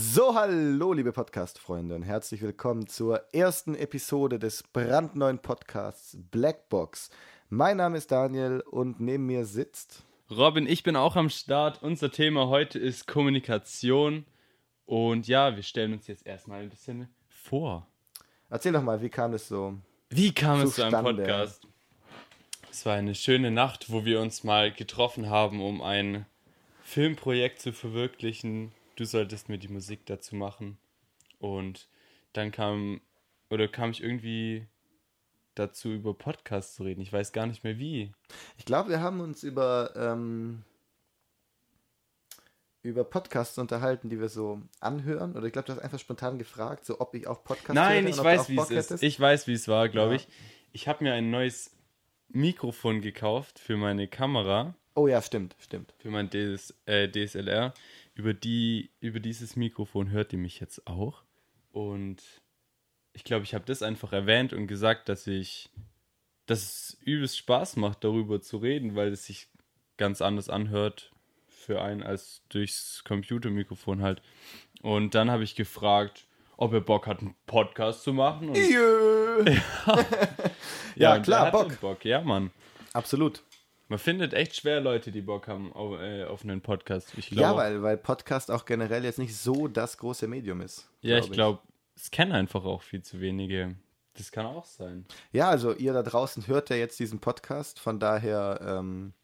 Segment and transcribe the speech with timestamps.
[0.00, 7.10] So, hallo, liebe Podcast-Freunde und herzlich willkommen zur ersten Episode des brandneuen Podcasts Blackbox.
[7.48, 10.04] Mein Name ist Daniel und neben mir sitzt.
[10.30, 11.82] Robin, ich bin auch am Start.
[11.82, 14.24] Unser Thema heute ist Kommunikation.
[14.86, 17.88] Und ja, wir stellen uns jetzt erstmal ein bisschen vor.
[18.50, 19.78] Erzähl doch mal, wie kam es so?
[20.10, 21.66] Wie kam es zu einem Podcast?
[22.70, 26.24] Es war eine schöne Nacht, wo wir uns mal getroffen haben, um ein
[26.84, 28.70] Filmprojekt zu verwirklichen.
[28.98, 30.76] Du solltest mir die Musik dazu machen.
[31.38, 31.88] Und
[32.32, 33.00] dann kam,
[33.48, 34.66] oder kam ich irgendwie
[35.54, 37.00] dazu, über Podcasts zu reden.
[37.00, 38.12] Ich weiß gar nicht mehr wie.
[38.56, 40.64] Ich glaube, wir haben uns über, ähm,
[42.82, 45.36] über Podcasts unterhalten, die wir so anhören.
[45.36, 48.18] Oder ich glaube, du hast einfach spontan gefragt, so ob ich auch Podcasts Nein, ich
[48.18, 49.00] weiß, wie es ist.
[49.04, 50.16] Ich weiß, wie es war, glaube ja.
[50.16, 50.28] ich.
[50.72, 51.70] Ich habe mir ein neues
[52.30, 54.74] Mikrofon gekauft für meine Kamera.
[54.96, 55.94] Oh ja, stimmt, stimmt.
[55.98, 57.72] Für mein DS, äh, DSLR.
[58.18, 61.22] Über, die, über dieses Mikrofon hört ihr mich jetzt auch.
[61.70, 62.20] Und
[63.12, 65.70] ich glaube, ich habe das einfach erwähnt und gesagt, dass ich,
[66.46, 69.46] dass es übelst Spaß macht, darüber zu reden, weil es sich
[69.98, 71.12] ganz anders anhört
[71.46, 74.20] für einen als durchs Computermikrofon halt.
[74.82, 78.52] Und dann habe ich gefragt, ob er Bock hat, einen Podcast zu machen.
[80.96, 81.80] Ja, ja, ja klar, Bock.
[81.80, 82.04] Bock.
[82.04, 82.50] Ja, Mann.
[82.92, 83.44] Absolut.
[83.88, 87.14] Man findet echt schwer Leute, die Bock haben auf, äh, auf einen Podcast.
[87.16, 90.90] Ich glaub, ja, weil, weil Podcast auch generell jetzt nicht so das große Medium ist.
[91.00, 91.60] Ja, ich glaube,
[91.96, 93.76] es kennen einfach auch viel zu wenige.
[94.12, 95.06] Das kann auch sein.
[95.32, 99.14] Ja, also ihr da draußen hört ja jetzt diesen Podcast, von daher, ähm,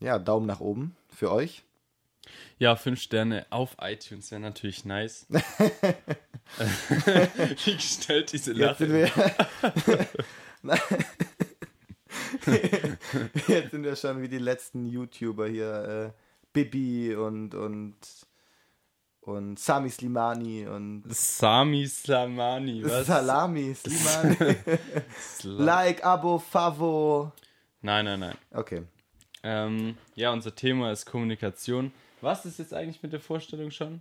[0.00, 1.62] ja, Daumen nach oben für euch.
[2.58, 5.26] Ja, fünf Sterne auf iTunes wäre natürlich nice.
[7.64, 8.84] Wie gestellt diese Lache.
[8.84, 9.14] Jetzt
[9.82, 10.62] sind, wir
[13.48, 16.12] Jetzt sind wir schon wie die letzten YouTuber hier.
[16.14, 17.96] Äh, Bibi und, und,
[19.20, 21.04] und Sami Slimani und.
[21.08, 23.06] Sami Slimani, was?
[23.08, 24.56] Salami Slimani.
[25.44, 27.32] like, Abo, Favo.
[27.82, 28.36] Nein, nein, nein.
[28.52, 28.84] Okay.
[29.42, 31.92] Ähm, ja, unser Thema ist Kommunikation.
[32.20, 34.00] Was ist jetzt eigentlich mit der Vorstellung schon?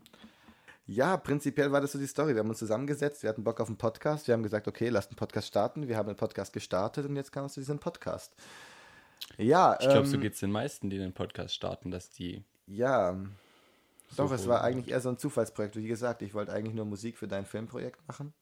[0.87, 2.35] Ja, prinzipiell war das so die Story.
[2.35, 4.27] Wir haben uns zusammengesetzt, wir hatten Bock auf einen Podcast.
[4.27, 5.87] Wir haben gesagt, okay, lasst einen Podcast starten.
[5.87, 8.35] Wir haben einen Podcast gestartet und jetzt kam es zu diesem Podcast.
[9.37, 9.73] Ja.
[9.79, 12.43] Ich glaube, ähm, so geht es den meisten, die einen Podcast starten, dass die.
[12.67, 13.15] Ja.
[14.09, 15.75] So Doch, es war eigentlich eher so ein Zufallsprojekt.
[15.75, 18.33] Wie gesagt, ich wollte eigentlich nur Musik für dein Filmprojekt machen.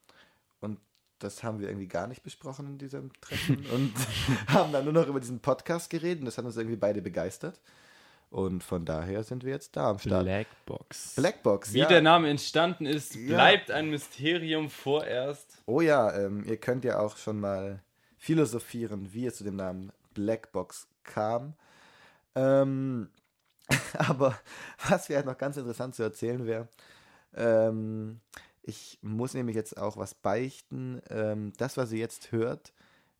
[0.60, 0.78] Und
[1.20, 3.64] das haben wir irgendwie gar nicht besprochen in diesem Treffen.
[3.72, 3.94] und
[4.48, 6.20] haben dann nur noch über diesen Podcast geredet.
[6.20, 7.58] Und das hat uns irgendwie beide begeistert.
[8.34, 10.24] Und von daher sind wir jetzt da am Start.
[10.24, 11.14] Blackbox.
[11.14, 11.86] Blackbox, Wie ja.
[11.86, 13.76] der Name entstanden ist, bleibt ja.
[13.76, 15.62] ein Mysterium vorerst.
[15.66, 17.80] Oh ja, ähm, ihr könnt ja auch schon mal
[18.18, 21.54] philosophieren, wie es zu dem Namen Blackbox kam.
[22.34, 23.08] Ähm,
[23.98, 24.36] aber
[24.88, 26.66] was vielleicht noch ganz interessant zu erzählen wäre,
[27.36, 28.18] ähm,
[28.62, 31.00] ich muss nämlich jetzt auch was beichten.
[31.08, 32.72] Ähm, das, was ihr jetzt hört,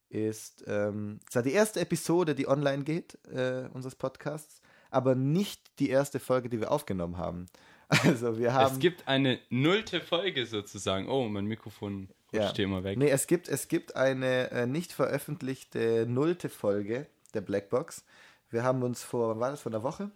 [0.09, 4.61] ist ähm, zwar die erste Episode, die online geht, äh, unseres Podcasts
[4.95, 7.47] aber nicht die erste Folge, die wir aufgenommen haben.
[8.05, 8.73] Also wir haben.
[8.73, 11.07] Es gibt eine nullte Folge sozusagen.
[11.07, 12.65] Oh, mein Mikrofon rutscht ja.
[12.65, 12.99] immer weg.
[12.99, 18.05] Nee, es gibt, es gibt eine äh, nicht veröffentlichte nullte Folge der Blackbox.
[18.51, 20.11] Wir haben uns vor, wann war das, vor einer Woche?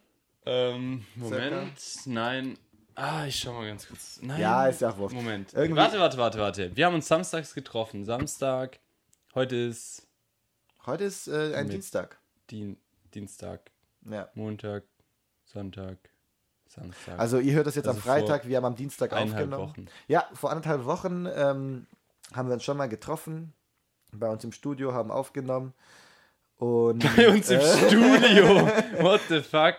[0.46, 2.10] Ähm, Moment, Circa?
[2.10, 2.58] nein.
[2.94, 4.18] Ah, ich schau mal ganz kurz.
[4.22, 4.40] Nein.
[4.40, 5.14] Ja, ist ja auch wurscht.
[5.14, 5.52] Moment.
[5.52, 6.76] Irgendwie warte, warte, warte, warte.
[6.76, 8.04] Wir haben uns samstags getroffen.
[8.04, 8.80] Samstag.
[9.34, 10.08] Heute ist.
[10.86, 12.18] Heute ist äh, ein Dienstag.
[12.50, 12.76] Dien
[13.14, 13.70] Dienstag.
[14.10, 14.28] Ja.
[14.34, 14.84] Montag,
[15.44, 15.98] Sonntag,
[16.68, 17.18] Samstag.
[17.18, 19.70] Also ihr hört das jetzt also am Freitag, wir haben am Dienstag aufgenommen.
[19.70, 19.86] Wochen.
[20.06, 21.86] Ja, vor anderthalb Wochen ähm,
[22.32, 23.54] haben wir uns schon mal getroffen,
[24.12, 25.72] bei uns im Studio, haben aufgenommen.
[26.56, 28.66] Und, bei uns im äh, Studio?
[29.00, 29.76] What the fuck?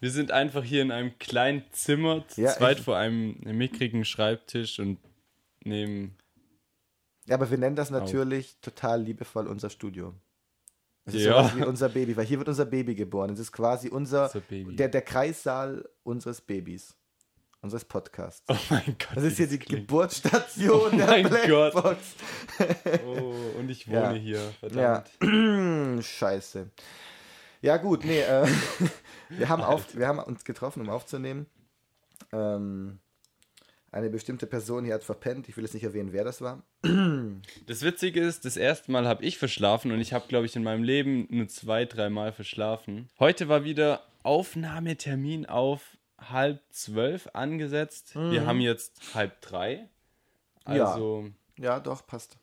[0.00, 4.78] Wir sind einfach hier in einem kleinen Zimmer, zu ja, zweit vor einem mickrigen Schreibtisch
[4.78, 4.98] und
[5.64, 6.16] nehmen.
[7.26, 8.60] Ja, aber wir nennen das natürlich auf.
[8.60, 10.14] total liebevoll unser Studio.
[11.06, 11.56] Es ist ja.
[11.56, 13.30] wie unser Baby, weil hier wird unser Baby geboren.
[13.30, 16.96] Es ist quasi unser, der, der Kreissaal unseres Babys.
[17.62, 18.44] Unseres Podcasts.
[18.48, 19.16] Oh mein Gott.
[19.16, 19.88] Das ist hier die klingt.
[19.88, 21.98] Geburtsstation oh der Blackbox.
[23.06, 24.12] oh, und ich wohne ja.
[24.12, 24.52] hier.
[24.60, 25.10] Verdammt.
[25.22, 26.02] Ja.
[26.02, 26.70] Scheiße.
[27.62, 28.46] Ja, gut, nee, äh,
[29.30, 31.46] wir, haben auf, wir haben uns getroffen, um aufzunehmen.
[32.32, 32.98] Ähm,
[33.96, 35.48] eine bestimmte Person hier hat verpennt.
[35.48, 36.62] Ich will jetzt nicht erwähnen, wer das war.
[37.66, 40.62] Das Witzige ist, das erste Mal habe ich verschlafen und ich habe, glaube ich, in
[40.62, 43.08] meinem Leben nur zwei, dreimal verschlafen.
[43.18, 48.14] Heute war wieder Aufnahmetermin auf halb zwölf angesetzt.
[48.14, 48.30] Mhm.
[48.30, 49.88] Wir haben jetzt halb drei.
[50.64, 51.30] Also.
[51.56, 52.36] Ja, ja doch, passt.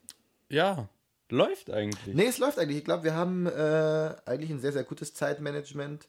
[0.50, 0.90] Ja,
[1.30, 2.16] läuft eigentlich.
[2.16, 2.80] Nee, es läuft eigentlich.
[2.80, 6.08] Ich glaube, wir haben äh, eigentlich ein sehr, sehr gutes Zeitmanagement.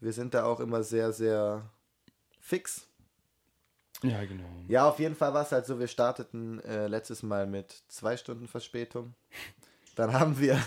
[0.00, 1.70] Wir sind da auch immer sehr, sehr
[2.40, 2.88] fix
[4.02, 4.44] Ja, genau.
[4.68, 8.16] Ja, auf jeden Fall war es halt so, wir starteten äh, letztes Mal mit zwei
[8.16, 9.14] Stunden Verspätung.
[9.96, 10.58] Dann haben wir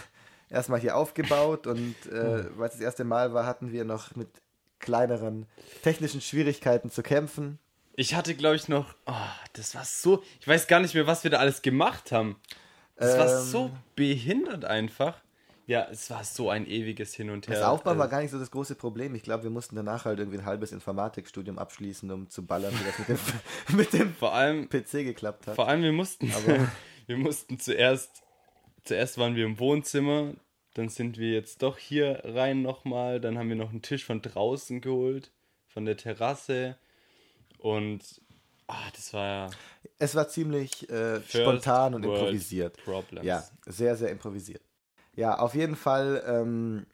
[0.50, 4.30] erstmal hier aufgebaut und äh, weil es das erste Mal war, hatten wir noch mit
[4.80, 5.48] kleineren
[5.84, 7.60] technischen Schwierigkeiten zu kämpfen.
[7.98, 8.94] Ich hatte, glaube ich, noch.
[9.06, 9.14] Oh,
[9.54, 10.22] das war so.
[10.42, 12.40] Ich weiß gar nicht mehr, was wir da alles gemacht haben.
[12.98, 13.46] Das war Ähm.
[13.46, 15.22] so behindert einfach.
[15.68, 17.56] Ja, es war so ein ewiges Hin und Her.
[17.56, 19.16] Das Aufbauen war Äh, gar nicht so das große Problem.
[19.16, 22.84] Ich glaube, wir mussten danach halt irgendwie ein halbes Informatikstudium abschließen, um zu ballern, wie
[22.86, 23.18] das mit dem,
[23.78, 25.56] mit dem Vor allem, PC geklappt hat.
[25.56, 26.68] vor allem, wir mussten, Aber-
[27.08, 28.24] wir mussten zuerst,
[28.84, 30.34] zuerst waren wir im Wohnzimmer,
[30.76, 34.22] dann sind wir jetzt doch hier rein nochmal, dann haben wir noch einen Tisch von
[34.22, 35.32] draußen geholt,
[35.68, 36.78] von der Terrasse
[37.58, 38.22] und
[38.68, 39.50] ah, das war ja
[39.98, 42.78] Es war ziemlich äh, spontan und improvisiert.
[42.84, 43.26] Problems.
[43.26, 44.62] Ja, sehr, sehr improvisiert.
[45.16, 46.86] Ja, auf jeden Fall ähm,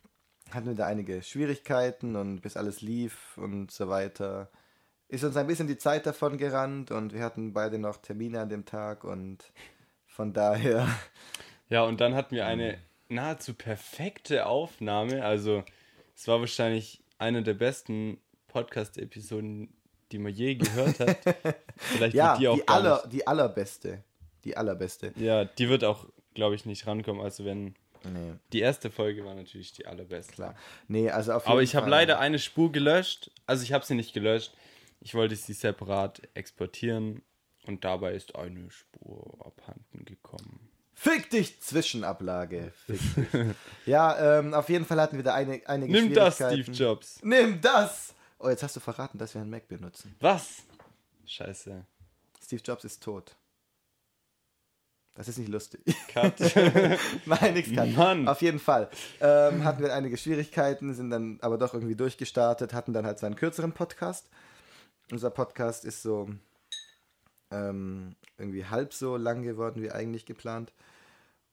[0.52, 4.50] hatten wir da einige Schwierigkeiten und bis alles lief und so weiter,
[5.08, 8.50] ist uns ein bisschen die Zeit davon gerannt und wir hatten beide noch Termine an
[8.50, 9.52] dem Tag und
[10.06, 10.88] von daher,
[11.72, 12.78] Ja, und dann hatten wir eine
[13.08, 15.24] nahezu perfekte Aufnahme.
[15.24, 15.64] Also,
[16.14, 18.20] es war wahrscheinlich eine der besten
[18.50, 19.74] Podcast-Episoden,
[20.12, 21.18] die man je gehört hat.
[21.78, 24.04] Vielleicht ja, die auch die, aller, die allerbeste.
[24.44, 25.14] Die allerbeste.
[25.16, 27.22] Ja, die wird auch, glaube ich, nicht rankommen.
[27.22, 27.74] Also, wenn.
[28.04, 30.34] Nee, Die erste Folge war natürlich die allerbeste.
[30.34, 30.56] klar.
[30.88, 33.32] Nee, also auf jeden Aber ich habe leider eine Spur gelöscht.
[33.46, 34.54] Also, ich habe sie nicht gelöscht.
[35.00, 37.22] Ich wollte sie separat exportieren.
[37.68, 40.70] Und dabei ist eine Spur abhanden gekommen.
[40.94, 42.72] Fick dich, Zwischenablage.
[42.86, 43.56] Fick dich.
[43.86, 46.36] ja, ähm, auf jeden Fall hatten wir da eine, einige Nimm das.
[46.36, 47.20] Steve Jobs.
[47.24, 48.14] Nimm das!
[48.40, 50.16] Oh, jetzt hast du verraten, dass wir einen Mac benutzen.
[50.20, 50.64] Was?
[51.26, 51.86] Scheiße.
[52.44, 53.36] Steve Jobs ist tot.
[55.14, 55.82] Das ist nicht lustig.
[56.08, 56.40] Cut.
[57.26, 57.94] Nein, nix kann.
[57.96, 58.28] Mann.
[58.28, 58.90] Auf jeden Fall.
[59.20, 63.26] Ähm, hatten wir einige Schwierigkeiten, sind dann aber doch irgendwie durchgestartet, hatten dann halt so
[63.26, 64.30] einen kürzeren Podcast.
[65.12, 66.30] Unser Podcast ist so
[67.52, 70.72] ähm, irgendwie halb so lang geworden wie eigentlich geplant.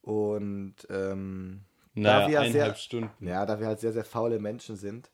[0.02, 1.62] Und ähm,
[1.94, 3.26] naja, wir ja eineinhalb sehr- Stunden.
[3.26, 5.10] ja, da wir halt sehr, sehr faule Menschen sind,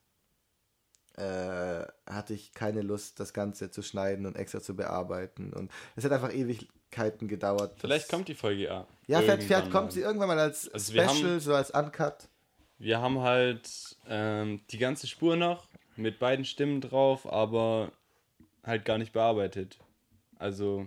[1.17, 5.52] äh, hatte ich keine Lust, das Ganze zu schneiden und extra zu bearbeiten.
[5.52, 6.32] Und es hat einfach
[6.94, 7.75] Ewigkeiten gedauert.
[7.79, 8.87] Vielleicht kommt die Folge ja.
[9.06, 12.29] Ja, vielleicht, vielleicht kommt sie irgendwann mal als Also Special, haben- so als Uncut.
[12.79, 17.93] Wir haben halt ähm, die ganze Spur noch mit beiden Stimmen drauf, aber
[18.64, 19.79] halt gar nicht bearbeitet.
[20.38, 20.87] Also,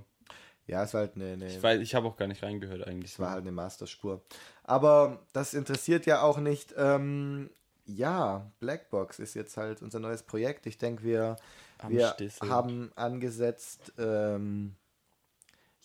[0.66, 3.12] Ja, es war halt eine, eine ich weiß, ich habe auch gar nicht reingehört eigentlich.
[3.14, 4.22] es war halt eine Masterspur.
[4.64, 6.74] Aber das interessiert ja auch nicht.
[6.78, 7.50] Ähm,
[7.86, 10.66] ja, Blackbox ist jetzt halt unser neues Projekt.
[10.66, 11.38] Ich denke, wir,
[11.78, 12.50] Am wir Stissel.
[12.50, 14.76] haben angesetzt, ähm,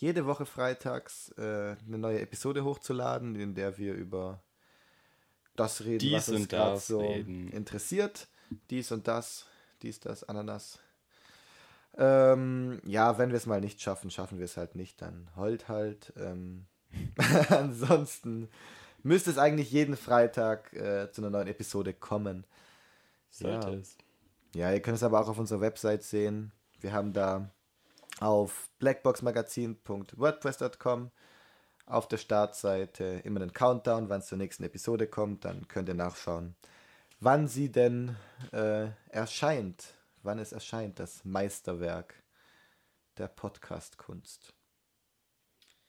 [0.03, 4.43] jede Woche freitags äh, eine neue Episode hochzuladen, in der wir über
[5.55, 7.49] das reden, Dies was uns gerade so reden.
[7.53, 8.27] interessiert.
[8.69, 9.47] Dies und das,
[9.81, 10.81] dies, das, Ananas.
[11.97, 15.69] Ähm, ja, wenn wir es mal nicht schaffen, schaffen wir es halt nicht, dann heult
[15.69, 16.13] halt.
[16.17, 16.67] Ähm,
[17.51, 18.49] ansonsten
[19.05, 22.45] müsste es eigentlich jeden Freitag äh, zu einer neuen Episode kommen.
[23.31, 23.75] Sollte ja.
[23.75, 23.97] es.
[24.57, 26.51] Ja, ihr könnt es aber auch auf unserer Website sehen.
[26.81, 27.53] Wir haben da
[28.21, 31.11] auf blackboxmagazin.wordpress.com
[31.87, 35.45] auf der Startseite immer einen Countdown, wann es zur nächsten Episode kommt.
[35.45, 36.55] Dann könnt ihr nachschauen,
[37.21, 38.17] wann sie denn
[38.53, 39.95] äh, erscheint.
[40.23, 42.15] Wann es erscheint, das Meisterwerk
[43.19, 44.55] der Podcast-Kunst.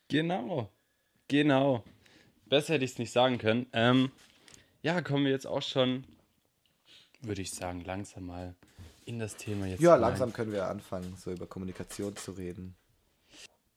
[0.08, 0.72] Genau.
[1.27, 1.84] Genau.
[2.46, 3.68] Besser hätte ich es nicht sagen können.
[3.74, 4.12] Ähm,
[4.82, 6.06] ja, kommen wir jetzt auch schon,
[7.22, 8.56] würde ich sagen, langsam mal
[9.05, 9.81] in das Thema jetzt.
[9.81, 12.75] Ja, langsam können wir anfangen, so über Kommunikation zu reden.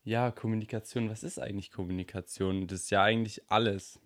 [0.03, 1.09] Ja, Kommunikation.
[1.09, 2.67] Was ist eigentlich Kommunikation?
[2.67, 3.99] Das ist ja eigentlich alles.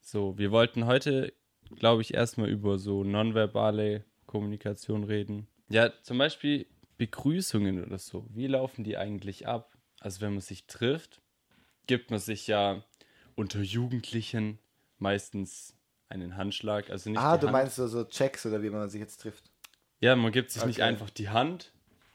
[0.00, 1.32] So, wir wollten heute,
[1.76, 5.46] glaube ich, erstmal über so nonverbale Kommunikation reden.
[5.68, 6.66] Ja, zum Beispiel
[6.98, 8.26] Begrüßungen oder so.
[8.30, 9.76] Wie laufen die eigentlich ab?
[10.00, 11.20] Also, wenn man sich trifft,
[11.86, 12.82] gibt man sich ja
[13.36, 14.58] unter Jugendlichen
[14.98, 15.74] meistens
[16.08, 16.90] einen Handschlag.
[16.90, 17.52] Also nicht Ah, du Hand.
[17.52, 19.50] meinst so, so Checks oder wie man sich jetzt trifft.
[20.00, 20.88] Ja, man gibt sich nicht Okay.
[20.88, 21.72] einfach die Hand.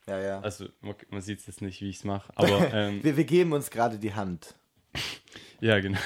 [0.07, 0.39] Ja, ja.
[0.41, 2.31] Also, man, man sieht es jetzt nicht, wie ich es mache.
[2.35, 4.55] Aber ähm, wir, wir geben uns gerade die Hand.
[5.61, 5.99] ja, genau.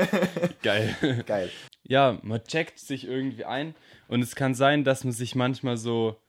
[0.62, 1.22] Geil.
[1.26, 1.50] Geil.
[1.84, 3.74] ja, man checkt sich irgendwie ein
[4.08, 6.20] und es kann sein, dass man sich manchmal so,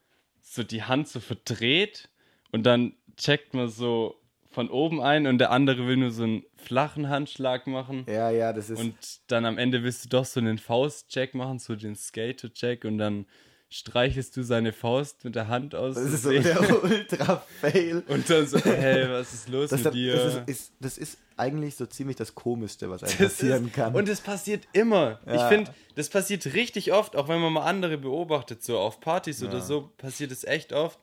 [0.42, 2.08] so die Hand so verdreht
[2.52, 4.20] und dann checkt man so
[4.50, 8.52] von oben ein und der andere will nur so einen flachen Handschlag machen Ja, ja,
[8.52, 8.78] das ist.
[8.78, 8.94] und
[9.28, 13.26] dann am Ende willst du doch so einen Faustcheck machen, so den Skater-Check und dann
[13.76, 18.04] streichelst du seine Faust mit der Hand aus das ist so der Ultra-Fail.
[18.08, 20.14] und dann so, hey, was ist los Das, mit das, dir?
[20.14, 23.94] ist, ist, das ist eigentlich so ziemlich das Komischste, was einem Das passieren ist, kann.
[23.94, 25.18] Und es passiert immer.
[25.26, 25.48] Ich Ja.
[25.48, 29.60] finde, das passiert richtig oft, auch wenn man mal andere beobachtet, so auf Partys oder
[29.60, 30.98] so, passiert es echt oft.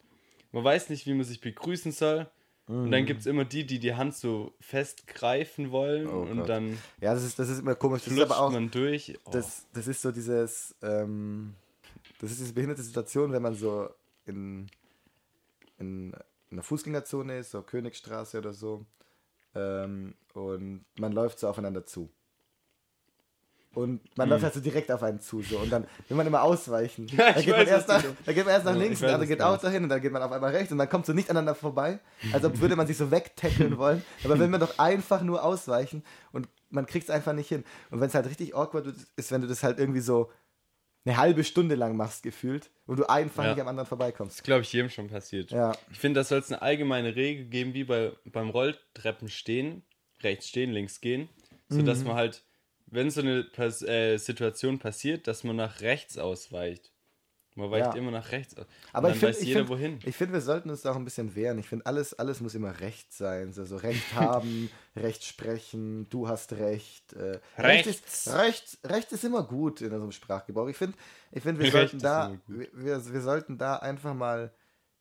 [0.53, 2.27] Man weiß nicht, wie man sich begrüßen soll.
[2.67, 6.49] Und dann gibt es immer die, die die Hand so festgreifen wollen Oh und Gott.
[6.49, 8.03] dann Ja, das ist, das ist immer komisch.
[8.05, 9.17] Das ist aber auch, man durch.
[9.25, 9.31] Oh.
[9.31, 11.55] das, das ist so dieses, ähm,
[12.21, 13.89] das ist diese behinderte Situation, wenn man so
[14.25, 14.67] in,
[15.79, 16.13] in, in
[16.51, 18.85] einer Fußgängerzone ist, so Königstraße oder so,
[19.55, 22.09] ähm, und man läuft so aufeinander zu.
[23.73, 24.31] Und man Hm.
[24.31, 25.57] läuft halt so direkt auf einen zu, so.
[25.59, 27.07] Und dann will man immer ausweichen.
[27.15, 29.13] Da ich geht, man erst nach, da geht man erst nach Ja, links, und der
[29.15, 31.13] andere geht auch dahin und dann geht man auf einmal rechts und man kommt so
[31.13, 31.99] nicht aneinander vorbei,
[32.33, 34.03] als ob würde man sich so wegtackeln wollen.
[34.25, 37.63] Aber will man doch einfach nur ausweichen und man kriegt es einfach nicht hin.
[37.91, 40.29] Und wenn es halt richtig awkward ist, wenn du das halt irgendwie so
[41.05, 43.51] eine halbe Stunde lang machst, gefühlt, und du einfach Ja.
[43.53, 44.37] nicht am anderen vorbeikommst.
[44.39, 45.51] Das glaube ich jedem schon passiert.
[45.51, 45.71] Ja.
[45.91, 49.83] Ich finde, das soll es eine allgemeine Regel geben, wie bei, beim Rolltreppen stehen,
[50.21, 51.27] rechts stehen, links gehen,
[51.69, 52.07] sodass Mhm.
[52.07, 52.43] man halt,
[52.87, 56.91] wenn so eine Pas äh, Situation passiert, dass man nach rechts ausweicht.
[57.55, 57.93] Man weicht Ja.
[57.95, 58.65] immer nach rechts aus.
[58.93, 59.99] Aber Und ich dann finde, weiß ich jeder find, wohin.
[60.05, 61.59] ich find, wir sollten uns da auch ein bisschen wehren.
[61.59, 63.51] Ich finde, alles, alles muss immer recht sein.
[63.51, 67.11] So, so Recht haben, Recht sprechen, du hast Recht.
[67.13, 70.67] Äh, Recht, ist, Recht, Recht ist immer gut in unserem Sprachgebrauch.
[70.69, 70.97] Ich finde,
[71.31, 74.53] ich find, wir, Recht sollten ist da, immer wir, wir, wir sollten da einfach mal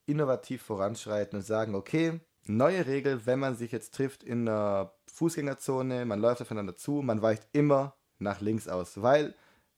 [0.05, 6.05] innovativ voranschreiten und sagen, okay, neue Regel, wenn man sich jetzt trifft in einer Fußgängerzone,
[6.05, 9.35] man läuft aufeinander zu, man weicht immer nach links aus, weil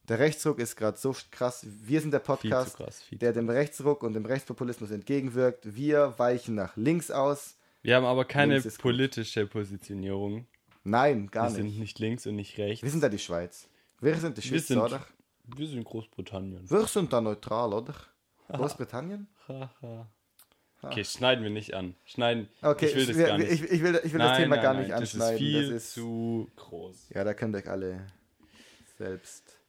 [0.09, 1.65] der Rechtsruck ist gerade so krass.
[1.65, 3.01] Wir sind der Podcast, krass.
[3.11, 5.75] Der dem Rechtsruck und dem Rechtspopulismus entgegenwirkt.
[5.75, 7.57] Wir weichen nach links aus.
[7.81, 10.47] Wir haben aber keine politische Positionierung.
[10.83, 11.79] Nein, gar Wir sind nicht.
[11.79, 12.83] nicht links und nicht rechts.
[12.83, 13.67] Wir sind da die Schweiz.
[14.01, 15.05] Wir sind die Wir Schweiz, sind- oder?
[15.45, 16.69] Wir sind Großbritannien.
[16.69, 17.93] Wir sind da neutral, oder?
[18.49, 19.27] Großbritannien?
[20.81, 21.95] Okay, schneiden wir nicht an.
[22.03, 22.49] Schneiden.
[22.61, 23.51] Okay, ich will das wir- gar nicht.
[23.51, 25.33] Ich, ich will, ich will das Nein, Thema nein, gar nein, nicht Das anschneiden.
[25.35, 27.09] ist viel das ist, zu groß.
[27.09, 28.07] ja, da könnt ihr euch alle
[28.97, 29.59] selbst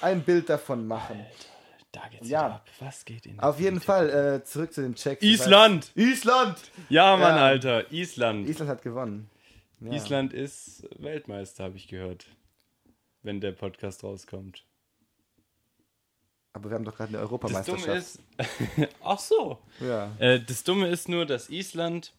[0.00, 1.24] ein Bild davon machen.
[1.92, 2.46] Da geht's Ja.
[2.46, 2.68] ab.
[2.80, 5.22] Was geht in Auf jeden Fall, äh, zurück zu den Checks.
[5.22, 5.90] Island!
[5.94, 6.56] Island!
[6.88, 7.44] Ja, Mann, Ja.
[7.46, 7.90] Alter.
[7.92, 8.48] Island.
[8.48, 9.30] Island hat gewonnen.
[9.80, 9.92] Ja.
[9.92, 12.26] Island ist Weltmeister, habe ich gehört.
[13.22, 14.64] Wenn der Podcast rauskommt.
[16.52, 17.96] Aber wir haben doch gerade eine Das Dumme Europameisterschaft.
[17.98, 18.88] ist.
[19.02, 19.58] Ach so.
[19.80, 20.12] Ja.
[20.18, 22.12] Äh, das Dumme ist nur, dass Island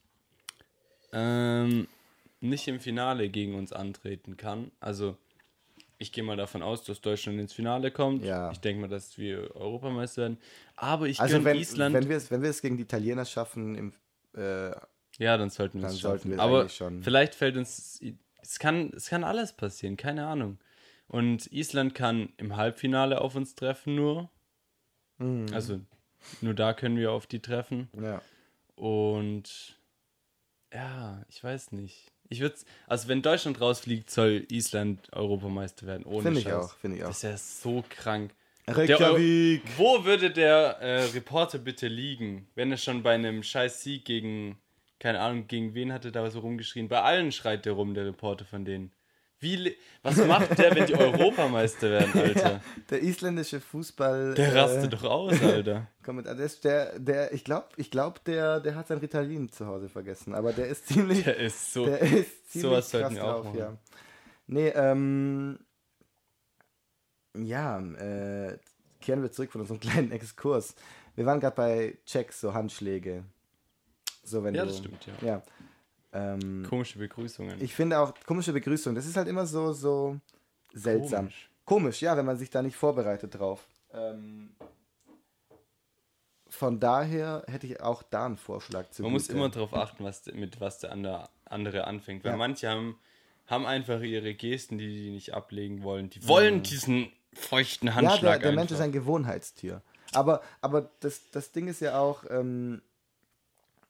[1.14, 1.88] ähm,
[2.42, 4.72] nicht im Finale gegen uns antreten kann.
[4.80, 5.18] Also,
[5.98, 8.24] ich gehe mal davon aus, dass Deutschland ins Finale kommt.
[8.24, 8.52] Ja.
[8.52, 10.38] Ich denke mal, dass wir Europameister werden.
[10.76, 11.96] Aber ich Also wenn, Island.
[11.96, 13.94] wenn wir es wenn wir es gegen die Italiener schaffen, im,
[14.36, 14.72] äh,
[15.18, 16.34] ja, dann sollten wir es sollten schaffen.
[16.34, 17.04] es Aber schon.
[17.04, 18.00] vielleicht fällt uns.
[18.42, 20.60] Es kann, es kann alles passieren, keine Ahnung.
[21.08, 24.30] Und Island kann im Halbfinale auf uns treffen nur.
[25.18, 25.48] Mhm.
[25.54, 25.80] Also
[26.42, 27.90] nur da können wir auf die treffen.
[28.00, 28.22] ja.
[28.76, 29.80] Und
[30.72, 32.12] ja, ich weiß nicht.
[32.30, 32.56] Ich würde
[32.88, 36.06] also wenn Deutschland rausfliegt, soll Island Europameister werden.
[36.06, 37.10] Ohne Finde ich auch, finde ich auch.
[37.10, 38.32] Das ist ja so krank.
[38.68, 39.66] Reykjavik.
[39.66, 44.04] Der, wo würde der äh, Reporter bitte liegen, wenn er schon bei einem scheiß Sieg
[44.04, 44.58] gegen,
[45.00, 46.90] keine Ahnung, gegen wen hat er da so rumgeschrien?
[46.90, 48.92] Bei allen schreit der rum, der Reporter von denen.
[49.40, 52.52] Wie, was macht der, wenn die Europameister werden, Alter?
[52.54, 54.34] Ja, der isländische Fußball.
[54.34, 55.88] Der äh, rastet doch aus, Alter.
[56.04, 56.34] Kommentar.
[56.36, 60.34] Der, der, der, ich glaube, ich glaub, der, der hat sein Ritalin zu Hause vergessen.
[60.34, 61.24] Aber der ist ziemlich.
[61.24, 61.86] Der ist so.
[61.86, 63.60] der ist ziemlich sowas krass wir auch drauf, machen.
[63.60, 63.78] ja.
[64.48, 65.60] Nee, ähm.
[67.36, 68.58] Ja, äh,
[69.02, 70.74] kehren wir zurück von unserem kleinen Exkurs.
[71.16, 73.24] Wir waren gerade bei Checks, so Handschläge.
[74.24, 75.28] So, wenn Ja, du, das stimmt, ja.
[75.28, 75.44] Ja.
[76.14, 77.62] Ähm, Komische Begrüßungen.
[77.62, 80.20] ich finde auch komische Begrüßung, das ist halt immer so, so
[80.74, 81.26] seltsam.
[81.26, 81.50] Komisch.
[81.66, 83.68] Komisch, ja, wenn man sich da nicht vorbereitet drauf.
[83.92, 84.56] Ähm,
[86.50, 90.26] von daher hätte ich auch da einen Vorschlag zu Man muss immer darauf achten, was,
[90.28, 92.24] mit was der andere, andere anfängt.
[92.24, 92.38] Weil Ja.
[92.38, 92.98] manche haben,
[93.48, 96.10] haben einfach ihre Gesten, die die nicht ablegen wollen.
[96.10, 99.82] Die wollen diesen feuchten Ja, Handschlag der, der Mensch ist ein Gewohnheitstier.
[100.14, 102.82] Aber, aber das, das Ding ist ja auch, ähm,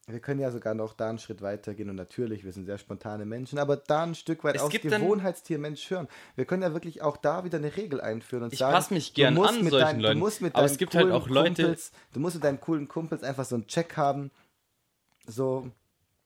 [0.09, 2.77] wir können ja sogar noch da einen Schritt weiter gehen und natürlich, wir sind sehr
[2.77, 6.07] spontane Menschen, aber da ein Stück weit Es aufs Gewohnheitstier Mensch hören.
[6.35, 9.11] Wir können ja wirklich auch da wieder eine Regel einführen und Ich sagen, pass mich
[9.11, 10.19] du gern musst an mit solchen deinen, Leuten.
[10.19, 12.61] Du musst mit Aber es gibt halt coolen auch Leute- Kumpels, du musst mit deinen
[12.61, 14.31] coolen Kumpels einfach so einen Check haben,
[15.25, 15.69] so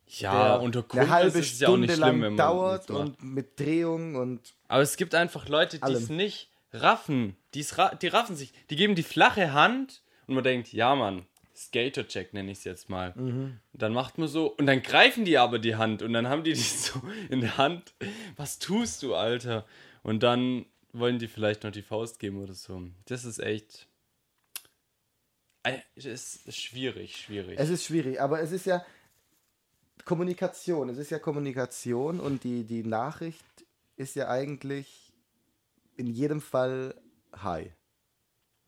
[0.06, 2.34] ja, der unter eine Kumpels halbe ist es ja auch Stunde nicht lang schlimm, wenn
[2.34, 7.36] man dauert und mit Drehung und Aber es gibt einfach Leute, die es nicht raffen.
[7.56, 8.54] Die's ra die raffen sich.
[8.70, 11.26] Die geben die flache Hand und man denkt, ja, Mann,
[11.66, 13.14] Skater-Check nenne ich es jetzt mal.
[13.16, 13.60] Mhm.
[13.74, 16.54] Dann macht man so, und dann greifen die aber die Hand und dann haben die
[16.54, 17.94] die so in der Hand.
[18.36, 19.66] Was tust du, Alter?
[20.04, 22.82] Und dann wollen die vielleicht noch die Faust geben oder so.
[23.06, 23.88] Das ist echt.
[25.96, 27.60] Es ist schwierig, schwierig.
[27.60, 28.84] Es ist schwierig, aber es ist ja
[30.06, 30.90] Kommunikation.
[30.90, 33.46] Es ist ja Kommunikation und die, die Nachricht
[33.96, 35.14] ist ja eigentlich
[35.98, 36.96] in jedem Fall
[37.34, 37.72] Hi.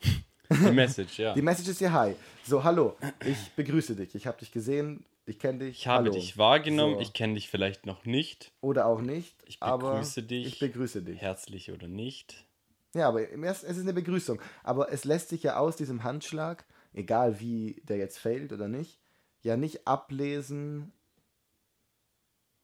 [0.50, 1.34] Die Message, ja.
[1.34, 2.16] Die Message ist hier hi.
[2.46, 2.96] So, hallo,
[3.26, 4.14] ich begrüße dich.
[4.16, 5.80] Ich habe dich gesehen, ich kenne dich.
[5.80, 6.14] Ich habe hallo.
[6.14, 7.02] dich wahrgenommen, So.
[7.02, 8.52] ich kenne dich vielleicht noch nicht.
[8.62, 9.36] Oder auch nicht.
[9.48, 10.46] Ich begrüße dich.
[10.48, 11.22] Ich begrüße dich.
[11.22, 12.46] Herzlich oder nicht.
[12.94, 14.40] Ja, aber im ersten, es ist eine Begrüßung.
[14.64, 19.00] Aber es lässt sich ja aus diesem Handschlag, egal wie der jetzt fällt oder nicht,
[19.42, 20.92] ja nicht ablesen,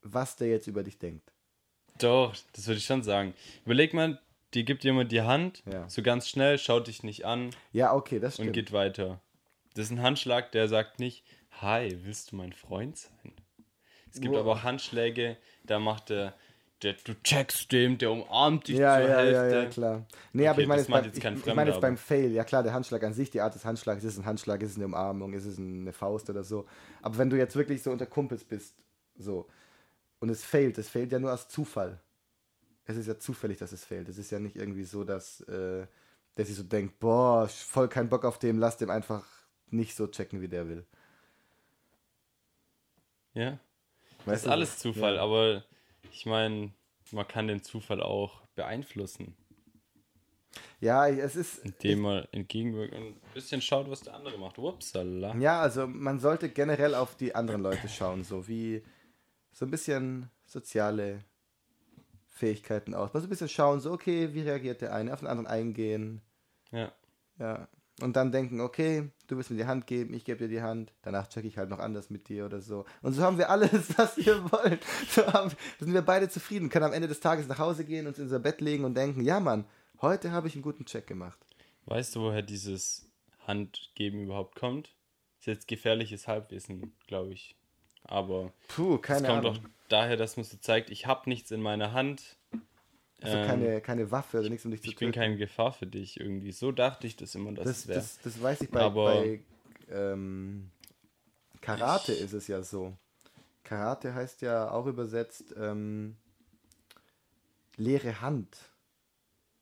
[0.02, 1.32] was der jetzt über dich denkt.
[1.98, 3.34] Doch, das würde ich schon sagen.
[3.66, 4.22] Überleg mal,
[4.54, 5.88] dir gibt jemand die Hand, Ja.
[5.90, 8.54] so ganz schnell, schaut dich nicht an Ja, okay, das und stimmt.
[8.54, 9.20] geht weiter.
[9.76, 11.24] Das ist ein Handschlag, der sagt nicht,
[11.62, 13.34] hi, willst du mein Freund sein?
[14.12, 14.42] Es gibt Wow.
[14.42, 16.34] aber auch Handschläge, da macht der,
[16.82, 19.56] der, du checkst dem, der umarmt dich ja, zur ja, ja, Hälfte.
[19.56, 20.06] ja, klar.
[20.34, 22.32] Nee, aber Okay, ich meine jetzt, beim, jetzt ich, ich meine jetzt aber- beim Fail.
[22.32, 24.72] Ja klar, der Handschlag an sich, die Art des Handschlags, ist es ein Handschlag, ist
[24.72, 26.66] es eine Umarmung, ist es eine Faust oder so.
[27.02, 28.76] Aber wenn du jetzt wirklich so unter Kumpels bist,
[29.18, 29.48] so,
[30.20, 32.00] und es fehlt, es fehlt ja nur aus Zufall.
[32.90, 34.10] Es ist ja zufällig, dass es fehlt.
[34.10, 35.86] Es ist ja nicht irgendwie so, dass äh,
[36.38, 39.24] der sich so denkt, boah, voll kein Bock auf dem, lass dem einfach
[39.68, 40.88] nicht so checken, wie der will.
[43.36, 43.60] Ja,
[44.18, 44.80] das Weißt ist du, alles?
[44.80, 45.22] Zufall, Ja.
[45.22, 45.64] aber
[46.12, 46.74] ich meine,
[47.12, 49.36] man kann den Zufall auch beeinflussen,
[50.80, 51.60] Ja, es ist.
[51.60, 54.58] indem man entgegenwirkt und ein bisschen schaut, was der andere macht.
[54.58, 55.36] Upsala.
[55.36, 58.84] Ja, also man sollte generell auf die anderen Leute schauen, so wie
[59.52, 61.24] so ein bisschen soziale
[62.40, 63.14] Fähigkeiten aus.
[63.14, 66.22] Mal so ein bisschen schauen, so okay, wie reagiert der eine, auf den anderen eingehen,
[66.72, 66.92] Ja.
[67.38, 67.68] ja.
[68.02, 70.94] Und dann denken, okay, du willst mir die Hand geben, ich gebe dir die Hand,
[71.02, 72.86] danach checke ich halt noch anders mit dir oder so.
[73.02, 74.80] Und so haben wir alles, was wir wollen.
[75.10, 78.18] So haben, sind wir beide zufrieden, können am Ende des Tages nach Hause gehen, uns
[78.18, 79.66] in unser Bett legen und denken, ja Mann,
[80.02, 81.38] heute habe ich einen guten Check gemacht.
[81.88, 83.06] Weißt du, woher dieses
[83.46, 84.96] Handgeben überhaupt kommt?
[85.40, 87.58] Ist jetzt gefährliches Halbwissen, glaube ich.
[88.04, 89.56] Aber Puh, es keine kommt Ahnung.
[89.56, 92.38] doch daher, dass man so zeigt, ich habe nichts in meiner Hand.
[93.22, 95.20] Also Ähm, keine, keine Waffe oder nichts, um dich zu ich bin töten.
[95.20, 96.52] keine Gefahr für dich irgendwie.
[96.54, 98.00] So dachte ich das immer, dass Das, es wäre.
[98.00, 99.42] das, das weiß ich bei, Aber- bei
[99.90, 100.72] ähm,
[101.62, 102.96] Karate ist es ja so.
[103.64, 106.16] Karate heißt ja auch übersetzt ähm,
[107.76, 108.58] leere Hand.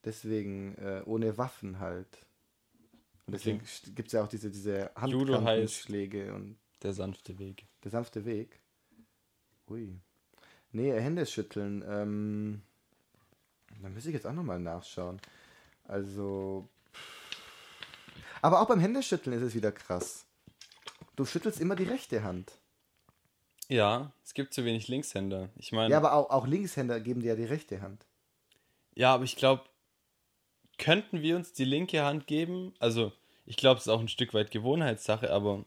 [0.04, 2.24] Deswegen äh, ohne Waffen halt.
[3.26, 3.90] Und deswegen Okay.
[3.94, 7.66] gibt es ja auch diese, diese Judo heißt- Handkantenschläge und Der sanfte Weg.
[7.82, 8.60] der sanfte Weg.
[9.68, 9.98] Ui.
[10.72, 11.84] Nee, Hände schütteln.
[11.88, 12.62] Ähm,
[13.82, 15.20] da müsste ich jetzt auch nochmal nachschauen.
[15.84, 16.68] Also.
[18.42, 20.26] Aber auch beim Händeschütteln ist es wieder krass.
[21.16, 22.52] Du schüttelst immer die rechte Hand.
[23.68, 25.50] Ja, es gibt zu wenig Linkshänder.
[25.56, 28.06] Ich meine, Ja, aber auch, auch Linkshänder geben dir ja die rechte Hand.
[28.94, 29.64] Ja, aber ich glaube,
[30.78, 32.72] könnten wir uns die linke Hand geben?
[32.78, 33.12] Also,
[33.46, 35.64] ich glaube, es ist auch ein Stück weit Gewohnheitssache, aber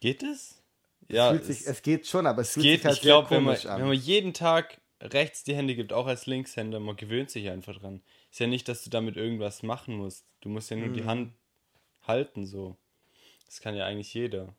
[0.00, 0.61] geht es?
[1.08, 2.76] Ja, fühlt sich, es, geht schon, aber es, es fühlt geht.
[2.80, 3.80] sich halt ich glaube, sehr wenn man, an.
[3.80, 7.76] wenn man jeden Tag rechts die Hände gibt, auch als Linkshänder, man gewöhnt sich einfach
[7.78, 8.02] dran.
[8.30, 10.24] Ist ja nicht, dass du damit irgendwas machen musst.
[10.40, 10.94] Du musst ja nur Mhm.
[10.94, 11.32] die Hand
[12.02, 12.76] halten, so.
[13.46, 14.54] Das kann ja eigentlich jeder.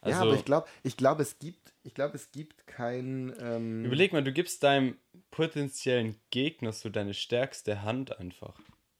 [0.00, 3.34] Also, ja, aber ich glaube, ich glaub, es gibt, ich glaube, es gibt kein.
[3.40, 4.96] Ähm, überleg mal, du gibst deinem
[5.32, 8.54] potenziellen Gegner so deine stärkste Hand einfach.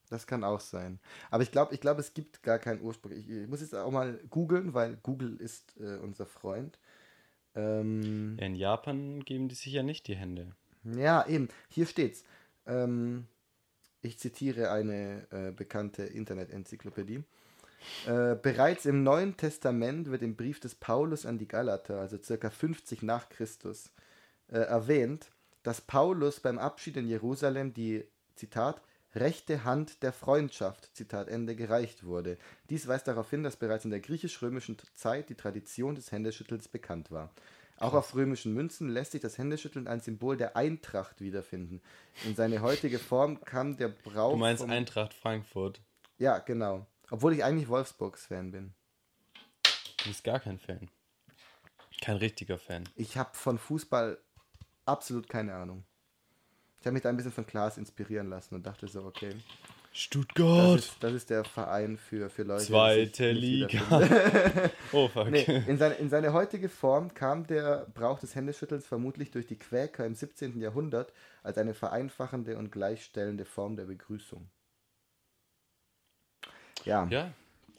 [0.09, 0.99] Das kann auch sein.
[1.31, 3.13] Aber ich glaube, ich glaube, es gibt gar keinen Ursprung.
[3.13, 6.79] Ich, ich muss jetzt auch mal googeln, weil Google ist äh, unser Freund.
[7.55, 10.53] Ähm, in Japan geben die sich ja nicht die Hände.
[10.85, 11.49] ja, eben.
[11.69, 12.25] Hier steht's.
[12.67, 13.27] Ähm,
[14.01, 17.25] ich zitiere eine äh, bekannte Internet-Enzyklopädie.
[18.07, 22.51] Äh, bereits im Neuen Testament wird im Brief des Paulus an die Galater, also circa
[22.51, 23.91] 50 nach Christus,
[24.49, 25.31] äh, erwähnt,
[25.63, 28.05] dass Paulus beim Abschied in Jerusalem die,
[28.37, 28.81] Zitat,
[29.21, 32.39] rechte Hand der Freundschaft, Zitat Ende, gereicht wurde.
[32.71, 37.11] Dies weist darauf hin, dass bereits in der griechisch-römischen Zeit die Tradition des Händeschüttels bekannt
[37.11, 37.31] war.
[37.79, 41.81] Auch auf römischen Münzen lässt sich das Händeschütteln als Symbol der Eintracht wiederfinden.
[42.25, 44.33] In seine heutige Form kam der Brauch.
[44.33, 45.81] Du meinst vom- Eintracht Frankfurt.
[46.19, 46.87] Ja, genau.
[47.11, 48.75] Obwohl ich eigentlich Wolfsburgs-Fan bin.
[50.03, 50.91] Du bist gar kein Fan.
[52.01, 52.85] Kein richtiger Fan.
[52.97, 54.19] Ich habe von Fußball
[54.85, 55.85] absolut keine Ahnung.
[56.81, 59.35] Ich habe mich da ein bisschen von Klaas inspirieren lassen und dachte so, okay,
[59.91, 60.79] das Stuttgart!
[60.79, 62.65] ist, das ist der Verein für, für Leute.
[62.67, 63.81] Zweite Liga.
[64.93, 65.31] oh, fuck.
[65.31, 69.57] Nee, in, seine, in seine heutige Form kam der Brauch des Händeschüttelns vermutlich durch die
[69.57, 70.61] Quäker im 17.
[70.61, 71.13] Jahrhundert
[71.43, 74.49] als eine vereinfachende und gleichstellende Form der Begrüßung.
[76.85, 77.33] Ja, Ja,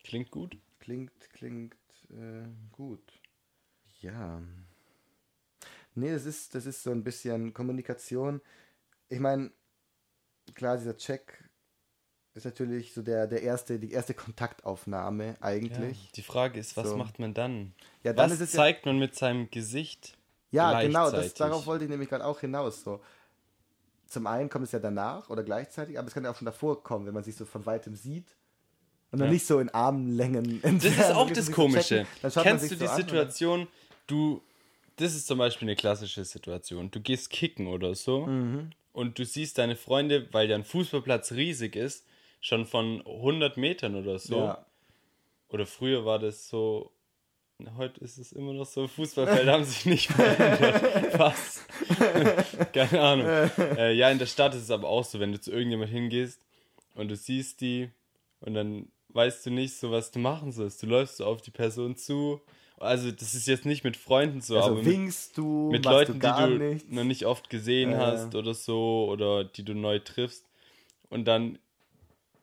[0.03, 0.57] klingt gut.
[0.79, 1.75] klingt, klingt
[2.11, 3.01] äh, gut.
[4.01, 4.41] Ja.
[5.95, 8.41] Nee, das ist, das ist so ein bisschen Kommunikation.
[9.09, 9.51] Ich meine,
[10.53, 11.43] klar, dieser Check
[12.35, 15.35] ist natürlich so der, der erste, die erste Kontaktaufnahme Ja.
[15.41, 16.11] eigentlich.
[16.13, 16.97] Die Frage ist, was So.
[16.97, 17.73] macht man dann?
[18.03, 20.15] Ja, dann was es ja, zeigt man mit seinem Gesicht?
[20.51, 22.83] ja genau, das, darauf wollte ich nämlich gerade auch hinaus.
[22.83, 23.01] So.
[24.07, 26.81] Zum einen kommt es ja danach oder gleichzeitig, aber es kann ja auch schon davor
[26.83, 28.35] kommen, wenn man sich so von weitem sieht.
[29.11, 29.33] Und dann Ja.
[29.33, 30.61] nicht so in Armlängen.
[30.61, 32.05] Das ist auch das Komische.
[32.21, 33.67] Kennst du so die dann- Situation,
[34.07, 34.41] du,
[34.97, 36.89] das ist zum Beispiel eine klassische Situation.
[36.91, 38.69] Du gehst kicken oder so Mhm.
[38.91, 42.05] Und du siehst deine Freunde, weil der Fußballplatz riesig ist,
[42.41, 44.37] schon von 100 Metern oder so.
[44.37, 44.65] Ja.
[45.49, 46.91] Oder früher war das so,
[47.77, 51.13] heute ist es immer noch so, Fußballfelder haben sich nicht verändert.
[51.17, 51.65] Fast.
[52.73, 53.27] Keine Ahnung.
[53.77, 56.45] Äh, ja, in der Stadt ist es aber auch so, wenn du zu irgendjemand hingehst
[56.95, 57.89] und du siehst die
[58.41, 60.81] und dann weißt du nicht so, was du machen sollst.
[60.83, 62.41] Du läufst so auf die Person zu.
[62.79, 66.13] Also das ist jetzt nicht mit Freunden so, Also aber mit, winkst du, mit Leuten,
[66.13, 66.89] du gar die du nichts.
[66.91, 67.97] noch nicht oft gesehen Äh.
[67.97, 70.45] hast oder so oder die du neu triffst.
[71.09, 71.59] Und dann,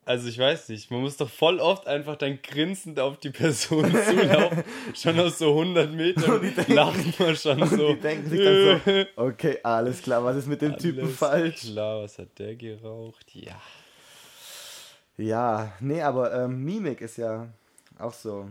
[0.05, 3.83] also ich weiß nicht, man muss doch voll oft einfach dann grinsend auf die Person
[4.05, 4.63] zulaufen.
[4.93, 7.93] schon aus so 100 Metern lachen wir schon so.
[7.93, 11.61] Die denken sich dann so, okay, alles klar, was ist mit dem Typen Alles falsch?
[11.61, 13.25] Klar, was hat der geraucht?
[13.33, 13.59] Ja.
[15.17, 17.47] Ja, nee, aber ähm, Mimik ist ja
[17.97, 18.47] auch so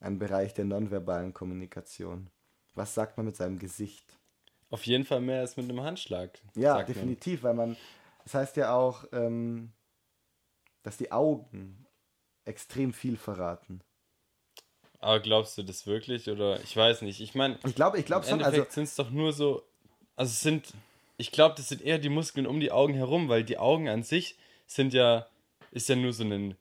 [0.00, 2.30] ein Bereich der nonverbalen Kommunikation.
[2.74, 4.18] Was sagt man mit seinem Gesicht?
[4.70, 6.38] Auf jeden Fall mehr als mit einem Handschlag.
[6.54, 6.94] Ja, sagt man.
[6.94, 7.76] definitiv, weil man,
[8.24, 9.72] das heißt ja auch, ähm,
[10.82, 11.86] dass die Augen
[12.44, 13.80] extrem viel verraten.
[15.00, 16.28] Aber glaubst du das wirklich?
[16.28, 17.20] Oder ich weiß nicht.
[17.20, 19.62] Ich meine, Ich glaube, ich glaube schon, also Endeffekt sind es doch nur so,
[20.16, 20.72] also es sind,
[21.16, 24.02] ich glaube, das sind eher die Muskeln um die Augen herum, weil die Augen an
[24.02, 25.26] sich sind ja,
[25.70, 26.56] ist ja nur so ein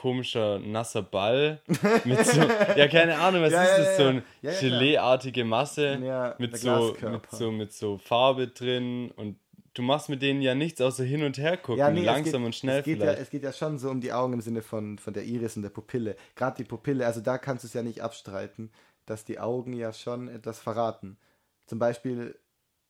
[0.00, 1.60] komischer, nasser Ball
[2.04, 4.08] mit so, ja, keine Ahnung, was Ja, ist ja, das, ja, so ja.
[4.08, 4.60] eine Ja, ja.
[4.60, 9.38] Geleeartige Masse Ja, mit, so, mit, so, mit so Farbe drin und
[9.74, 12.46] du machst mit denen ja nichts außer hin und her gucken, ja, nee, langsam geht,
[12.46, 13.20] und schnell es geht, ja, vielleicht.
[13.20, 15.62] es geht ja schon so um die Augen im Sinne von, von der Iris und
[15.62, 16.16] der Pupille.
[16.34, 18.70] Gerade die Pupille, also da kannst du es ja nicht abstreiten,
[19.04, 21.18] dass die Augen ja schon etwas verraten.
[21.66, 22.38] Zum Beispiel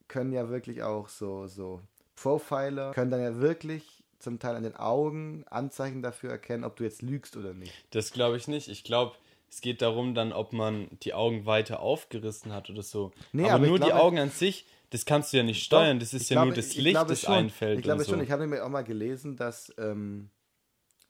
[0.06, 1.80] können ja wirklich auch so, so
[2.14, 6.84] Profiler, können dann ja wirklich zum Teil an den Augen Anzeichen dafür erkennen, ob du
[6.84, 7.72] jetzt lügst oder nicht.
[7.90, 8.68] Das glaube ich nicht.
[8.68, 9.14] Ich glaube,
[9.48, 13.12] es geht darum dann, ob man die Augen weiter aufgerissen hat oder so.
[13.32, 15.98] Nee, aber, aber nur die glaube- Augen an sich, das kannst du ja nicht steuern.
[15.98, 17.34] Das ist ja glaube- nur das ich Licht, das schon.
[17.34, 17.78] einfällt.
[17.78, 18.12] Ich glaube so.
[18.12, 20.30] schon, ich habe nämlich auch mal gelesen, dass ähm,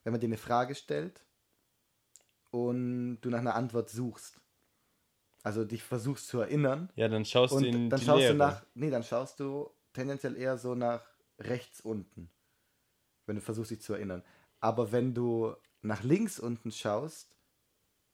[0.04, 1.20] wenn man dir eine Frage stellt
[2.50, 4.40] und du nach einer Antwort suchst,
[5.42, 8.32] also dich versuchst zu erinnern, ja, dann schaust du in dann die schaust Leere.
[8.32, 11.02] du nach, nee, dann schaust du tendenziell eher so nach
[11.38, 12.30] rechts unten,
[13.30, 14.22] wenn du versuchst dich zu erinnern.
[14.60, 17.34] Aber wenn du nach links unten schaust,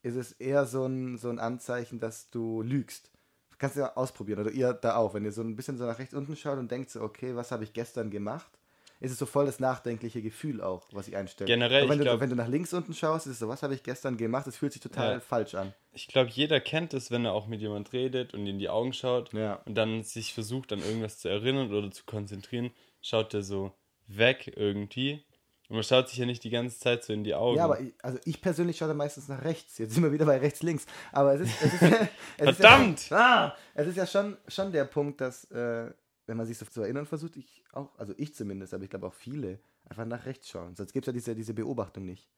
[0.03, 3.11] ist es eher so ein, so ein Anzeichen, dass du lügst.
[3.49, 5.13] Das kannst du ja ausprobieren oder ihr da auch.
[5.13, 7.51] Wenn ihr so ein bisschen so nach rechts unten schaut und denkt so, okay, was
[7.51, 8.51] habe ich gestern gemacht,
[8.99, 11.47] ist es so voll das nachdenkliche Gefühl auch, was ich einstelle.
[11.47, 13.61] Generell, Aber wenn, du, glaub- wenn du nach links unten schaust, ist es so, was
[13.61, 15.19] habe ich gestern gemacht, es fühlt sich total Ja.
[15.19, 15.73] falsch an.
[15.91, 18.93] Ich glaube, jeder kennt es, wenn er auch mit jemand redet und in die Augen
[18.93, 19.55] schaut Ja.
[19.65, 23.71] und dann sich versucht, an irgendwas zu erinnern oder zu konzentrieren, schaut er so
[24.07, 25.23] weg irgendwie.
[25.69, 27.57] Und man schaut sich ja nicht die ganze Zeit so in die Augen.
[27.57, 29.77] Ja, aber ich, also ich persönlich schaue da meistens nach rechts.
[29.77, 30.85] Jetzt sind wir wieder bei rechts, links.
[31.11, 31.81] Aber es ist, es ist,
[32.37, 33.09] es ist Verdammt!
[33.09, 35.91] Ja, ah, es ist ja schon, schon der Punkt, dass, äh,
[36.25, 39.07] wenn man sich so zu erinnern versucht, ich auch, also ich zumindest, aber ich glaube
[39.07, 40.75] auch viele, einfach nach rechts schauen.
[40.75, 42.29] Sonst gibt es ja diese, diese Beobachtung nicht.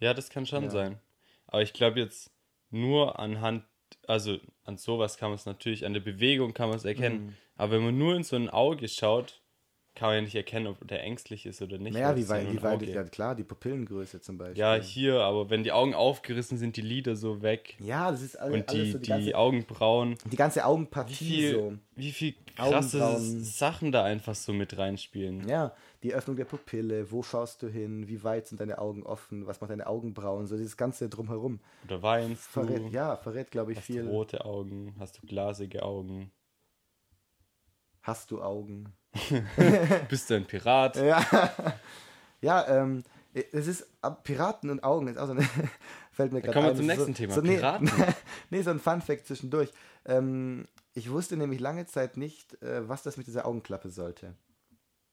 [0.00, 0.70] Ja, das kann schon Ja.
[0.70, 0.98] sein.
[1.46, 2.30] Aber ich glaube jetzt
[2.70, 3.64] nur anhand,
[4.08, 7.26] also an sowas kann man es natürlich, an der Bewegung kann man es erkennen.
[7.26, 7.36] Mhm.
[7.56, 9.42] Aber wenn man nur in so ein Auge schaut,
[9.94, 11.94] kann man ja nicht erkennen, ob der ängstlich ist oder nicht.
[11.94, 14.58] Weil wie ja weit, wie weit ja klar, die Pupillengröße zum Beispiel.
[14.58, 18.36] Ja, hier, aber wenn die Augen aufgerissen sind, die Lider so weg Ja, das ist
[18.36, 20.16] alle, und alles die, so die, die ganze, Augenbrauen.
[20.24, 21.72] die ganze Wie Augenpartie viel, so.
[21.94, 23.20] wie viel krasse.
[23.20, 25.48] Sachen da einfach so mit reinspielen.
[25.48, 29.46] Ja, die Öffnung der Pupille, wo schaust du hin, wie weit sind deine Augen offen,
[29.46, 31.60] was macht deine Augenbrauen, so dieses ganze drumherum.
[31.84, 32.64] Oder weinst du?
[32.64, 34.02] Verrät, ja, verrät, glaube ich, Hast viel.
[34.02, 34.94] du rote Augen?
[34.98, 36.32] Hast du glasige Augen?
[38.02, 38.92] Hast du Augen?
[40.08, 40.96] Bist du ein Pirat?
[40.96, 41.52] Ja,
[42.40, 43.04] ja ähm,
[43.52, 43.86] es ist
[44.22, 45.42] Piraten und Augen ist auch so eine,
[46.12, 47.90] fällt mir gerade kommen wir zum nächsten Thema, So, nee, Piraten.
[48.50, 49.70] nee, so ein Fun-Fact zwischendurch.
[50.04, 54.34] Ähm, ich wusste nämlich lange Zeit nicht, äh, was das mit dieser Augenklappe sollte.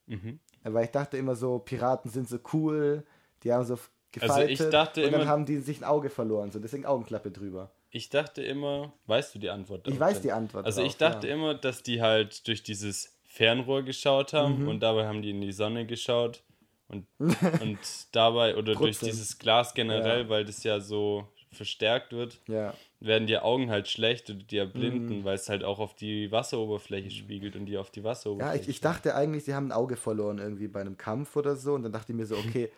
[0.06, 0.40] Mhm.
[0.64, 3.04] Weil ich dachte immer so, Piraten sind so cool,
[3.44, 3.80] die haben so
[4.12, 6.86] gefaltet Also ich dachte und dann immer- haben die sich ein Auge verloren, so deswegen
[6.86, 7.72] Augenklappe drüber.
[7.90, 9.88] Ich dachte immer, weißt du die Antwort?
[9.88, 10.24] Ich weiß denn?
[10.24, 11.34] die Antwort Also ich drauf, dachte ja.
[11.34, 14.38] immer, dass die halt durch dieses Fernrohr geschaut Mhm.
[14.38, 16.44] haben und dabei haben die in die Sonne geschaut
[16.90, 17.06] und,
[17.62, 17.80] und
[18.12, 20.30] dabei oder durch dieses Glas generell, Ja.
[20.30, 24.62] weil das ja so verstärkt wird, Ja, werden die Augen halt schlecht oder die Mhm.
[24.62, 28.64] erblinden, weil es halt auch auf die Wasseroberfläche spiegelt und die auf die ja Wasseroberfläche.
[28.64, 31.74] ich, ich dachte eigentlich, sie haben ein Auge verloren irgendwie bei einem Kampf oder so
[31.74, 32.70] und dann dachte ich mir so, okay,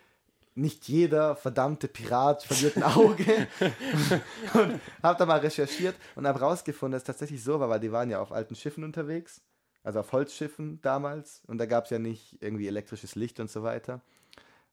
[0.56, 3.48] nicht jeder verdammte Pirat verliert ein Auge.
[4.54, 7.90] und hab da mal recherchiert und habe rausgefunden, dass es tatsächlich so war, weil die
[7.92, 9.40] waren ja auf alten Schiffen unterwegs,
[9.84, 13.62] also auf Holzschiffen damals und da gab es ja nicht irgendwie elektrisches Licht und so
[13.62, 14.00] weiter.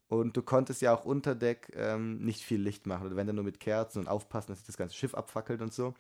[0.08, 3.06] Und du konntest ja auch unter Deck ähm, nicht viel Licht machen.
[3.06, 5.72] Oder wenn dann nur mit Kerzen und aufpassen, dass sich das ganze Schiff abfackelt und
[5.72, 5.94] so.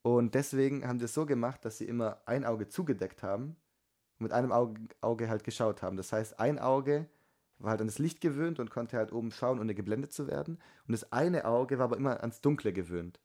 [0.00, 3.56] Und deswegen haben sie es so gemacht, dass sie immer ein Auge zugedeckt haben
[4.18, 5.98] und mit einem Auge, Auge halt geschaut haben.
[5.98, 7.08] Das heißt, ein Auge
[7.58, 10.58] war halt an das Licht gewöhnt und konnte halt oben schauen, ohne geblendet zu werden.
[10.86, 13.20] Und das eine Auge war aber immer ans Dunkle gewöhnt.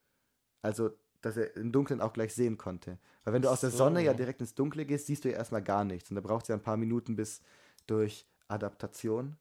[0.62, 2.97] Also, dass er im Dunkeln auch gleich sehen konnte.
[3.23, 3.77] Weil wenn du aus der So.
[3.77, 6.10] Sonne ja direkt ins Dunkle gehst, siehst du ja erstmal gar nichts.
[6.10, 7.41] Und da braucht es ja ein paar Minuten bis
[7.88, 9.38] durch Adaptation,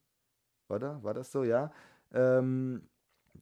[0.68, 1.02] oder?
[1.02, 1.72] War das so, ja?
[2.12, 2.88] Ähm,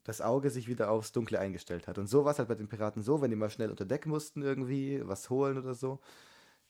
[0.05, 1.99] das Auge sich wieder aufs Dunkle eingestellt hat.
[1.99, 4.07] Und so war es halt bei den Piraten so, wenn die mal schnell unter Deck
[4.07, 6.01] mussten irgendwie, was holen oder so,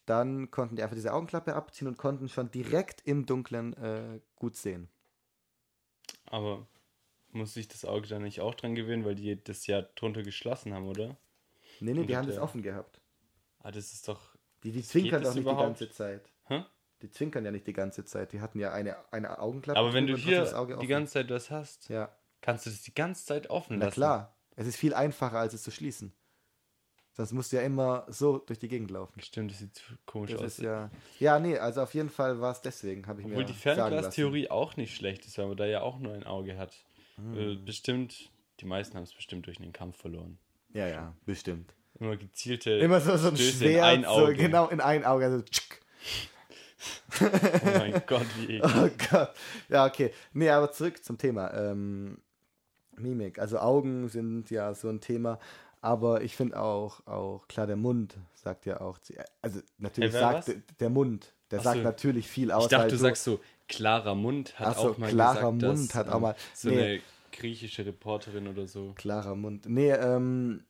[0.07, 4.57] dann konnten die einfach diese Augenklappe abziehen und konnten schon direkt im Dunklen äh, gut
[4.57, 4.89] sehen.
[6.27, 6.67] Aber
[7.33, 10.75] muss sich das Auge dann nicht auch dran gewöhnen, weil die das ja drunter geschlossen
[10.75, 11.17] haben, oder?
[11.81, 13.01] Nee, nee, die haben das offen gehabt.
[13.61, 14.37] Ah, das ist doch.
[14.65, 15.81] Die, die zwinkern doch nicht überhaupt?
[15.81, 16.33] die ganze Zeit.
[16.45, 16.65] Hä?
[17.03, 18.33] Die zwinkern ja nicht die ganze Zeit.
[18.33, 19.79] Die hatten ja eine, eine Augenklappe.
[19.79, 22.11] Aber wenn du hier das Auge die ganze Zeit was hast, Ja,
[22.41, 23.95] kannst du das die ganze Zeit offen na lassen.
[23.95, 24.35] klar.
[24.57, 26.13] Es ist viel einfacher, als es zu schließen.
[27.13, 29.21] Sonst musst du ja immer so durch die Gegend laufen.
[29.21, 30.47] Stimmt, das sieht komisch Das aus.
[30.47, 30.91] ist ja.
[31.19, 33.77] Ja, nee, also auf jeden Fall war es deswegen, habe ich Obwohl mir die sagen
[33.77, 33.91] lassen.
[33.91, 36.77] Fernglastheorie auch nicht schlecht ist, weil man da ja auch nur ein Auge hat.
[37.17, 37.37] Hm.
[37.37, 40.39] Äh, bestimmt, die meisten haben es bestimmt durch den Kampf verloren.
[40.79, 41.75] Ja, ja, bestimmt.
[41.99, 42.71] Immer gezielte.
[42.79, 44.35] Immer so, so ein Stöße in Schwert, ein so Auge.
[44.35, 45.25] genau in ein Auge.
[45.25, 45.43] Also.
[47.21, 47.25] Oh
[47.79, 48.63] mein Gott, wie eklig.
[48.77, 49.31] Oh Gott.
[49.69, 50.13] Ja, okay.
[50.33, 51.53] Nee, aber zurück zum Thema.
[51.55, 52.19] Ähm,
[52.97, 53.39] Mimik.
[53.39, 55.39] Also Augen sind ja so ein Thema.
[55.81, 58.99] Aber ich finde auch, auch, klar, der Mund sagt ja auch,
[59.43, 60.55] also natürlich Hey, sagt was?
[60.81, 61.83] der- Mund, der Ach sagt so.
[61.83, 62.65] natürlich viel aus.
[62.65, 65.63] Ich dachte, weil du sagst so, klarer Mund hat Ach so, auch mal klarer gesagt,
[65.63, 66.81] Mund dass, hat auch ähm, mal- so nee.
[66.83, 67.01] eine
[67.33, 68.93] griechische Reporterin oder so.
[68.97, 69.67] Klarer Mund.
[69.69, 70.65] Nee, ähm,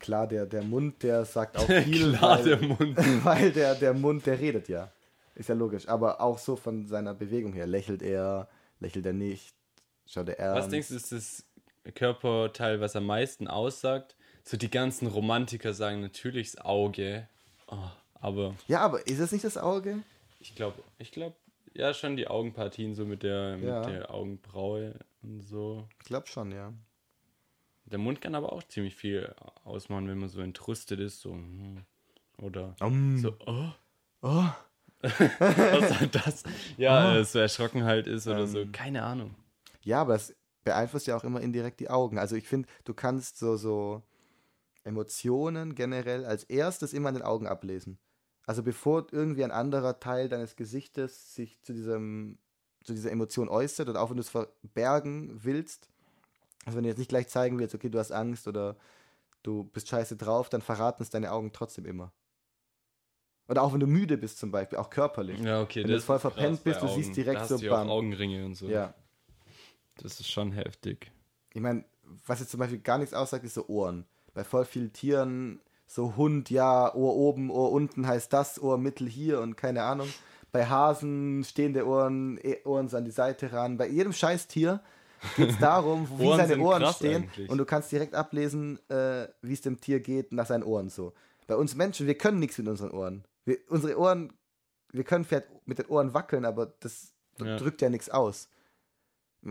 [0.00, 2.96] klar, der, der Mund, der sagt auch viel, Klar, weil, der Mund.
[3.24, 4.90] weil der, der Mund, der redet ja.
[5.34, 5.86] Ist ja logisch.
[5.88, 7.66] Aber auch so von seiner Bewegung her.
[7.66, 8.48] Lächelt er,
[8.80, 9.54] lächelt er nicht,
[10.06, 10.62] schaut er ernst.
[10.64, 11.44] Was denkst du, ist das
[11.94, 14.16] Körperteil, was am meisten aussagt?
[14.44, 17.28] So die ganzen Romantiker sagen natürlich das Auge.
[17.68, 17.76] Oh,
[18.14, 19.98] aber Ja, aber ist es nicht das Auge?
[20.40, 21.34] ich glaube, ich glaube,
[21.74, 23.80] ja, schon die Augenpartien so mit der, Ja.
[23.80, 25.86] mit der Augenbraue und so.
[26.00, 26.72] Ich glaube schon, ja.
[27.86, 31.32] Der Mund kann aber auch ziemlich viel ausmachen, wenn man so entrüstet ist, so.
[31.32, 31.82] hm,
[32.38, 33.68] Oder Um, so, oh,
[34.22, 34.44] oh.
[35.00, 36.42] was das?
[36.76, 37.16] Ja, Oh.
[37.18, 38.60] äh, so erschrocken halt ist oder so.
[38.60, 38.72] Ähm.
[38.72, 39.34] Keine Ahnung.
[39.82, 42.18] Ja, aber es beeinflusst ja auch immer indirekt die Augen.
[42.18, 44.02] Also ich finde, du kannst so, so
[44.84, 47.98] Emotionen generell als erstes immer an den Augen ablesen.
[48.46, 52.38] Also bevor irgendwie ein anderer Teil deines Gesichtes sich zu diesem
[52.84, 55.88] zu dieser Emotion äußert oder auch wenn du es verbergen willst,
[56.66, 58.76] also wenn du jetzt nicht gleich zeigen willst, okay, du hast Angst oder
[59.42, 62.12] du bist scheiße drauf, dann verraten es deine Augen trotzdem immer.
[63.48, 65.40] Oder auch wenn du müde bist zum Beispiel, auch körperlich.
[65.40, 65.84] Ja, okay.
[65.84, 67.14] Wenn du voll verpennt bist, du siehst Augen.
[67.14, 67.88] direkt da so bam.
[67.88, 68.66] Augenringe und so.
[68.68, 68.92] Ja.
[69.98, 71.12] Das ist schon heftig.
[71.54, 71.84] Ich meine,
[72.26, 74.04] was jetzt zum Beispiel gar nichts aussagt, ist so Ohren.
[74.34, 79.08] Bei voll vielen Tieren, so Hund, ja, Ohr oben, Ohr unten heißt das, Ohr mittel
[79.08, 80.08] hier und keine Ahnung.
[80.50, 83.76] Bei Hasen stehende Ohren, eh- Ohren so an die Seite ran.
[83.76, 84.82] Bei jedem Scheißtier
[85.36, 87.48] geht es darum, wie Ohren seine Ohren stehen eigentlich.
[87.50, 91.12] und du kannst direkt ablesen, äh, wie es dem Tier geht nach seinen Ohren so.
[91.46, 93.24] Bei uns Menschen, wir können nichts mit unseren Ohren.
[93.44, 94.32] Wir, unsere Ohren,
[94.92, 97.56] wir können vielleicht mit den Ohren wackeln, aber das Ja.
[97.56, 98.48] drückt ja nichts aus.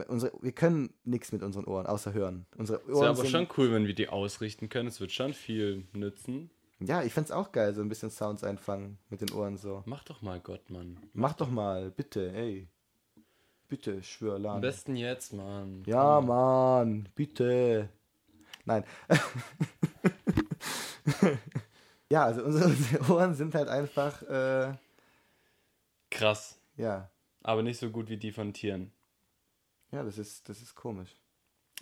[0.10, 2.45] Unsere, wir können nichts mit unseren Ohren, außer hören.
[2.58, 4.89] Unsere Es wäre Ohren aber sind, schon cool, wenn wir die ausrichten können.
[4.89, 6.49] Es wird schon viel nützen.
[6.82, 9.84] Ja, ich find's auch geil, so ein bisschen Sounds einfangen mit den Ohren so.
[9.86, 10.99] Mach doch mal Gott, Mann.
[11.13, 12.67] Mach doch mal, bitte, ey.
[13.67, 14.62] Bitte, schwör, Am Lan.
[14.62, 15.84] besten jetzt, Mann.
[15.88, 17.89] Ja, Mann, bitte.
[18.65, 18.84] Nein.
[22.12, 24.73] ja, also unsere, unsere Ohren sind halt einfach, äh,
[26.10, 26.60] Krass.
[26.78, 27.10] ja.
[27.43, 28.91] Aber nicht so gut wie die von Tieren.
[29.91, 31.15] Ja, das ist, das ist komisch.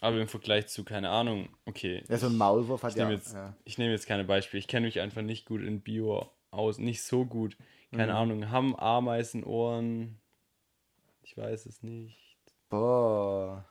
[0.01, 2.03] Aber im Vergleich zu, keine Ahnung, okay.
[2.09, 3.55] Ja, so ein Maulwurf hat Ich ja, jetzt, ja.
[3.63, 4.59] ich nehme jetzt keine Beispiele.
[4.59, 6.79] Ich kenne mich einfach nicht gut in Bio aus.
[6.79, 7.55] Nicht so gut.
[7.93, 8.17] Keine Mhm.
[8.17, 8.49] Ahnung.
[8.51, 10.19] Haben Ameisen Ohren?
[11.23, 12.35] Ich weiß es nicht.
[12.69, 13.65] Boah.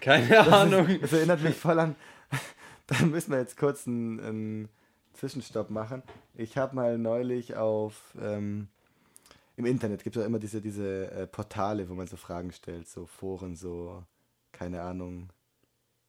[0.00, 0.88] Keine Ahnung.
[1.00, 1.94] Das erinnert mich voll an.
[2.86, 4.68] Dann müssen wir jetzt kurz einen, einen
[5.12, 6.02] Zwischenstopp machen.
[6.34, 8.14] Ich habe mal neulich auf.
[8.20, 8.68] Ähm,
[9.56, 12.88] Im Internet gibt es ja immer diese, diese äh, Portale, wo man so Fragen stellt,
[12.88, 14.04] so Foren, so.
[14.52, 15.30] Keine Ahnung.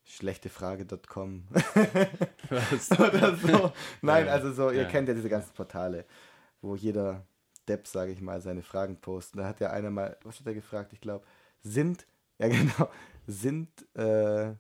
[0.06, 1.44] Schlechtefrage.com
[2.50, 2.92] Was?
[3.00, 3.74] oder so.
[4.02, 4.88] Nein, also so, ihr ja.
[4.88, 6.06] kennt ja diese ganzen Portale,
[6.62, 7.26] wo jeder
[7.68, 9.40] Depp, sage ich mal, seine Fragen postet.
[9.40, 10.94] Da hat ja einer mal, was hat er gefragt?
[10.94, 11.26] Ich glaube,
[11.62, 12.08] sind,
[12.40, 12.90] ja genau,
[13.26, 14.54] sind äh,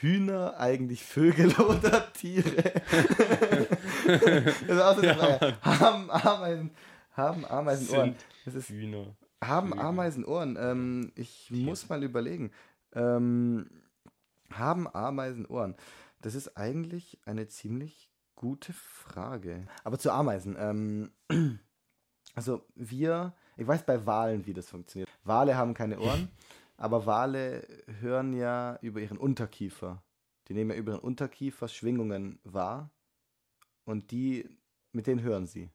[0.00, 2.72] Hühner eigentlich Vögel oder Tiere?
[4.06, 5.56] das ist auch so eine Frage.
[5.62, 6.70] Haben Ameisen,
[7.12, 8.16] haben Ameisen Ohren?
[8.44, 9.14] Das ist, Hühner.
[9.42, 10.56] Haben Ameisen Ohren?
[10.58, 12.50] Ähm, ich muss mal überlegen.
[12.94, 13.70] Ähm,
[14.50, 15.76] haben Ameisen Ohren?
[16.20, 19.66] Das ist eigentlich eine ziemlich gute Frage.
[19.84, 20.56] Aber zu Ameisen.
[20.58, 21.10] Ähm,
[22.34, 25.08] also wir, ich weiß bei Walen, wie das funktioniert.
[25.22, 26.28] Wale haben keine Ohren,
[26.76, 27.66] aber Wale
[28.00, 30.02] hören ja über ihren Unterkiefer.
[30.48, 32.90] Die nehmen ja über ihren Unterkiefer Schwingungen wahr
[33.84, 34.48] und die,
[34.92, 35.70] mit denen hören sie.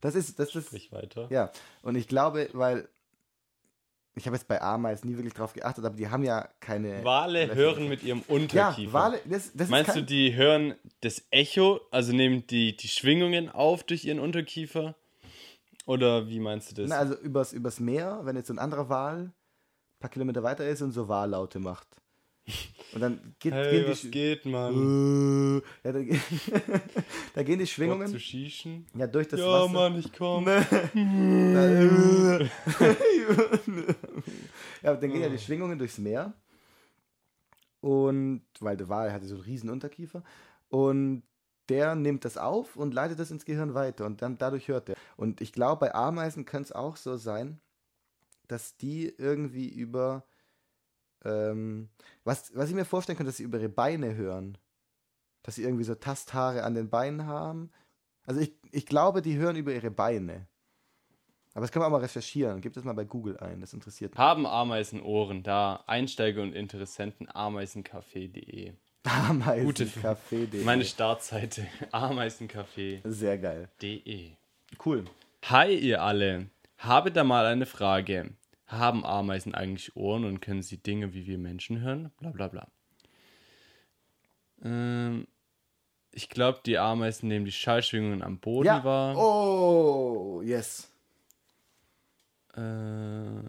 [0.00, 0.66] Das ist, das ist.
[0.66, 1.28] Sprich weiter.
[1.30, 2.88] Ja, und ich glaube, weil
[4.14, 7.02] ich habe jetzt bei Ameisen nie wirklich drauf geachtet, aber die haben ja keine.
[7.04, 8.82] Wale hören mit ihrem Unterkiefer.
[8.82, 13.48] Ja, Wale, das, das Meinst du, die hören das Echo, also nehmen die, die Schwingungen
[13.48, 14.96] auf durch ihren Unterkiefer?
[15.86, 16.90] Oder wie meinst du das?
[16.90, 19.32] Na, also übers, übers Meer, wenn jetzt so ein anderer Wal ein
[20.00, 21.88] paar Kilometer weiter ist und so Wahllaute macht.
[22.92, 25.62] Und dann geht, hey, gehen die was Sch- geht, Mann?
[25.84, 26.00] Äh, ja, da,
[27.34, 28.86] da gehen die Bock zu Schwingungen schießen?
[28.96, 29.72] ja durch das ja, Wasser.
[29.72, 30.46] Mann, ich komm.
[34.82, 36.32] ja, dann gehen ja die Schwingungen durchs Meer.
[37.80, 40.24] Und, weil der Wal hatte so einen riesen Unterkiefer.
[40.68, 41.22] Und
[41.68, 44.06] der nimmt das auf und leitet das ins Gehirn weiter.
[44.06, 44.96] Und dann dadurch hört er.
[45.16, 47.60] Und ich glaube, bei Ameisen könnte es auch so sein,
[48.48, 50.24] dass die irgendwie über.
[51.24, 51.88] Ähm,
[52.24, 54.58] was, was ich mir vorstellen könnte, dass sie über ihre Beine hören.
[55.42, 57.70] Dass sie irgendwie so Tasthaare an den Beinen haben.
[58.24, 60.46] Also ich, ich glaube, die hören über ihre Beine.
[61.54, 62.60] Aber das können wir auch mal recherchieren.
[62.60, 64.18] Gebt das mal bei Google ein, das interessiert mich.
[64.18, 65.84] Haben Ameisen Ohren da?
[65.86, 67.28] Einsteiger und Interessenten
[69.04, 70.64] ameisencafé.de.
[70.64, 73.00] Meine Startseite ameisencafé.de.
[73.04, 73.68] Sehr geil.
[74.84, 75.04] Cool.
[75.44, 76.46] Hi ihr alle.
[76.78, 78.30] Habe da mal eine Frage.
[78.66, 82.10] Haben Ameisen eigentlich Ohren und können sie Dinge wie wir Menschen hören?
[82.18, 82.68] Bla bla bla.
[84.64, 85.26] Ähm,
[86.12, 88.84] ich glaube, die Ameisen nehmen die Schallschwingungen am Boden Ja.
[88.84, 89.16] wahr.
[89.16, 90.90] Oh, yes.
[92.56, 93.42] Äh,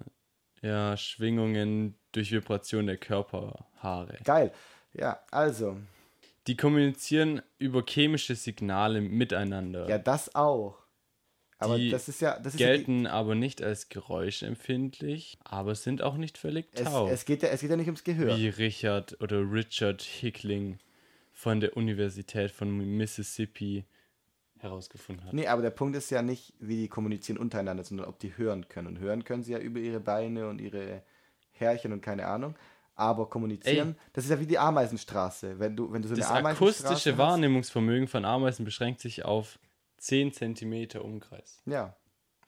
[0.61, 4.17] ja, Schwingungen durch Vibration der Körperhaare.
[4.23, 4.51] Geil.
[4.93, 5.77] Ja, also.
[6.47, 9.87] Die kommunizieren über chemische Signale miteinander.
[9.87, 10.77] Ja, das auch.
[11.57, 12.37] Aber Die das ist ja.
[12.39, 16.83] Das ist ja die, gelten aber nicht als geräuschempfindlich, aber sind auch nicht völlig es,
[16.83, 17.09] taub.
[17.09, 18.37] es, geht ja, es geht ja nicht ums Gehör.
[18.37, 20.79] wie Richard oder Richard Hickling
[21.31, 23.85] von der Universität von Mississippi
[24.59, 25.33] herausgefunden hat.
[25.33, 28.67] Nee, aber der Punkt ist ja nicht, wie die kommunizieren untereinander, sondern ob die hören
[28.69, 28.87] können.
[28.87, 31.03] Und hören können sie ja über ihre Beine und ihre
[31.51, 32.55] Härchen und keine Ahnung.
[32.95, 35.57] Aber kommunizieren, das ist ja wie die Ameisenstraße.
[35.59, 39.25] Wenn du, wenn du so Das eine Ameisenstraße akustische hast, Wahrnehmungsvermögen von Ameisen beschränkt sich
[39.25, 39.57] auf
[39.97, 41.61] 10 cm Umkreis.
[41.65, 41.95] Ja,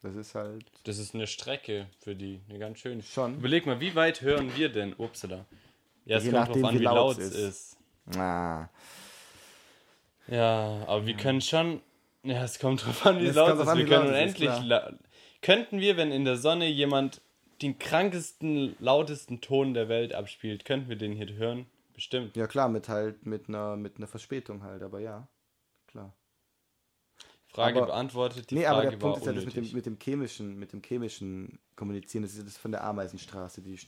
[0.03, 3.01] das ist halt Das ist eine Strecke für die, eine ganz schöne.
[3.01, 3.35] schon.
[3.37, 4.93] Überleg mal, wie weit hören wir denn?
[4.93, 5.45] Upsala.
[6.05, 7.77] Ja, es Je kommt nachdem, drauf an, wie laut es ist.
[8.11, 8.17] ist.
[8.19, 8.69] Ah,
[10.27, 11.81] Ja, aber wir können schon.
[12.23, 13.75] Ja, es kommt drauf an, wie Es laut es ist.
[13.77, 14.59] Wir können ist, unendlich.
[14.63, 14.93] La
[15.41, 17.21] könnten wir, wenn in der Sonne jemand
[17.61, 21.65] den krankesten, lautesten Ton der Welt abspielt, könnten wir den hier hören?
[21.93, 22.35] Bestimmt.
[22.35, 25.29] ja klar, mit halt mit einer mit einer Verspätung halt, aber ja,
[25.87, 26.13] klar.
[27.47, 29.85] Frage Aber- beantwortet, die nee, Frage aber der Punkt ist ja das mit dem, mit
[29.85, 33.79] dem chemischen, mit dem chemischen Kommunizieren, das ist ja das von der Ameisenstraße, die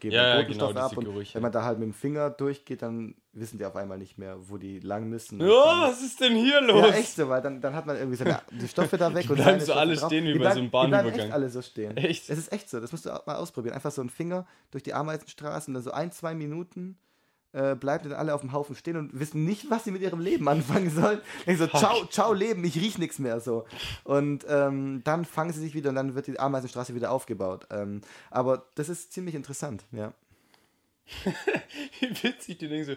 [0.00, 1.34] geben Ja, den ja, Botenstoff genau, ab und Gerüche.
[1.34, 4.36] wenn man da halt mit dem Finger durchgeht, dann wissen die auf einmal nicht mehr,
[4.48, 5.40] wo die lang müssen.
[5.40, 6.88] Ja, Und dann- was ist denn hier los?
[6.88, 9.28] Ja, echt so, weil dann, dann hat man irgendwie seine, die Stoffe da weg Die
[9.30, 10.08] und bleiben seine so Stoffe alle drauf.
[10.10, 11.20] stehen wie Die bei bleiben- so einem Die bleiben Bahnübergang.
[11.26, 11.96] echt alle so stehen.
[11.96, 12.30] Echt?
[12.30, 13.74] Es ist echt so, das musst du auch mal ausprobieren.
[13.74, 16.98] Einfach so einen Finger durch die Ameisenstraße und dann so ein, zwei Minuten
[17.56, 20.20] äh, bleiben dann alle auf dem Haufen stehen und wissen nicht, was sie mit ihrem
[20.20, 21.20] Leben anfangen sollen.
[21.46, 23.64] Ich so, ciao, ciao Leben, ich riech nichts mehr so.
[24.04, 27.66] Und ähm, dann fangen sie sich wieder und dann wird die Ameisenstraße wieder aufgebaut.
[27.70, 30.12] Ähm, aber das ist ziemlich interessant, ja.
[32.00, 32.96] Wie witzig, die denken so,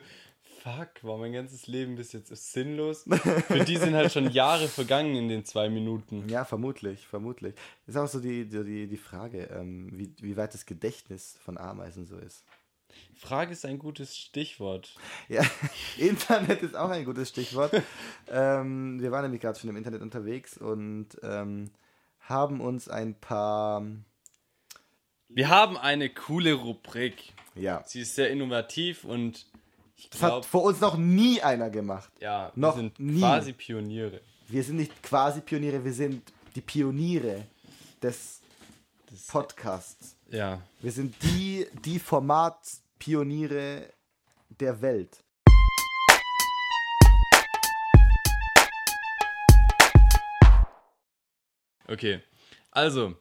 [0.62, 3.06] fuck, war mein ganzes Leben bis jetzt sinnlos.
[3.48, 6.28] Für die sind halt schon Jahre vergangen in den zwei Minuten.
[6.28, 7.56] Ja, vermutlich, vermutlich.
[7.86, 11.58] Das ist auch so die, die, die Frage, ähm, wie, wie weit das Gedächtnis von
[11.58, 12.44] Ameisen so ist.
[13.16, 14.96] Frage ist ein gutes Stichwort.
[15.28, 15.44] Ja,
[15.98, 17.74] Internet ist auch ein gutes Stichwort.
[18.30, 21.70] ähm, wir waren nämlich gerade schon im Internet unterwegs und ähm,
[22.22, 23.84] haben uns ein paar,
[25.28, 27.34] Wir haben eine coole Rubrik.
[27.56, 29.46] ja, Sie ist sehr innovativ und
[29.98, 32.10] ich das hat vor uns noch nie einer gemacht.
[32.22, 33.20] ja, noch wir sind nie.
[33.20, 34.22] quasi Pioniere.
[34.48, 36.24] Wir sind nicht quasi Pioniere, wir sind
[36.56, 37.46] die Pioniere
[38.02, 38.42] des
[39.28, 40.16] Podcasts.
[40.30, 40.62] Ja.
[40.82, 43.92] Wir sind die, die Formatpioniere
[44.50, 45.24] der Welt.
[51.88, 52.22] Okay.
[52.72, 53.16] Also,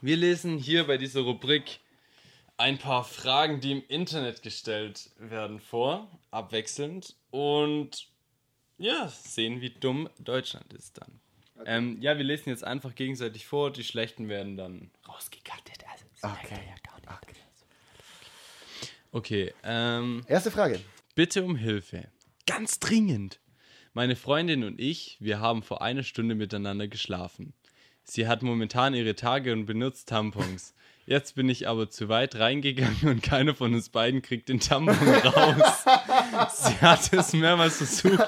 [0.00, 1.80] wir lesen hier bei dieser Rubrik
[2.56, 8.08] ein paar Fragen, die im Internet gestellt werden, vor, abwechselnd und
[8.78, 11.20] ja, sehen, wie dumm Deutschland ist dann.
[11.64, 13.72] Ähm, ja, wir lesen jetzt einfach gegenseitig vor.
[13.72, 15.84] Die schlechten werden dann rausgekattet.
[15.90, 16.04] Also,
[16.36, 16.58] Okay.
[17.06, 17.32] okay.
[19.12, 20.80] Okay, ähm, Erste Frage.
[21.14, 22.08] bitte um Hilfe.
[22.46, 23.40] Ganz dringend.
[23.94, 27.54] Meine Freundin und ich, wir haben vor einer Stunde miteinander geschlafen.
[28.04, 30.74] Sie hat momentan ihre Tage und benutzt Tampons.
[31.08, 34.96] Jetzt bin ich aber zu weit reingegangen und keiner von uns beiden kriegt den Tampon
[35.24, 35.84] raus.
[36.64, 38.26] Sie hat es mehrmals versucht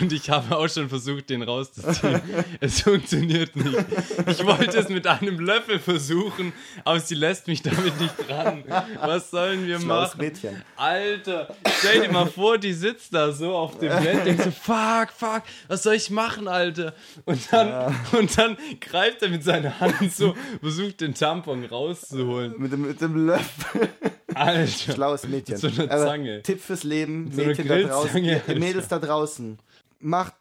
[0.00, 2.20] und ich habe auch schon versucht, den rauszuziehen.
[2.60, 3.84] Es funktioniert nicht.
[4.28, 6.52] Ich wollte es mit einem Löffel versuchen,
[6.84, 8.62] aber sie lässt mich damit nicht dran.
[9.00, 10.20] Was sollen wir Schlaues machen?
[10.20, 10.62] Mädchen.
[10.76, 15.08] Alter, stell dir mal vor, die sitzt da so auf dem Bett, denkt so, fuck,
[15.16, 16.94] fuck, was soll ich machen, Alter?
[17.24, 21.64] Und dann, und dann greift er mit seiner Hand so, versucht den Tampon
[22.12, 22.54] rauszuholen.
[22.58, 23.88] Mit dem, mit dem Löffel.
[24.34, 24.92] Alter.
[24.92, 25.60] Schlaues Mädchen.
[25.60, 26.42] Mit so einer Aber Zange.
[26.42, 29.58] Tipp fürs Leben, so Mädchen da draußen, ihr Mädels da draußen.
[29.98, 30.34] Macht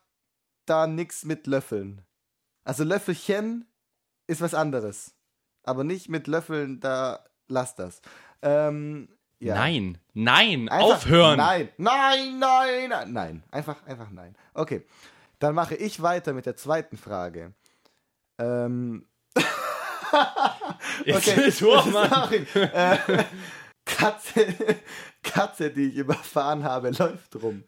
[0.65, 2.01] da nichts mit Löffeln.
[2.63, 3.65] Also Löffelchen
[4.27, 5.13] ist was anderes.
[5.63, 8.01] Aber nicht mit Löffeln, da lasst das.
[8.41, 9.09] Ähm,
[9.39, 9.55] ja.
[9.55, 11.37] Nein, nein, Einfach aufhören.
[11.37, 13.43] Nein, nein, nein, nein, nein.
[13.51, 14.35] Einfach, einfach nein.
[14.53, 14.85] Okay.
[15.39, 17.53] Dann mache ich weiter mit der zweiten Frage.
[18.37, 19.05] Ähm,
[21.05, 21.47] Jetzt okay.
[21.47, 22.33] ist durch, Mann.
[22.53, 22.97] Äh,
[23.85, 24.55] Katze,
[25.21, 27.63] Katze, die ich überfahren habe, läuft rum.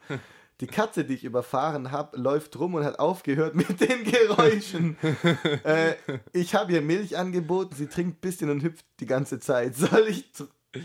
[0.61, 4.97] Die Katze, die ich überfahren habe, läuft rum und hat aufgehört mit den Geräuschen.
[5.63, 5.95] äh,
[6.31, 9.75] ich habe ihr Milch angeboten, sie trinkt ein bisschen und hüpft die ganze Zeit.
[9.75, 10.25] Soll ich,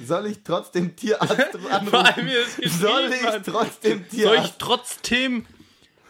[0.04, 2.30] soll ich trotzdem Tierarzt anrufen?
[2.64, 5.46] Soll ich trotzdem Soll ich Tierarzt trotzdem.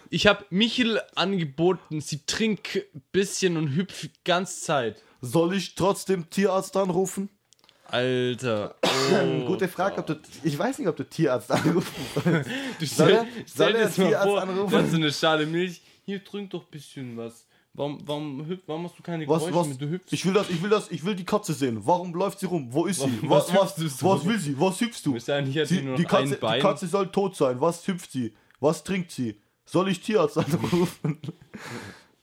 [0.09, 5.03] Ich habe Michel angeboten, sie trinkt ein bisschen und hüpft die ganze Zeit.
[5.21, 7.29] Soll ich trotzdem Tierarzt anrufen?
[7.87, 8.75] Alter.
[9.13, 9.45] Oh.
[9.47, 10.21] Gute Frage, ob du.
[10.45, 12.49] Ich weiß nicht, ob du Tierarzt anrufen sollst.
[12.79, 14.71] Du Soll stell, er- soll er das mal Tierarzt vor, anrufen?
[14.71, 15.83] du hast so eine Schale Milch.
[16.05, 17.45] Hier, trink doch ein bisschen was.
[17.75, 19.69] Warum, warum, hüpf, warum machst du keine Was, Geräusche was?
[19.69, 19.81] mit?
[19.81, 20.13] Du hüpfst.
[20.13, 21.81] Ich will das, ich will das, ich will die Katze sehen.
[21.85, 22.69] Warum läuft sie rum?
[22.71, 23.19] Wo ist sie?
[23.23, 24.61] Was- Was, was was, will sie?
[24.61, 25.17] Was hüpfst du?
[25.17, 25.43] Ist Sie,
[25.97, 26.59] die, Katze, die.
[26.61, 27.61] Katze soll tot sein.
[27.61, 28.33] Was hüpft sie?
[28.61, 29.41] Was trinkt sie?
[29.65, 31.19] Soll ich Tierarzt anrufen?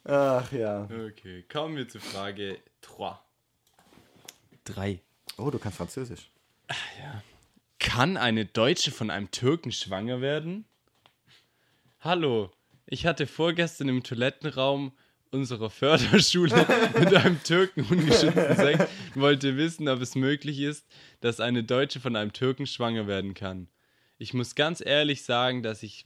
[0.09, 0.85] Ach ja.
[0.85, 3.17] Okay, kommen wir zur Frage 3.
[4.63, 5.01] 3.
[5.37, 6.31] Oh, du kannst Französisch.
[7.77, 10.63] Kann eine Deutsche von einem Türken schwanger werden?
[11.99, 12.51] Hallo,
[12.85, 14.93] ich hatte vorgestern im Toilettenraum
[15.31, 16.55] unserer Förderschule
[16.99, 20.87] mit einem Türken ungeschützten Sex und wollte wissen, ob es möglich ist,
[21.19, 23.67] dass eine Deutsche von einem Türken schwanger werden kann.
[24.19, 26.05] Ich muss ganz ehrlich sagen, dass ich,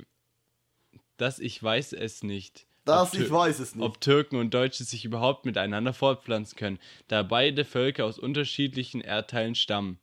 [1.17, 2.65] dass ich weiß es nicht.
[2.85, 3.85] Das, ich weiß es nicht.
[3.85, 9.55] ob Türken und Deutsche sich überhaupt miteinander fortpflanzen können, da beide Völker aus unterschiedlichen Erdteilen
[9.55, 9.99] stammen.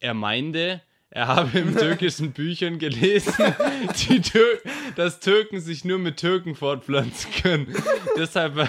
[0.00, 3.32] Er meinte, er habe in türkischen Büchern gelesen,
[4.22, 4.60] Tür
[4.94, 7.74] dass Türken sich nur mit Türken fortpflanzen können.
[8.16, 8.54] deshalb,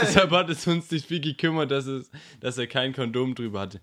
[0.00, 2.10] deshalb hat es uns nicht viel gekümmert, dass, es,
[2.40, 3.80] dass er kein Kondom drüber hatte.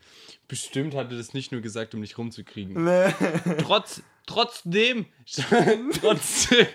[0.48, 2.84] Bestimmt hat er das nicht nur gesagt, um dich rumzukriegen.
[2.84, 3.14] Nee.
[3.62, 5.06] Trotz, trotzdem,
[6.00, 6.68] trotzdem,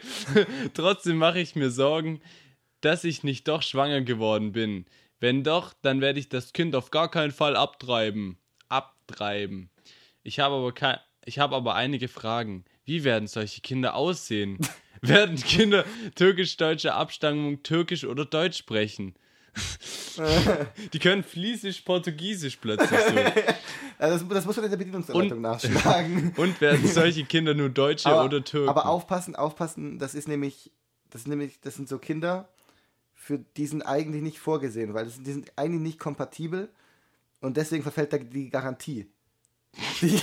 [0.74, 2.20] trotzdem mache ich mir Sorgen,
[2.80, 4.86] dass ich nicht doch schwanger geworden bin.
[5.20, 8.36] Wenn doch, dann werde ich das Kind auf gar keinen Fall abtreiben.
[8.68, 9.70] Abtreiben.
[10.24, 12.64] Ich habe aber kein, ich habe aber einige Fragen.
[12.84, 14.58] Wie werden solche Kinder aussehen?
[15.02, 15.84] werden Kinder
[16.16, 19.14] türkisch-deutscher Abstammung türkisch oder deutsch sprechen?
[20.92, 23.14] Die können fließig Portugiesisch plötzlich so.
[23.96, 26.34] Also das, das muss man in der Bedienungsanleitung nachschlagen.
[26.36, 28.68] Und werden solche Kinder nur Deutsche aber, oder Türken?
[28.68, 30.72] aber aufpassen, aufpassen, das ist nämlich,
[31.10, 32.48] das ist nämlich, das sind so Kinder,
[33.14, 36.70] für die sind eigentlich nicht vorgesehen, weil das, die sind eigentlich nicht kompatibel
[37.40, 39.06] und deswegen verfällt da die Garantie.
[40.00, 40.20] Die,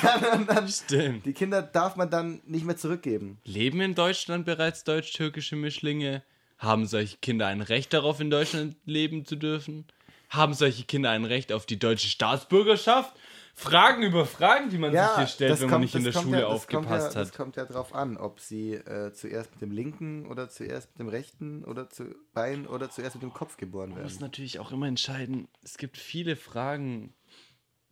[0.47, 1.25] dann, Stimmt.
[1.25, 3.39] die Kinder darf man dann nicht mehr zurückgeben.
[3.43, 6.23] Leben in Deutschland bereits deutsch-türkische Mischlinge?
[6.57, 9.85] Haben solche Kinder ein Recht darauf, in Deutschland leben zu dürfen?
[10.29, 13.13] Haben solche Kinder ein Recht auf die deutsche Staatsbürgerschaft?
[13.53, 16.39] Fragen über Fragen, die man sich hier stellt, wenn man nicht in der kommt Schule
[16.41, 17.35] ja, das kommt aufgepasst ja, Das hat.
[17.37, 21.09] kommt ja drauf an, ob sie äh, zuerst mit dem linken oder zuerst mit dem
[21.09, 24.21] rechten oder zu Bein oder zuerst mit dem Kopf geboren Man muss werden.
[24.23, 27.13] natürlich auch immer entscheiden, es gibt viele Fragen,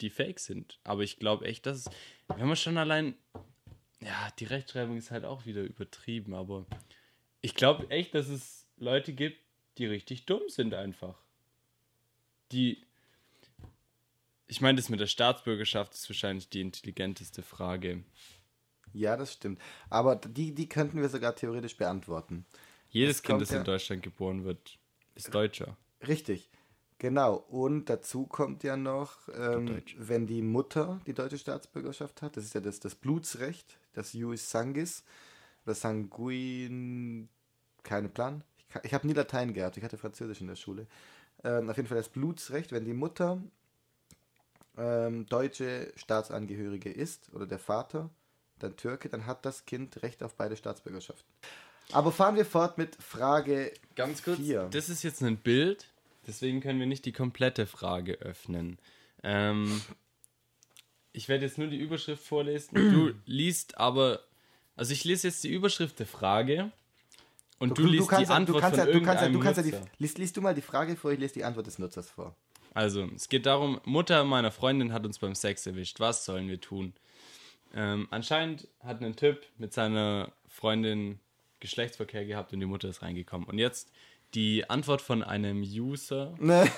[0.02, 0.80] die fake sind.
[0.84, 1.90] Aber ich glaube echt, dass es,
[2.36, 3.16] wenn man schon allein,
[4.02, 6.66] ja, die Rechtschreibung ist halt auch wieder übertrieben, aber
[7.42, 9.40] ich glaube echt, dass es Leute gibt,
[9.78, 11.22] die richtig dumm sind einfach.
[12.52, 12.86] Die,
[14.48, 18.04] ich meine, das mit der Staatsbürgerschaft ist wahrscheinlich die intelligenteste Frage.
[18.94, 19.62] Ja, das stimmt.
[19.90, 22.46] Aber die, die könnten wir sogar theoretisch beantworten.
[22.90, 24.80] Jedes Das Kind, das in Deutschland geboren wird,
[25.16, 25.78] ist Deutscher.
[26.08, 26.50] Richtig,
[27.00, 27.46] genau.
[27.50, 32.54] Und dazu kommt ja noch, ähm, wenn die Mutter die deutsche Staatsbürgerschaft hat, das ist
[32.54, 35.04] ja das, das Blutsrecht, das Jus Sangis
[35.66, 37.30] oder Sanguin,
[37.84, 38.44] keine Plan.
[38.84, 40.86] Ich Ich, habe nie Latein gehabt, ich hatte Französisch in der Schule.
[41.44, 43.42] Ähm, auf jeden Fall das Blutsrecht, wenn die Mutter
[44.78, 48.10] ähm, deutsche Staatsangehörige ist oder der Vater
[48.60, 51.26] dann Türke, dann hat das Kind Recht auf beide Staatsbürgerschaften.
[51.92, 54.68] Aber fahren wir fort mit Frage Ganz kurz, vier.
[54.72, 55.88] das ist jetzt ein Bild,
[56.30, 58.78] deswegen können wir nicht die komplette Frage öffnen.
[59.24, 59.82] Ähm,
[61.12, 62.76] ich werde jetzt nur die Überschrift vorlesen.
[62.76, 64.22] Du liest aber,
[64.76, 66.72] also ich lese jetzt die Überschrift der Frage
[67.58, 69.74] und du, liest die Antwort kannst von ja, du kannst ja, du kannst ja die,
[69.98, 72.36] liest, liest du mal die Frage vor, ich lese die Antwort des Nutzers vor.
[72.74, 76.00] Also, es geht darum, Mutter meiner Freundin hat uns beim Sex erwischt.
[76.00, 76.94] Was sollen wir tun?
[77.74, 81.20] Ähm, anscheinend hat ein Typ mit seiner Freundin
[81.60, 83.48] Geschlechtsverkehr gehabt und die Mutter ist reingekommen.
[83.48, 83.92] Und jetzt
[84.34, 86.36] die Antwort von einem User.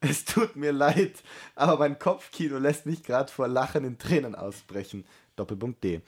[0.00, 1.24] Es tut mir leid,
[1.56, 5.04] aber mein Kopfkino lässt mich gerade vor Lachen in Tränen ausbrechen.
[5.34, 6.02] Doppelpunkt D.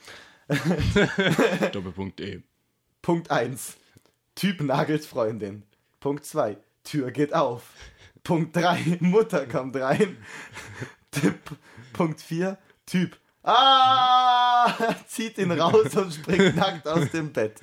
[1.73, 2.41] Doppelpunkt E.
[3.01, 3.75] Punkt 1.
[4.35, 5.63] Typ nagelt Freundin.
[5.99, 6.57] Punkt 2.
[6.83, 7.73] Tür geht auf.
[8.23, 8.97] Punkt 3.
[9.01, 10.17] Mutter kommt rein.
[11.11, 11.39] Tipp.
[11.91, 12.57] Punkt 4.
[12.85, 13.17] Typ.
[13.43, 14.73] Ah!
[15.07, 17.59] Zieht ihn raus und springt nackt aus dem Bett.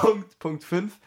[0.00, 0.98] Punkt, Punkt 5.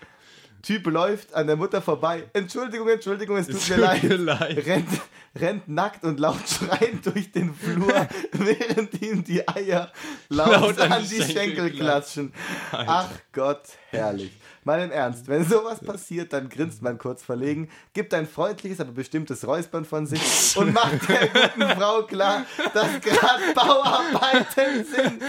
[0.64, 2.24] Typ läuft an der Mutter vorbei.
[2.34, 4.04] Entschuldigung, Entschuldigung, es tut Es mir tut leid.
[4.04, 4.66] mir leid.
[4.66, 4.90] Rennt,
[5.36, 9.92] rennt nackt und laut schreiend durch den Flur, während ihm die Eier
[10.30, 12.34] laut, Laut an, die Schenkel Schenkel klatschen.
[12.72, 14.32] Ach Gott, herrlich.
[14.66, 18.92] Mal im Ernst, wenn sowas passiert, dann grinst man kurz verlegen, gibt ein freundliches, aber
[18.92, 20.22] bestimmtes Räuspern von sich
[20.56, 25.22] und macht der guten Frau klar, dass gerade Bauarbeiten sind.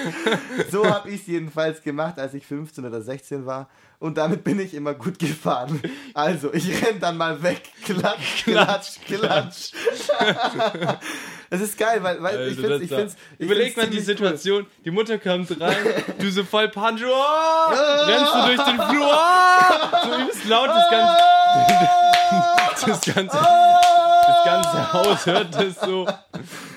[0.71, 3.69] So habe ich es jedenfalls gemacht, als ich 15 oder 16 war.
[3.99, 5.81] Und damit bin ich immer gut gefahren.
[6.13, 7.63] Also, ich renn dann mal weg.
[7.85, 9.73] Klatsch, klatsch, klatsch.
[11.55, 14.01] Das ist geil, weil, weil ich Also, finde das ich find's, ich Überleg mal die
[14.01, 15.77] Situation, die Mutter kommt rein,
[16.19, 20.91] du so voll Pancho, oh, rennst du durch den Flur, oh, so übelst laut, das
[20.91, 21.17] ganze,
[22.87, 26.09] das ganze, das ganze Haus hört das so,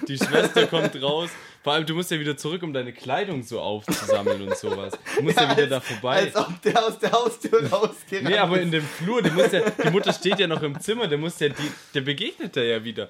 [0.08, 1.32] die Schwester kommt raus,
[1.68, 5.22] vor allem du musst ja wieder zurück, um deine Kleidung so aufzusammeln und sowas, du
[5.22, 6.16] musst ja, wieder da vorbei.
[6.16, 9.70] Als ob der aus der Haustür rausgerannt Nee, aber in dem Flur, der muss ja,
[9.70, 12.86] die Mutter steht ja noch im Zimmer, der muss ja, die, der begegnet da ja
[12.86, 13.10] wieder.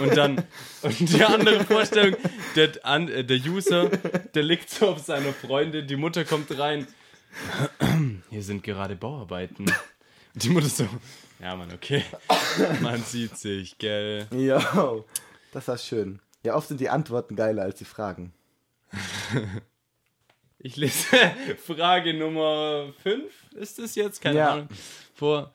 [0.00, 0.42] Und dann,
[0.80, 2.16] und die andere Vorstellung,
[2.56, 6.86] der, an, äh, der User, der liegt so auf seiner Freundin, die Mutter kommt rein.
[8.30, 9.66] Hier sind gerade Bauarbeiten.
[10.32, 10.88] Und die Mutter so,
[11.42, 12.04] ja Mann, okay.
[12.80, 14.26] Man sieht sich, gell.
[14.30, 15.04] Jo,
[15.52, 16.20] das war schön.
[16.44, 18.32] Ja, oft sind die Antworten geiler als die Fragen.
[20.60, 21.16] Ich lese
[21.64, 24.20] Frage Nummer 5, ist das jetzt?
[24.20, 24.52] Keine Ja.
[24.54, 24.68] Ahnung.
[25.14, 25.52] Vor.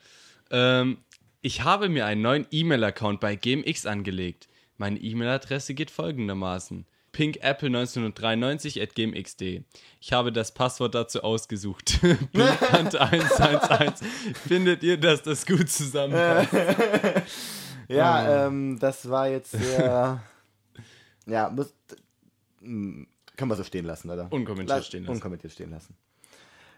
[0.50, 1.00] Ähm,
[1.42, 4.48] ich habe mir einen neuen E-Mail-Account bei GMX angelegt.
[4.78, 9.64] Meine E-Mail-Adresse geht folgendermaßen: pinkapple1993 at gmx.de.
[10.00, 12.00] Ich habe das Passwort dazu ausgesucht.
[12.34, 14.02] Pinkant111.
[14.48, 16.54] Findet ihr, dass das gut zusammenpasst?
[17.90, 20.24] Ja, ähm, das war jetzt sehr.
[21.26, 21.74] Ja, muss.
[22.62, 23.08] m,
[23.38, 24.28] Können wir so stehen lassen, oder?
[24.32, 25.16] Unkommentiert Lass- stehen lassen.
[25.16, 25.96] Unkommentiert stehen lassen.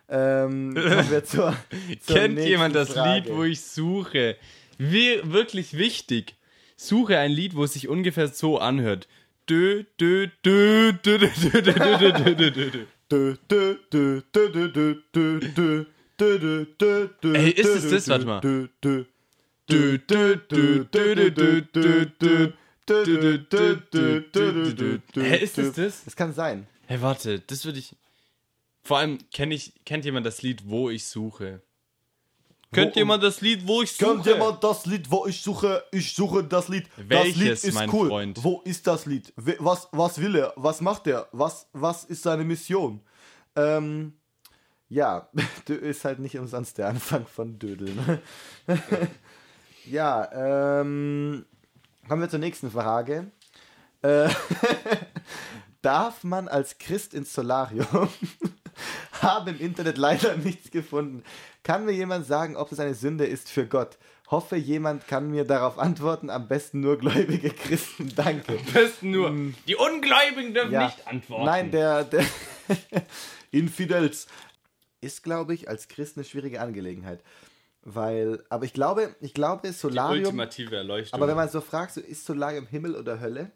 [0.07, 1.55] Ähm, kommen wir zur,
[2.01, 3.27] zur Kennt jemand das Frage.
[3.27, 4.37] Lied, wo ich suche?
[4.77, 6.35] Wie, wirklich wichtig.
[6.77, 9.07] Suche ein Lied, wo es sich ungefähr so anhört.
[9.49, 12.85] Dö, dö, dö, dö, dö, dö, dö, dö, dö, dö, dö, dö.
[13.09, 14.59] Dö, dö, dö, dö,
[15.13, 15.39] dö,
[16.17, 18.07] dö, dö, Ey, ist es das?
[18.09, 18.41] Warte mal.
[25.15, 26.03] Hä, ist es das?
[26.05, 26.67] Das kann sein.
[26.87, 27.95] Hey, warte, das würde ich.
[28.83, 31.61] Vor allem, kenn ich, kennt jemand das Lied, wo ich suche?
[32.71, 34.13] Kennt Wo- jemand das Lied, wo ich suche?
[34.13, 35.83] Kennt jemand das Lied, wo ich suche?
[35.91, 36.87] Ich suche das Lied.
[36.97, 38.09] das Welches, Lied ist mein cool.
[38.09, 38.43] Freund?
[38.43, 39.33] Wo ist das Lied?
[39.35, 40.53] Was, was will er?
[40.55, 41.27] Was macht er?
[41.31, 43.01] Was, was ist seine Mission?
[43.55, 44.13] Ähm,
[44.89, 45.29] ja,
[45.67, 48.19] ist halt nicht umsonst der Anfang von Dödeln.
[49.85, 51.45] ja, ähm,
[52.07, 53.31] kommen wir zur nächsten Frage.
[54.01, 54.29] Äh,
[55.81, 58.09] darf man als Christ ins Solarium?
[59.21, 61.23] Habe im Internet leider nichts gefunden.
[61.63, 63.97] Kann mir jemand sagen, ob es eine Sünde ist für Gott?
[64.29, 66.29] Hoffe, jemand kann mir darauf antworten.
[66.29, 68.11] Am besten nur gläubige Christen.
[68.15, 68.57] Danke.
[68.57, 69.29] Am besten nur.
[69.67, 70.85] Die Ungläubigen dürfen Ja.
[70.87, 71.45] nicht antworten.
[71.45, 72.25] Nein, der, der
[73.51, 74.27] Infidels
[75.01, 77.21] ist, glaube ich, als Christ eine schwierige Angelegenheit.
[77.87, 80.25] Weil, aber ich glaube, ich glaube, Solarium.
[80.25, 81.13] ultimative Erleuchtung.
[81.19, 83.51] Aber wenn man so fragt, so ist Solarium Himmel oder Hölle,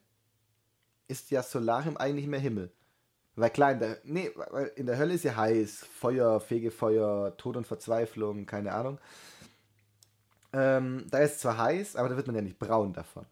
[1.08, 2.72] ist ja Solarium eigentlich mehr Himmel.
[3.36, 7.58] Weil klar, in der, nee, weil in der Hölle ist ja heiß, Feuer, Fegefeuer, Tod
[7.58, 9.00] und Verzweiflung, keine Ahnung.
[10.54, 13.26] Ähm, da ist zwar heiß, aber da wird man ja nicht braun davon.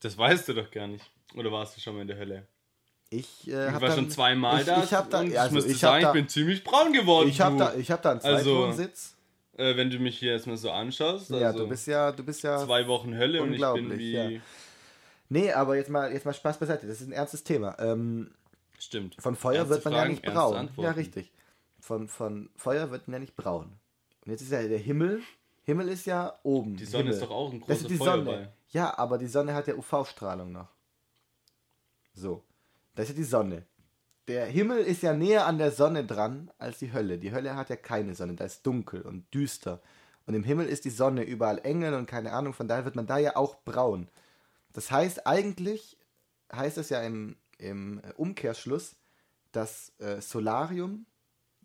[0.00, 1.10] Das weißt du doch gar nicht.
[1.36, 2.46] Oder warst du schon mal in der Hölle?
[3.08, 4.82] Ich, äh, Ich war dann, schon zweimal ich, da.
[4.82, 7.28] Ich, hab da, also ich sagen, da, ich bin ziemlich braun geworden.
[7.28, 9.14] ich habe da, ich hab da einen Also- Zweitwohnsitz.
[9.56, 11.30] Äh, wenn du mich hier erstmal so anschaust.
[11.30, 12.58] ja, also du bist ja, du bist ja.
[12.58, 14.12] zwei Wochen Hölle und ich bin unglaublich, wie.
[14.12, 14.40] ja.
[15.28, 16.86] Nee, aber jetzt mal, jetzt mal Spaß beiseite.
[16.86, 17.76] Das ist ein ernstes Thema.
[17.78, 18.30] Ähm,
[18.78, 19.16] Stimmt.
[19.18, 20.40] von Feuer Ernste wird man ja Fragen, nicht ernste
[20.74, 20.84] braun.
[20.84, 21.32] Ja, richtig.
[21.80, 23.72] Von, von Feuer wird man ja nicht braun.
[24.24, 25.22] Und jetzt ist ja der Himmel.
[25.64, 26.76] Himmel ist ja oben.
[26.76, 27.14] Die Sonne Himmel.
[27.14, 28.34] ist doch auch ein Das großer ist die Feuerball.
[28.34, 28.52] Sonne.
[28.70, 30.68] Ja, aber die Sonne hat ja UV-Strahlung noch.
[32.14, 32.42] So.
[32.94, 33.64] Das ist ja die Sonne.
[34.28, 37.18] Der Himmel ist ja näher an der Sonne dran als die Hölle.
[37.18, 39.82] Die Hölle hat ja keine Sonne, da ist dunkel und düster.
[40.26, 43.06] Und im Himmel ist die Sonne überall Engel und keine Ahnung, von daher wird man
[43.06, 44.08] da ja auch braun.
[44.72, 45.98] Das heißt, eigentlich
[46.52, 48.94] heißt es ja im, im Umkehrschluss,
[49.50, 51.06] dass äh, Solarium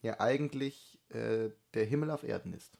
[0.01, 2.71] ja eigentlich äh, der Himmel auf Erden ist.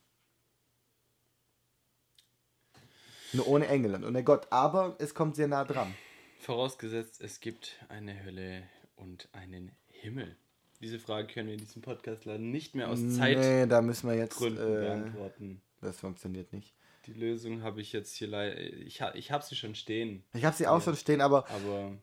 [3.34, 4.48] Nur ohne Engel und ohne Gott.
[4.52, 5.94] Aber es kommt sehr nah dran.
[6.40, 8.64] Vorausgesetzt, es gibt eine Hölle
[8.98, 10.36] und einen Himmel.
[10.82, 14.08] Diese Frage können wir in diesem Podcast leider nicht mehr aus Zeitgründen Nee, da müssen
[14.10, 14.39] wir jetzt.
[14.41, 15.62] Äh, beantworten.
[15.82, 16.76] das funktioniert nicht.
[17.08, 18.60] Die Lösung habe ich jetzt hier leider.
[18.60, 21.93] Ich, ha- ich habe sie schon stehen, Ich habe sie auch schon stehen, aber aber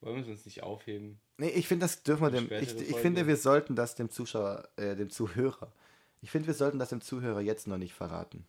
[0.00, 1.18] wollen wir uns nicht aufheben?
[1.38, 2.52] nee, ich finde, das dürfen wir dem.
[2.62, 5.72] Ich, ich finde, wir sollten das dem Zuschauer, äh, dem Zuhörer.
[6.20, 8.44] Ich finde, wir sollten das dem Zuhörer jetzt noch nicht verraten.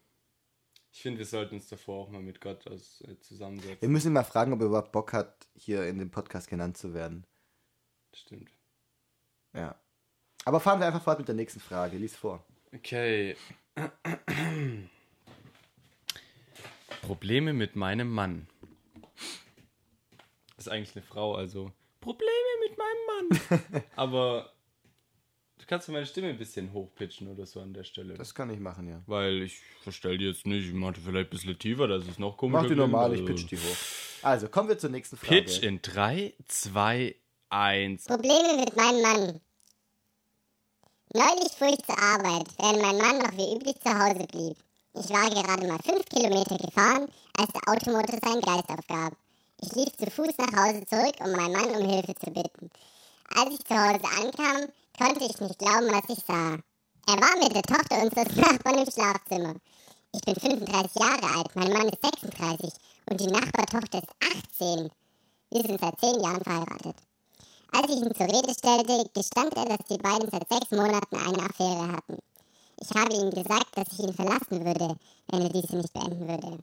[1.00, 3.82] Ich finde, wir sollten uns davor auch mal mit Gott aus, äh, zusammensetzen.
[3.82, 6.76] Wir müssen ihn mal fragen, ob er überhaupt Bock hat, hier in dem Podcast genannt
[6.76, 7.26] zu werden.
[8.14, 8.52] Stimmt.
[9.54, 9.80] Ja.
[10.44, 11.96] Aber fahren wir einfach fort mit der nächsten Frage.
[11.96, 12.46] Lies vor.
[12.74, 13.38] Okay.
[17.04, 18.50] Probleme mit meinem Mann.
[20.58, 21.72] Das ist eigentlich eine Frau, also.
[22.02, 22.30] Probleme
[22.68, 23.84] mit meinem Mann.
[23.96, 24.52] Aber
[25.70, 28.16] kannst ja meine Stimme ein bisschen hochpitchen oder so an der Stelle.
[28.16, 29.02] Das kann ich machen, ja.
[29.06, 30.68] Weil ich verstell die jetzt nicht.
[30.68, 33.34] Ich mache vielleicht ein bisschen tiefer, dass es noch komischer Mach die normal, ich also-
[33.34, 33.78] pitch die hoch.
[34.22, 35.44] Also, kommen wir zur nächsten Frage.
[35.44, 37.16] Pitch in 3, 2,
[37.50, 38.06] 1.
[38.06, 39.42] Probleme mit meinem Mann.
[41.14, 44.58] Neulich fuhr ich zur Arbeit, während mein Mann noch wie üblich zu Hause blieb.
[44.96, 47.08] Ich war gerade mal fünf Kilometer gefahren,
[47.38, 49.14] als der Automotor seinen Geist aufgab.
[49.62, 52.70] Ich lief zu Fuß nach Hause zurück, um meinen Mann um Hilfe zu bitten.
[53.36, 56.60] Als ich zu Hause ankam, konnte ich nicht glauben, was ich sah.
[57.08, 59.56] Er war mit der Tochter unseres Nachbarn im Schlafzimmer.
[60.14, 62.74] Ich bin 35 Jahre alt, mein Mann ist 36
[63.10, 64.90] und die Nachbartochter ist 18.
[65.52, 66.98] Wir sind seit 10 Jahren verheiratet.
[67.72, 71.44] Als ich ihn zur Rede stellte, gestand er, dass die beiden seit sechs Monaten eine
[71.44, 72.18] Affäre hatten.
[72.82, 74.98] Ich habe ihm gesagt, dass ich ihn verlassen würde,
[75.28, 76.60] wenn er diese nicht beenden würde.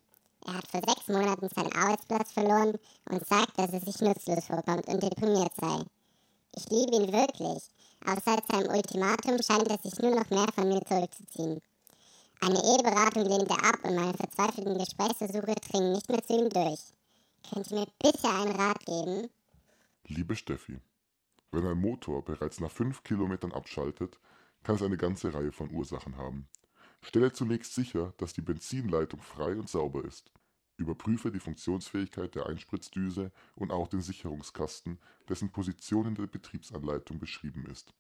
[0.46, 2.74] Er hat vor sechs Monaten seinen Arbeitsplatz verloren
[3.10, 5.84] und sagt, dass er sich nutzlos vorkommt und deprimiert sei.
[6.58, 7.62] Ich liebe ihn wirklich,
[8.06, 11.60] aber seit seinem Ultimatum scheint er sich nur noch mehr von mir zurückzuziehen.
[12.40, 16.80] Eine Eheberatung lehnt er ab und meine verzweifelten Gesprächsversuche dringen nicht mehr zu ihm durch.
[17.50, 19.28] Könnt ihr mir bitte einen Rat geben?
[20.06, 20.78] Liebe Steffi,
[21.50, 24.18] wenn ein Motor bereits nach 5 Kilometern abschaltet,
[24.62, 26.48] kann es eine ganze Reihe von Ursachen haben.
[27.00, 30.30] Stelle zunächst sicher, dass die Benzinleitung frei und sauber ist.
[30.76, 34.98] Überprüfe die Funktionsfähigkeit der Einspritzdüse und auch den Sicherungskasten,
[35.28, 37.94] dessen Position in der Betriebsanleitung beschrieben ist.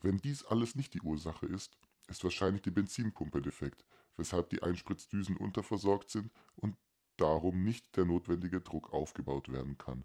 [0.00, 1.76] Wenn dies alles nicht die Ursache ist,
[2.08, 3.84] ist wahrscheinlich die Benzinpumpe defekt,
[4.16, 6.76] weshalb die Einspritzdüsen unterversorgt sind und
[7.16, 10.04] darum nicht der notwendige Druck aufgebaut werden kann.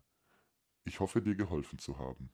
[0.83, 2.31] Ich hoffe, dir geholfen zu haben.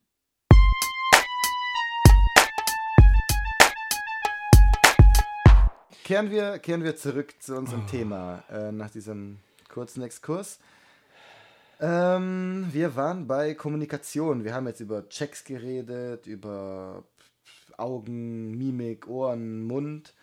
[6.07, 10.57] Kehren wir, kehren wir zurück zu unserem Thema äh, nach diesem kurzen Exkurs.
[11.81, 14.45] Ähm, wir waren bei Kommunikation.
[14.45, 17.03] Wir haben jetzt über Checks geredet, über
[17.75, 20.13] Augen, Mimik, Ohren, Mund.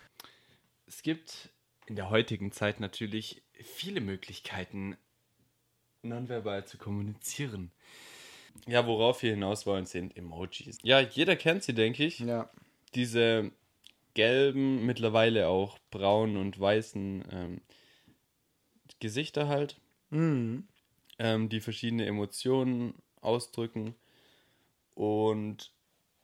[0.87, 1.51] Es gibt
[1.85, 4.97] in der heutigen Zeit natürlich viele Möglichkeiten,
[6.01, 7.73] nonverbal zu kommunizieren.
[8.67, 10.79] Ja, worauf wir hinaus wollen, sind Emojis.
[10.83, 12.21] Ja, jeder kennt sie, denke ich.
[12.21, 12.49] Ja,
[12.95, 13.53] Diese
[14.15, 17.61] gelben, mittlerweile auch braun und weißen ähm,
[19.01, 20.69] Gesichter halt, mhm.
[21.19, 23.97] ähm, die verschiedene Emotionen ausdrücken.
[24.95, 25.73] Und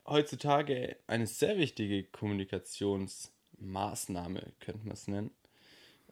[0.06, 5.32] heutzutage eine sehr wichtige Kommunikationsmaßnahme, könnte man es nennen.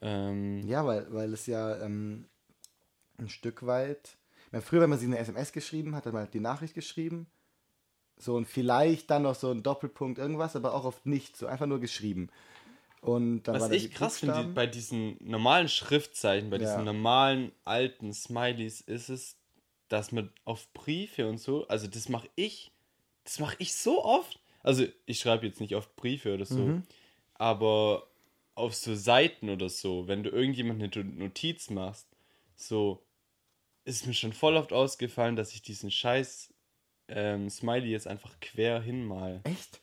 [0.01, 2.27] Ähm, ja weil, weil es ja ähm,
[3.19, 4.17] ein Stück weit.
[4.51, 7.27] Meine, früher, wenn man sie eine SMS geschrieben hat, hat man halt die Nachricht geschrieben.
[8.19, 11.37] So und vielleicht dann noch so ein Doppelpunkt, irgendwas, aber auch oft nicht.
[11.37, 12.31] So einfach nur geschrieben.
[13.01, 16.65] Und dann war Was ich krass finde, bei diesen normalen Schriftzeichen, bei Ja.
[16.65, 19.37] diesen normalen alten Smileys, ist es,
[19.89, 22.71] dass man auf Briefe und so, also das mache ich,
[23.25, 24.41] das mache ich so oft.
[24.63, 26.83] Also ich schreibe jetzt nicht oft Briefe oder so, Mhm.
[27.35, 28.09] aber
[28.55, 32.09] auf so Seiten oder so, wenn du irgendjemand eine Notiz machst,
[32.57, 33.03] so
[33.85, 36.53] ist mir schon voll oft ausgefallen, dass ich diesen scheiß
[37.09, 39.41] ähm, Smiley jetzt einfach quer hinmal.
[39.45, 39.81] Echt?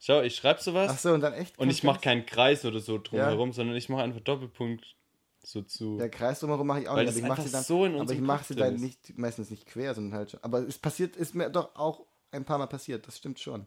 [0.00, 1.58] Schau, ich schreibe sowas Ach so, und dann echt.
[1.58, 4.94] und ich mache keinen Kreis oder so drumherum, sondern ich mache einfach Doppelpunkt
[5.42, 5.96] so zu.
[5.98, 8.12] Der Kreis drumherum mache ich auch Weil nicht, aber ich mache sie dann, so aber
[8.12, 10.40] ich mache sie dann nicht, meistens nicht quer, sondern halt schon.
[10.42, 13.66] Aber es passiert, ist mir doch auch ein paar Mal passiert, das stimmt schon.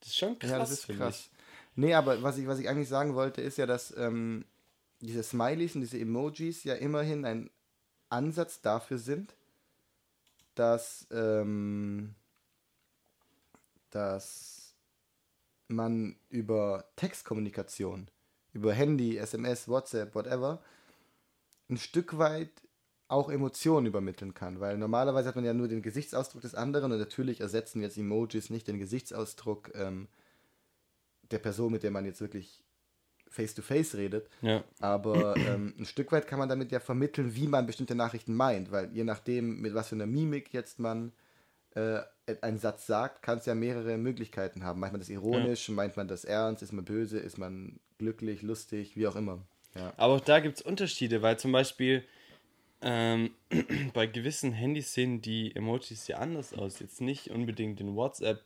[0.00, 0.50] Das ist schon krass.
[0.50, 1.30] ja, das ist krass.
[1.74, 4.46] Nee, aber was ich, was ich eigentlich sagen wollte, ist ja, dass ähm,
[5.00, 7.50] diese Smileys und diese Emojis ja immerhin ein
[8.08, 9.34] Ansatz dafür sind,
[10.54, 12.14] dass, ähm,
[13.90, 14.74] dass
[15.68, 18.08] man über Textkommunikation,
[18.52, 20.62] über Handy, SMS, WhatsApp, whatever,
[21.68, 22.50] ein Stück weit
[23.08, 26.98] auch Emotionen übermitteln kann, weil normalerweise hat man ja nur den Gesichtsausdruck des anderen und
[26.98, 30.08] natürlich ersetzen jetzt Emojis nicht den Gesichtsausdruck ähm,
[31.30, 32.62] der Person, mit der man jetzt wirklich
[33.28, 34.48] face-to-face redet, ich.
[34.48, 34.64] Ja.
[34.80, 38.70] aber ähm, ein Stück weit kann man damit ja vermitteln, wie man bestimmte Nachrichten meint,
[38.70, 41.12] weil je nachdem, mit was für einer Mimik jetzt man
[41.76, 42.00] äh,
[42.40, 44.80] einen Satz sagt, kann es ja mehrere Möglichkeiten haben.
[44.80, 48.96] Meint man das ironisch, meint man das ernst, ist man böse, ist man glücklich, lustig,
[48.96, 49.42] wie auch immer.
[49.74, 49.92] Ja.
[49.96, 52.02] Aber auch da gibt es Unterschiede, weil zum Beispiel
[52.80, 53.30] ähm,
[53.94, 56.80] bei gewissen Handys sehen die Emojis ja anders aus.
[56.80, 58.42] Jetzt nicht unbedingt in WhatsApp,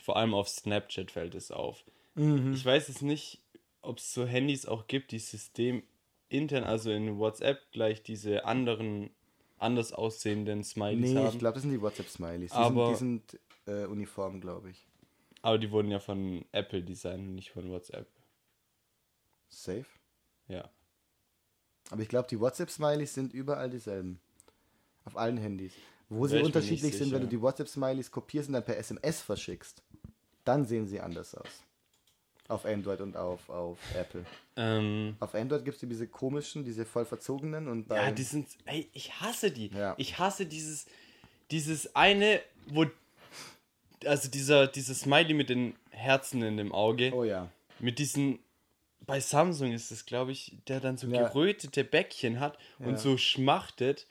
[0.00, 1.84] vor allem auf Snapchat fällt es auf.
[2.16, 3.40] Ich weiß es nicht,
[3.82, 5.82] ob es so Handys auch gibt, die System
[6.28, 9.10] intern, also in WhatsApp gleich diese anderen,
[9.60, 11.28] anders aussehenden Smileys Nee, haben.
[11.28, 12.50] ich glaube, das sind die WhatsApp-Smileys.
[12.50, 13.36] Die Aber- sind, die
[13.66, 14.86] sind äh, uniform, glaube ich.
[15.42, 18.06] Aber die wurden ja von Apple designt, nicht von WhatsApp.
[19.48, 19.86] Safe.
[20.48, 20.68] Ja.
[21.90, 24.20] Aber ich glaube, die WhatsApp-Smileys sind überall dieselben.
[25.04, 25.72] Auf allen Handys.
[26.08, 29.82] Wo sie unterschiedlich sind, wenn du die WhatsApp-Smileys kopierst und dann per SMS verschickst,
[30.44, 31.62] dann sehen sie anders aus.
[32.50, 34.24] Auf Android und auf, auf Apple.
[34.56, 37.96] Ähm, Auf Android gibt es diese komischen, diese voll verzogenen und bei.
[37.96, 38.48] Ja, die sind.
[38.66, 39.68] Ey, ich hasse die.
[39.68, 39.94] Ja.
[39.98, 40.86] Ich hasse dieses.
[41.50, 42.86] Dieses eine, wo.
[44.04, 47.12] Also dieser, dieses Smiley mit den Herzen in dem Auge.
[47.14, 47.48] oh ja.
[47.78, 48.38] Mit diesen.
[49.06, 51.28] Bei Samsung ist es, glaube ich, der dann so Ja.
[51.28, 52.86] gerötete Bäckchen hat Ja.
[52.86, 54.06] und so schmachtet.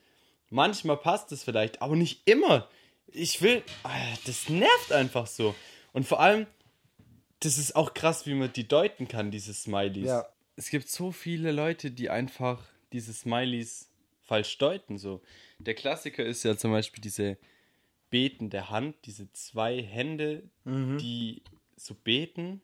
[0.50, 2.68] Manchmal passt es vielleicht, aber nicht immer.
[3.08, 3.64] Ich will.
[3.84, 3.90] ah,
[4.26, 5.56] Das nervt einfach so.
[5.94, 6.48] Und vor allem,
[7.40, 10.08] das ist auch krass, wie man die deuten kann, diese Smileys.
[10.08, 10.30] Ja.
[10.56, 12.62] Es gibt so viele Leute, die einfach
[12.92, 13.90] diese Smileys
[14.22, 14.98] falsch deuten.
[14.98, 15.22] So.
[15.60, 17.38] Der Klassiker ist ja zum Beispiel diese
[18.10, 21.44] betende Hand, diese zwei Hände, die
[21.76, 22.62] so beten.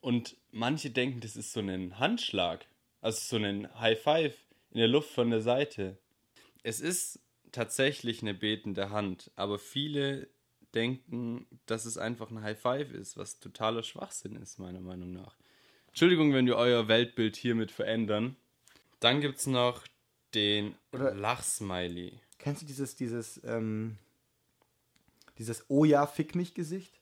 [0.00, 2.66] Und manche denken, das ist so ein Handschlag.
[3.00, 4.36] Also so ein High Five
[4.70, 5.96] in der Luft von der Seite.
[6.62, 7.20] Es ist
[7.52, 10.28] tatsächlich eine betende Hand, aber viele
[10.74, 15.36] denken, dass es einfach ein High Five ist, was totaler Schwachsinn ist, meiner Meinung nach.
[15.88, 18.36] Entschuldigung, wenn wir euer Weltbild hiermit verändern.
[19.00, 19.84] Dann gibt es noch
[20.34, 22.20] den Oder- Lachsmiley.
[22.38, 23.96] Kennst du dieses, dieses, ähm,
[25.38, 27.00] dieses Oh ja, fick mich Gesicht?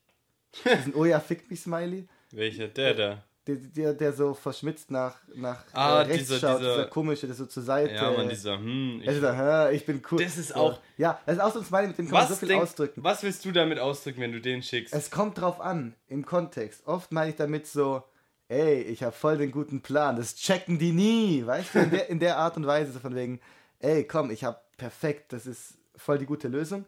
[0.64, 2.06] Diesen Oh ja, fick mich Smiley?
[2.30, 2.68] Welcher?
[2.68, 3.24] Der da.
[3.48, 7.26] Der, der, der so verschmitzt nach, nach Ah, äh, rechts dieser- schaut, dieser- dieser komische,
[7.26, 7.92] der so zur Seite.
[7.92, 9.00] Ja, man, dieser, hm.
[9.02, 10.22] Ich, Also, da, hä, ich bin cool.
[10.22, 12.28] Das ist auch- Ja, das ist auch so ein Smiley, mit dem kann man was,
[12.30, 13.02] so viel denk, ausdrücken.
[13.02, 14.94] was willst du damit ausdrücken, wenn du den schickst?
[14.94, 16.86] Es kommt drauf an, im Kontext.
[16.86, 18.04] Oft meine ich damit so,
[18.46, 22.08] ey, ich habe voll den guten Plan, das checken die nie, weißt du, in der,
[22.10, 23.40] in der Art und Weise, so von wegen,
[23.80, 26.84] ey, komm, ich habe perfekt, das ist voll die gute Lösung.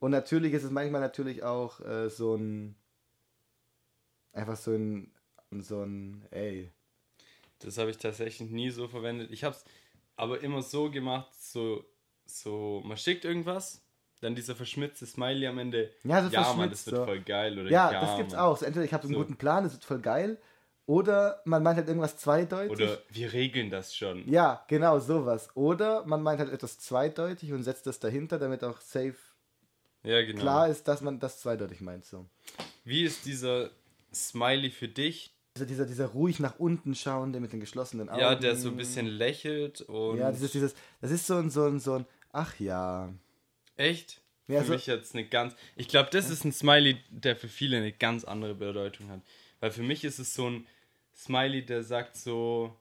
[0.00, 2.74] Und natürlich ist es manchmal natürlich auch äh, so ein,
[4.32, 5.12] einfach so ein,
[5.60, 6.70] so ein, ey,
[7.58, 9.30] Das habe ich tatsächlich nie so verwendet.
[9.30, 9.64] Ich habe es
[10.16, 11.84] aber immer so gemacht, so,
[12.24, 13.82] so, man schickt irgendwas,
[14.20, 15.90] dann dieser verschmitzte Smiley am Ende.
[16.04, 17.04] Ja, so ja Mann, das wird so.
[17.04, 17.58] voll geil.
[17.58, 18.42] Oder ja, ja, das gibt's Mann.
[18.42, 18.56] auch.
[18.56, 20.38] So, entweder ich habe so einen guten Plan, das wird voll geil,
[20.86, 22.70] oder man meint halt irgendwas zweideutig.
[22.72, 24.28] Oder wir regeln das schon.
[24.28, 25.48] Ja, genau, sowas.
[25.54, 29.16] Oder man meint halt etwas zweideutig und setzt das dahinter, damit auch safe
[30.02, 30.40] Ja, genau.
[30.40, 32.04] klar ist, dass man das zweideutig meint.
[32.04, 32.26] So.
[32.84, 33.70] Wie ist dieser
[34.12, 35.34] Smiley für dich?
[35.54, 38.20] Also dieser, dieser ruhig nach unten schauende mit den geschlossenen Augen.
[38.20, 40.16] Ja, der so ein bisschen lächelt und.
[40.18, 43.12] Ja, dieses, dieses, das ist so ein, so ein, so ein, ach ja.
[43.76, 44.22] Echt?
[44.48, 45.54] Ja, für so- mich jetzt eine ganz.
[45.76, 49.20] Ich glaube, das ist ein Smiley, der für viele eine ganz andere Bedeutung hat.
[49.60, 50.66] Weil für mich ist es so ein
[51.14, 52.74] Smiley, der sagt so.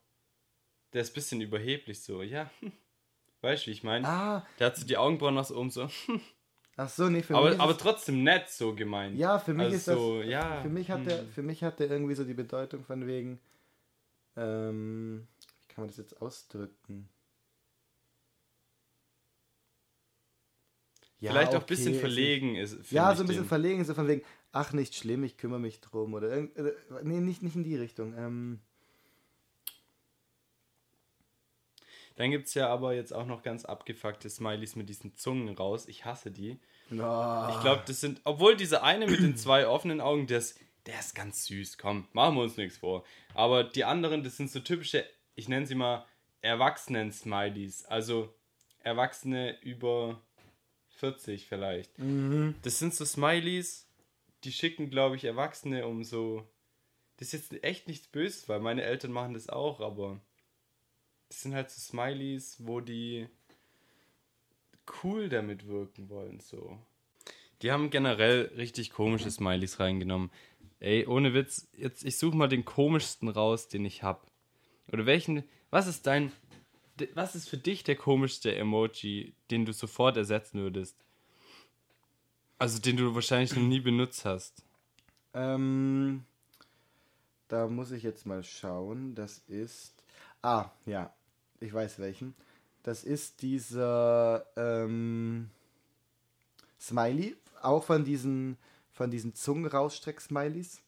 [0.94, 2.50] Der ist ein bisschen überheblich so, ja.
[3.42, 4.08] Weißt du, wie ich meine?
[4.08, 5.90] Ah, Der hat so die Augenbrauen nach oben so.
[6.82, 9.18] ach so, nee, für Aber, mich ist aber trotzdem nett so gemeint.
[9.18, 10.62] Ja, für mich also ist das, so, ja.
[10.62, 11.06] für mich hat hm.
[11.06, 13.40] der, für mich hat der irgendwie so die Bedeutung von wegen,
[14.36, 17.10] ähm, wie kann man das jetzt ausdrücken?
[21.20, 22.74] Ja, Vielleicht auch ein okay, bisschen ist verlegen ist.
[22.74, 23.50] find Ja, so ein bisschen den.
[23.50, 26.16] verlegen, so von wegen, ach, nicht schlimm, ich kümmere mich drum.
[26.16, 26.74] Oder irgend, äh,
[27.04, 28.16] nee, nicht, nicht in die Richtung.
[28.18, 28.60] Ähm,
[32.22, 35.88] Dann gibt es ja aber jetzt auch noch ganz abgefuckte Smileys mit diesen Zungen raus.
[35.88, 36.60] Ich hasse die.
[36.92, 37.50] no.
[37.50, 41.00] Ich glaube, das sind, obwohl dieser eine mit den zwei offenen Augen, der ist der
[41.00, 43.04] ist ganz süß, komm, machen wir uns nichts vor.
[43.34, 45.04] Aber die anderen, das sind so typische,
[45.34, 46.06] ich nenne sie mal
[46.42, 47.86] Erwachsenen-Smileys.
[47.86, 48.32] Also
[48.84, 50.22] Erwachsene über
[50.98, 51.92] 40 vielleicht.
[52.62, 53.88] Das sind so Smileys,
[54.44, 56.48] die schicken, glaube ich, Erwachsene um so.
[57.18, 60.22] Das ist jetzt echt nichts Böses, weil meine Eltern machen das auch, aber
[61.32, 63.26] das sind halt so Smileys, wo die
[65.02, 66.78] cool damit wirken wollen, so.
[67.62, 70.30] Die haben generell richtig komische Smileys reingenommen.
[70.82, 74.30] Ey, ohne Witz, jetzt ich suche mal den komischsten raus, den ich hab.
[74.92, 76.34] Oder welchen, was ist dein,
[77.00, 80.98] de- was ist für dich der komischste Emoji, den du sofort ersetzen würdest?
[82.58, 84.66] Also den du wahrscheinlich noch nie benutzt hast.
[85.34, 86.26] Ähm,
[87.48, 89.16] da muss ich jetzt mal schauen.
[89.16, 90.04] Das ist.
[90.42, 91.14] Ah, ja.
[91.62, 92.36] Ich weiß welchen.
[92.84, 95.50] Das ist dieser ähm,
[96.80, 97.36] Smiley.
[97.62, 98.58] Auch von diesen,
[98.92, 100.82] von diesen Zungenrausstreck-Smileys.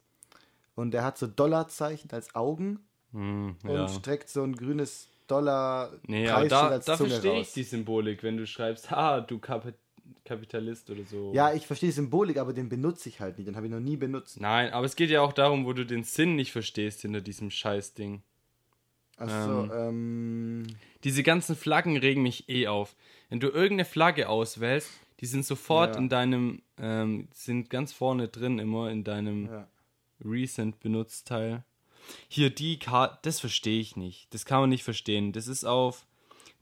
[0.76, 2.80] Und der hat so Dollarzeichen als Augen
[3.14, 3.88] und ja.
[3.88, 7.48] streckt so ein grünes Dollar Nee, aber Preisschild da, als da Zunge verstehe raus.
[7.48, 9.72] ich die Symbolik, wenn du schreibst, ha, du Kap
[10.26, 11.32] Kapitalist oder so.
[11.34, 13.48] Ja, ich verstehe die Symbolik, aber den benutze ich halt nicht.
[13.48, 14.40] Den habe ich noch nie benutzt.
[14.40, 17.52] Nein, aber es geht ja auch darum, wo du den Sinn nicht verstehst hinter diesem
[17.52, 18.22] Scheißding.
[19.18, 20.66] Achso, ähm.
[21.04, 22.96] Diese ganzen Flaggen regen mich eh auf.
[23.30, 24.90] Wenn du irgendeine Flagge auswählst,
[25.20, 26.02] die sind sofort Ja.
[26.02, 29.68] in deinem, ähm, sind ganz vorne drin immer in deinem Ja.
[30.24, 31.64] recent benutzt Teil.
[32.28, 34.34] Hier die Karte, das verstehe ich nicht.
[34.34, 35.32] Das kann man nicht verstehen.
[35.32, 36.06] Das ist auf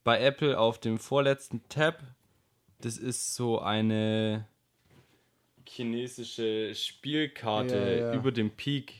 [0.03, 2.03] bei Apple auf dem vorletzten Tab.
[2.81, 4.47] Das ist so eine
[5.67, 8.13] chinesische Spielkarte ja.
[8.13, 8.93] über dem Peak.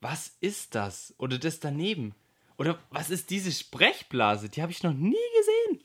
[0.00, 1.14] Was ist das?
[1.18, 2.14] Oder das daneben?
[2.56, 4.48] Oder was ist diese Sprechblase?
[4.48, 5.84] Die habe ich noch nie gesehen.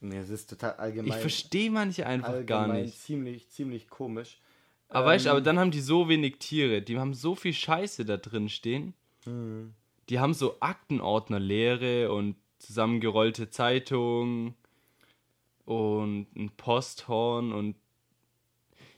[0.00, 1.08] Nee, es ist total allgemein.
[1.08, 2.98] Ich verstehe manche einfach gar nicht.
[2.98, 4.38] Ziemlich, ziemlich komisch.
[4.88, 7.52] Aber weißt du, Ähm, aber dann haben die so wenig Tiere, die haben so viel
[7.52, 8.94] Scheiße da drin stehen.
[9.26, 9.74] Mhm.
[10.08, 14.54] Die haben so Aktenordner leere und zusammengerollte Zeitungen
[15.66, 17.76] und ein Posthorn und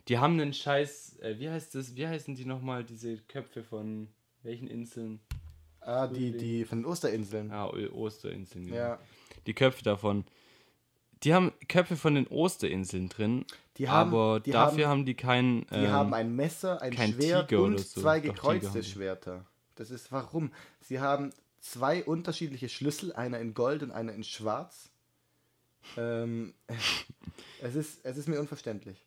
[0.07, 4.09] die haben einen Scheiß, äh, wie heißt das, wie heißen die nochmal, diese Köpfe von
[4.43, 5.21] welchen Inseln?
[5.81, 7.51] Ah, die, die von den Osterinseln.
[7.51, 8.65] Ah, Osterinseln.
[8.67, 8.77] genau.
[8.77, 8.99] Ja.
[9.47, 10.25] Die Köpfe davon.
[11.23, 13.45] Die haben Köpfe von den Osterinseln drin,
[13.77, 15.67] Die haben- aber die dafür haben- haben, die kein.
[15.71, 18.01] Die ähm, haben ein Messer, ein Schwert Tiger und so.
[18.01, 18.85] zwei gekreuzte die.
[18.89, 19.45] Schwerter.
[19.75, 20.51] Das ist warum.
[20.81, 24.91] Sie haben zwei unterschiedliche Schlüssel, einer in Gold und einer in Schwarz.
[25.97, 26.55] Ähm,
[27.63, 29.05] es, ist, es ist mir unverständlich.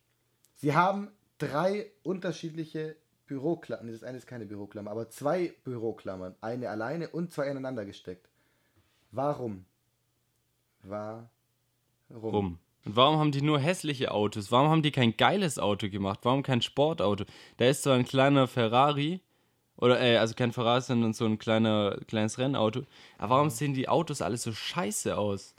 [0.56, 1.10] Sie haben
[1.40, 2.96] drei unterschiedliche
[3.34, 3.92] Büroklammern.
[3.92, 6.36] Das eine ist keine Büroklammer, aber zwei Büroklammern.
[6.42, 8.30] Eine alleine und zwei ineinander gesteckt.
[9.12, 9.66] Warum?
[10.84, 11.30] Warum?
[12.12, 12.60] rum.
[12.86, 14.52] Und warum haben die nur hässliche Autos?
[14.52, 16.20] Warum haben die kein geiles Auto gemacht?
[16.24, 17.26] Warum kein Sportauto?
[17.58, 19.22] Da ist zwar ein kleiner Ferrari,
[19.78, 22.82] oder äh, also kein Ferrari, sondern so ein kleiner, kleines Rennauto.
[23.18, 25.56] Aber warum sehen die Autos alle so scheiße aus?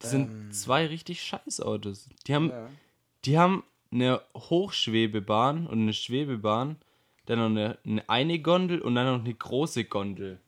[0.00, 2.08] Das sind zwei richtig scheiß Autos.
[2.26, 2.68] Die haben, Ja.
[3.24, 6.76] die haben eine Hochschwebebahn und eine Schwebebahn,
[7.26, 10.40] dann noch eine, eine, eine Gondel und dann noch eine große Gondel.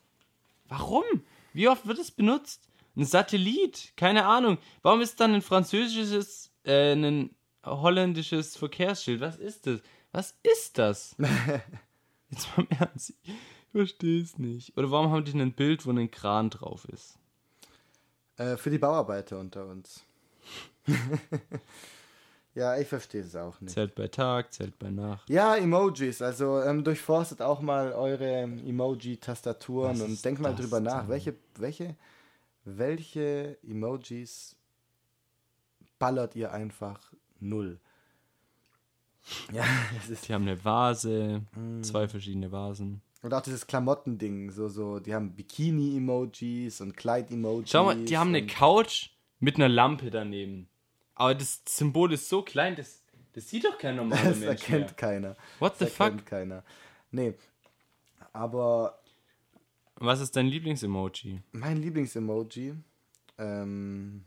[0.68, 1.04] Warum?
[1.52, 2.68] Wie oft wird es benutzt?
[2.96, 3.92] Ein Satellit?
[3.96, 4.58] Keine Ahnung.
[4.82, 9.20] Warum ist dann ein französisches, äh, ein holländisches Verkehrsschild?
[9.20, 9.80] Was ist das?
[10.12, 11.16] Was ist das?
[12.30, 13.14] Jetzt mal im Ernst.
[13.24, 13.34] Ich
[13.72, 14.76] verstehe es nicht.
[14.76, 17.18] Oder warum haben die ein Bild, wo ein Kran drauf ist?
[18.36, 20.04] Äh, für die Bauarbeiter unter uns.
[22.56, 23.72] ja, ich verstehe es auch nicht.
[23.74, 25.28] Zählt bei Tag, zählt bei Nacht.
[25.30, 26.20] Ja, Emojis.
[26.22, 31.10] Also ähm, durchforstet auch mal eure Emoji-Tastaturen und denkt mal drüber nach, denn?
[31.10, 31.94] welche, welche,
[32.64, 34.56] welche Emojis
[35.98, 37.78] ballert ihr einfach null.
[39.52, 39.64] Ja,
[39.98, 40.28] es ist.
[40.28, 41.82] Die haben eine Vase, Mm.
[41.82, 43.02] zwei verschiedene Vasen.
[43.22, 47.70] Und auch dieses Klamottending, so, so, die haben Bikini-Emojis und Kleid-Emojis.
[47.70, 50.68] Schau mal, die haben eine Couch mit einer Lampe daneben.
[51.16, 53.02] Aber das Symbol ist so klein, das,
[53.32, 54.94] das sieht doch kein normaler Das Mensch erkennt mehr.
[54.94, 55.36] keiner.
[55.58, 56.06] What the Das fuck?
[56.06, 56.64] erkennt keiner.
[57.10, 57.34] Nee.
[58.32, 59.00] Aber
[59.96, 61.40] Was ist dein Lieblingsemoji?
[61.52, 62.74] mein Lieblingsemoji,
[63.38, 64.24] ähm,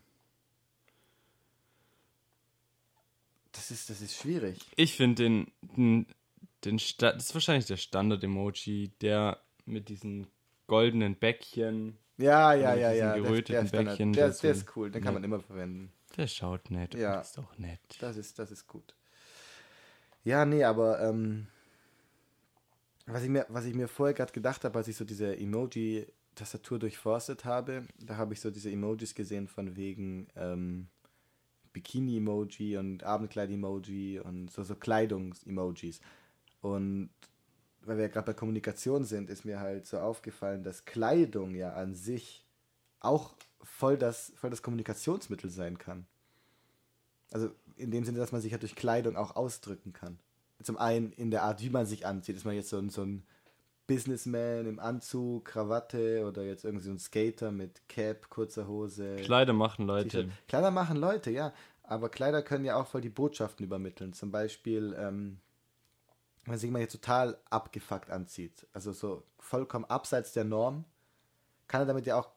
[3.51, 4.59] das ist, das ist schwierig.
[4.75, 6.05] Ich finde den, den,
[6.65, 10.27] den Sta das ist wahrscheinlich der Standard-Emoji, der mit diesen
[10.67, 13.13] goldenen Bäckchen, Ja, ja, ja, ja.
[13.13, 13.97] Der, der, geröteten ist Standard.
[13.97, 15.19] Bäckchen der, der ist cool, den kann Ja.
[15.19, 15.91] man immer verwenden.
[16.19, 17.15] Der schaut nett Ja.
[17.15, 17.79] und ist auch nett.
[17.99, 18.95] Das ist, das ist gut.
[20.23, 21.47] Ja, nee, aber ähm,
[23.07, 26.77] was, ich mir, was ich mir vorher gerade gedacht habe, als ich so diese Emoji-Tastatur
[26.79, 30.87] durchforstet habe, da habe ich so diese Emojis gesehen von wegen ähm,
[31.73, 36.01] Bikini-Emoji und Abendkleid-Emoji und so, so Kleidungs-Emojis.
[36.61, 37.09] Und
[37.81, 41.73] weil wir ja gerade bei Kommunikation sind, ist mir halt so aufgefallen, dass Kleidung ja
[41.73, 42.45] an sich
[42.99, 46.05] auch voll das, voll das Kommunikationsmittel sein kann.
[47.31, 50.19] Also in dem Sinne, dass man sich halt durch Kleidung auch ausdrücken kann.
[50.61, 52.35] Zum einen in der Art, wie man sich anzieht.
[52.35, 53.23] Ist man jetzt so ein, so ein
[53.87, 59.15] Businessman im Anzug, Krawatte oder jetzt irgendwie so ein Skater mit Cap, kurzer Hose.
[59.17, 60.29] Kleider machen Leute.
[60.47, 61.53] Kleider machen Leute, ja.
[61.83, 64.13] Aber Kleider können ja auch voll die Botschaften übermitteln.
[64.13, 65.39] Zum Beispiel, ähm,
[66.45, 70.85] wenn sich mal jetzt total abgefuckt anzieht, also so vollkommen abseits der Norm,
[71.67, 72.29] kann er damit ja auch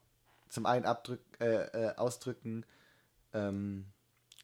[0.52, 1.46] zum einen abdrück, äh,
[1.88, 2.64] äh, ausdrücken,
[3.32, 3.86] ähm,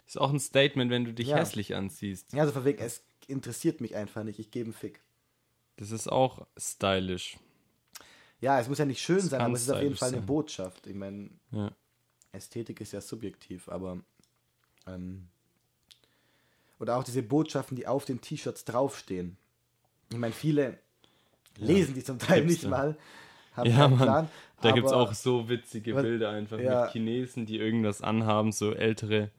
[0.07, 1.37] Ist auch ein Statement, wenn du dich Ja.
[1.37, 2.33] hässlich anziehst.
[2.33, 5.03] ja, also von wegen, es interessiert mich einfach nicht, ich gebe einen Fick.
[5.77, 7.37] Das ist auch stylisch.
[8.41, 10.19] Ja, es muss ja nicht schön Das sein, aber es ist auf jeden Fall eine
[10.19, 10.27] sein.
[10.27, 10.87] Botschaft.
[10.87, 11.71] Ich meine, Ja.
[12.33, 14.01] Ästhetik ist ja subjektiv, aber
[14.87, 15.29] ähm,
[16.79, 19.37] oder auch diese Botschaften, die auf den T-Shirts draufstehen.
[20.11, 20.79] Ich meine, viele
[21.57, 22.69] lesen die zum Teil nicht Hipster.
[22.71, 22.99] mal,
[23.59, 23.97] haben Ja, keinen.
[23.99, 24.29] Plan.
[24.61, 26.83] Da gibt es auch so witzige was- Bilder einfach ja.
[26.85, 29.31] mit Chinesen, die irgendwas anhaben, so ältere.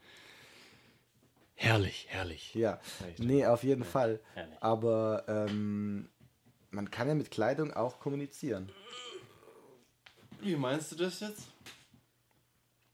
[1.56, 2.54] Herrlich, herrlich.
[2.56, 2.80] Ja,
[3.18, 4.20] nee, auf jeden Fall.
[4.34, 4.58] Herrlich.
[4.62, 6.08] Aber ähm,
[6.72, 8.70] man kann ja mit Kleidung auch kommunizieren.
[10.42, 11.48] Wie meinst du das jetzt?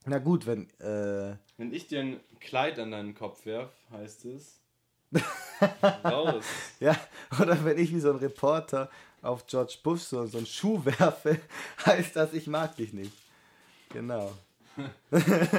[0.04, 4.60] Na gut, wenn, äh, Wenn ich dir ein Kleid an deinen Kopf werf, heißt es.
[6.04, 6.44] raus.
[6.80, 6.96] ja,
[7.40, 8.90] oder wenn ich wie so ein Reporter
[9.22, 11.38] auf George Bush so, so einen Schuh werfe,
[11.86, 13.12] heißt das, ich mag dich nicht.
[13.90, 14.32] Genau.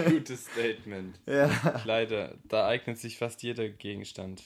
[0.09, 1.19] Gutes Statement.
[1.25, 1.47] Ja.
[1.81, 4.43] Kleider, da eignet sich fast jeder Gegenstand.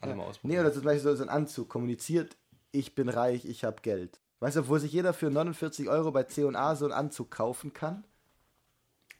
[0.00, 2.36] Alle mal Nee, oder zum Beispiel so so ein Anzug kommuniziert,
[2.70, 4.20] ich bin reich, ich habe Geld.
[4.40, 8.04] Weißt du, obwohl sich jeder für 49 Euro bei C&A so einen Anzug kaufen kann?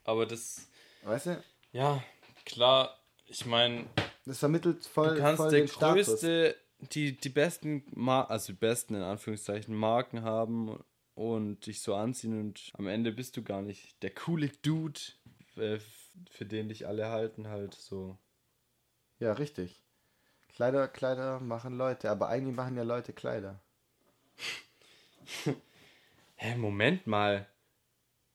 [0.04, 0.66] Aber das,
[1.04, 1.42] Weißt du?
[1.72, 2.02] ja,
[2.44, 3.86] klar, ich meine,
[4.24, 6.56] Das vermittelt voll, du kannst voll der größte,
[6.90, 10.82] die, die besten, Mar also die besten in Anführungszeichen Marken haben
[11.14, 15.00] und dich so anziehen und am Ende bist du gar nicht der coole Dude,
[15.56, 15.78] äh,
[16.30, 18.18] für den dich alle halten, halt so.
[19.18, 19.80] Ja, richtig.
[20.48, 23.60] Kleider, Kleider machen Leute, aber eigentlich machen ja Leute Kleider.
[26.36, 27.46] Hä, Moment mal.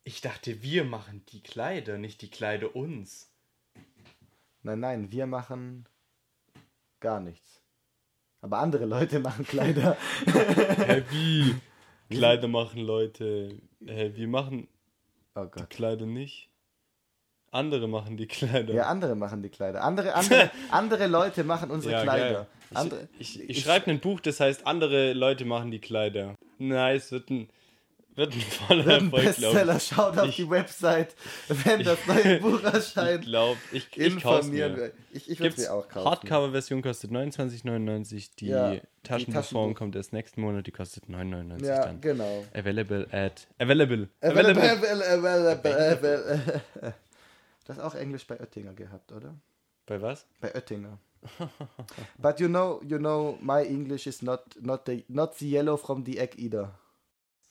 [0.03, 3.29] Ich dachte, wir machen die Kleider, nicht die Kleider uns.
[4.63, 5.87] Nein, nein, wir machen
[6.99, 7.56] gar nichts.
[8.41, 9.97] Aber andere Leute machen Kleider.
[10.25, 11.55] Hä, wie?
[12.09, 13.59] Kleider machen Leute.
[13.85, 14.67] Hä, wir machen
[15.35, 15.65] Oh die.
[15.69, 16.49] Kleider nicht.
[17.51, 18.73] Andere machen die Kleider.
[18.73, 19.83] Ja, andere machen die Kleider.
[19.83, 22.33] Andere, andere, andere Leute machen unsere Ja, Kleider.
[22.33, 22.47] geil.
[22.69, 26.35] Ich, Andere, ich, ich, schreibe ein Buch, das heißt, andere Leute machen die Kleider.
[26.57, 27.49] Nice, wird ein,
[28.17, 31.15] wird ein voller wird ein Erfolg, Bestseller, schaut auf Ich- die Website,
[31.47, 33.21] wenn das neue Buch erscheint.
[33.21, 34.91] Ich glaube, ich, ich informieren mir.
[35.13, 36.09] Ich, ich würde mir auch kaufen.
[36.09, 38.29] Hardcover-Version kostet 29,99.
[38.39, 42.01] Die Ja, die Taschenbuchform Taschenbuch- kommt erst nächsten Monat, die kostet 9,99 Ja, dann.
[42.01, 42.43] genau.
[42.53, 43.47] Available at.
[43.59, 44.09] Available.
[44.21, 45.03] Available, Available.
[45.07, 46.61] available, available.
[47.65, 49.35] Du hast auch Englisch bei Oettinger gehabt, oder?
[49.85, 50.25] Bei was?
[50.39, 50.99] Bei Oettinger.
[52.17, 56.05] But you know, you know, my English is not, not, the, not the yellow from
[56.05, 56.71] the egg either.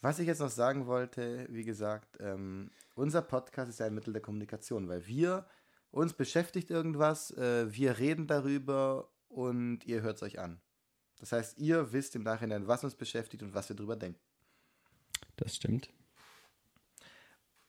[0.01, 4.13] Was ich jetzt noch sagen wollte, wie gesagt, ähm, unser Podcast ist ja ein Mittel
[4.13, 5.47] der Kommunikation, weil wir,
[5.91, 10.61] uns beschäftigt irgendwas, äh, wir reden darüber und ihr hört es euch an.
[11.19, 14.21] Das heißt, ihr wisst im Nachhinein, was uns beschäftigt und was wir darüber denken.
[15.37, 15.89] Das stimmt.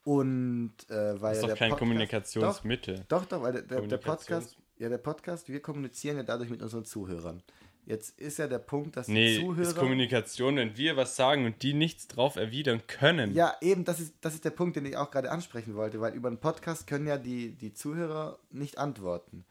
[0.03, 3.05] Und äh, weil Das ist ja doch der kein Podcast- Kommunikationsmittel.
[3.07, 6.61] Doch, doch, weil der, der, der Podcast, ja, der Podcast, wir kommunizieren ja dadurch mit
[6.61, 7.43] unseren Zuhörern.
[7.88, 9.62] Jetzt ist ja der Punkt, dass Nee, die Zuhörer.
[9.70, 13.34] ist Kommunikation, wenn wir was sagen und die nichts drauf erwidern können.
[13.34, 16.14] ja, eben, das ist, das ist der Punkt, den ich auch gerade ansprechen wollte, weil
[16.14, 19.46] über einen Podcast können ja die, die Zuhörer nicht antworten.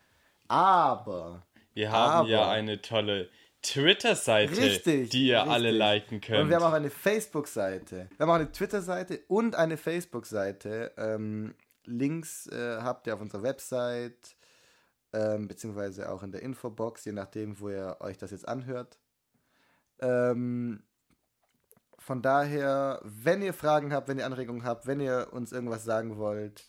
[0.48, 1.46] Aber.
[1.74, 3.28] Wir haben ja Aber- eine tolle
[3.62, 5.78] Twitter-Seite, die ihr alle richtig.
[5.78, 6.42] liken könnt.
[6.42, 8.08] Und wir haben auch eine Facebook-Seite.
[8.16, 10.92] Wir haben auch eine Twitter-Seite und eine Facebook-Seite.
[10.96, 14.35] Ähm, Links äh, habt ihr auf unserer Website,
[15.16, 18.98] ähm, beziehungsweise auch in der Infobox, je nachdem, wo ihr euch das jetzt anhört.
[20.00, 20.82] Ähm,
[21.98, 26.18] von daher, wenn ihr Fragen habt, wenn ihr Anregungen habt, wenn ihr uns irgendwas sagen
[26.18, 26.68] wollt,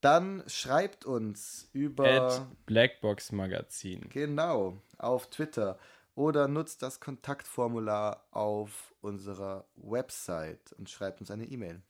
[0.00, 4.08] dann schreibt uns über At Blackbox Magazin.
[4.10, 5.78] genau auf Twitter
[6.14, 11.82] oder nutzt das Kontaktformular auf unserer Website und schreibt uns eine E-Mail.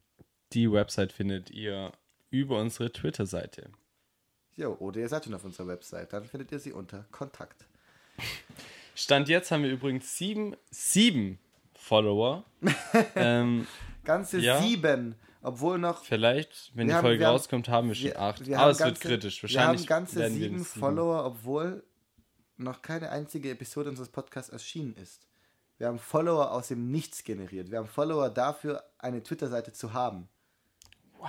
[0.53, 1.93] Die Website findet ihr
[2.31, 3.71] über unsere Twitter-Seite.
[4.57, 7.65] Jo, oder ihr seid schon auf unserer Website, dann findet ihr sie unter Kontakt.
[8.95, 11.39] Stand jetzt haben wir übrigens sieben, sieben
[11.75, 12.45] Follower.
[13.15, 13.67] ähm,
[14.05, 14.61] Ganze Ja.
[14.63, 18.21] sieben, obwohl noch vielleicht, wenn Wir die haben- Folge wir rauskommt, haben wir schon wir,
[18.21, 18.47] acht.
[18.47, 19.43] wir Aber es wird ganze- kritisch.
[19.43, 21.85] Wir Wahrscheinlich haben ganze wir sieben das Follower, obwohl
[22.57, 25.27] noch keine einzige Episode unseres Podcasts erschienen ist.
[25.77, 27.71] Wir haben Follower aus dem Nichts generiert.
[27.71, 30.29] Wir haben Follower dafür, eine Twitter-Seite zu haben.
[31.19, 31.29] Wow.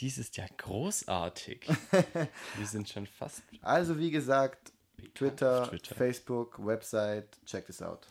[0.00, 1.66] Dies ist ja großartig.
[2.56, 3.42] Wir sind schon fast.
[3.62, 4.72] Also wie gesagt,
[5.14, 5.94] Twitter, Twitter.
[5.94, 8.06] Facebook, Website, check this out.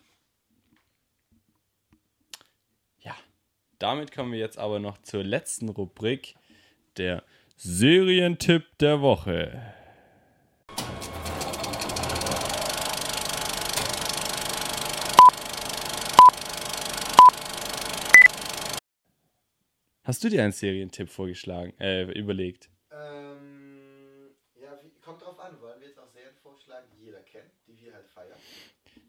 [3.02, 3.16] Ja.
[3.78, 6.36] Damit kommen wir jetzt aber noch zur letzten Rubrik,
[6.98, 7.24] der
[7.58, 9.74] Serientipp der Woche.
[20.06, 22.70] Hast du dir einen Serientipp vorgeschlagen, äh, überlegt?
[22.92, 24.30] Ähm,
[24.62, 25.60] ja, wie, kommt drauf an.
[25.60, 28.38] Wollen wir jetzt auch Serien vorschlagen, die jeder kennt, die wir halt feiern?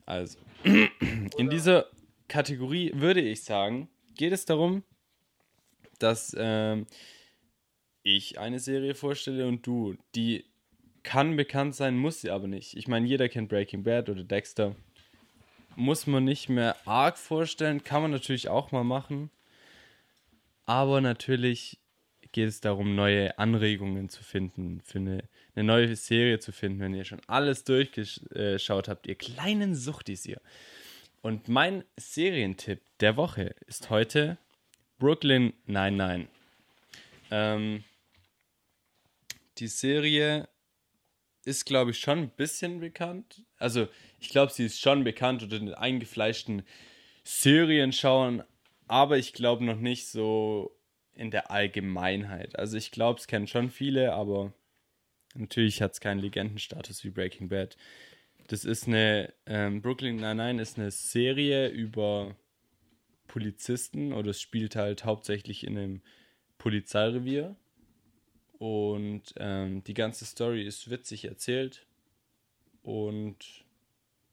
[0.07, 0.38] Also,
[1.36, 1.90] in dieser
[2.28, 4.84] Kategorie würde ich sagen, geht es darum,
[5.99, 6.86] dass ähm,
[8.03, 9.97] ich eine Serie vorstelle und du.
[10.14, 10.47] Die
[11.03, 12.74] kann bekannt sein, muss sie aber nicht.
[12.74, 14.74] Ich meine, jeder kennt Breaking Bad oder Dexter.
[15.74, 19.30] Muss man nicht mehr arg vorstellen, kann man natürlich auch mal machen.
[20.67, 21.79] Aber natürlich
[22.33, 26.95] geht es darum, neue Anregungen zu finden, für eine, eine neue Serie zu finden, wenn
[26.95, 30.41] ihr schon alles durchgeschaut habt, ihr kleinen Suchtis ihr.
[31.23, 34.39] Und mein Serientipp der Woche ist heute
[34.99, 36.29] Brooklyn 99.
[37.31, 37.85] Ähm,
[39.59, 40.49] die Serie
[41.45, 43.43] ist, glaube ich, schon ein bisschen bekannt.
[43.59, 43.89] Also,
[44.21, 46.62] ich glaube, sie ist schon bekannt unter den eingefleischten
[47.25, 48.43] Serienschauern,
[48.87, 50.76] aber ich glaube noch nicht so
[51.12, 52.59] in der Allgemeinheit.
[52.59, 54.53] Also, ich glaube, es kennen schon viele, aber
[55.34, 57.76] natürlich hat es keinen Legendenstatus wie Breaking Bad.
[58.49, 62.37] Das ist eine, ähm, Brooklyn Nine-Nine ist eine Serie über
[63.26, 66.03] Polizisten oder es spielt halt hauptsächlich in einem
[66.59, 67.57] Polizeirevier.
[68.59, 71.87] Und ähm, die ganze Story ist witzig erzählt.
[72.82, 73.66] Und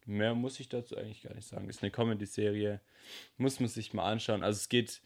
[0.06, 1.70] mehr muss ich dazu eigentlich gar nicht sagen.
[1.70, 2.82] Ist eine Comedy-Serie.
[3.38, 4.44] Muss man sich mal anschauen.
[4.44, 5.02] Also es geht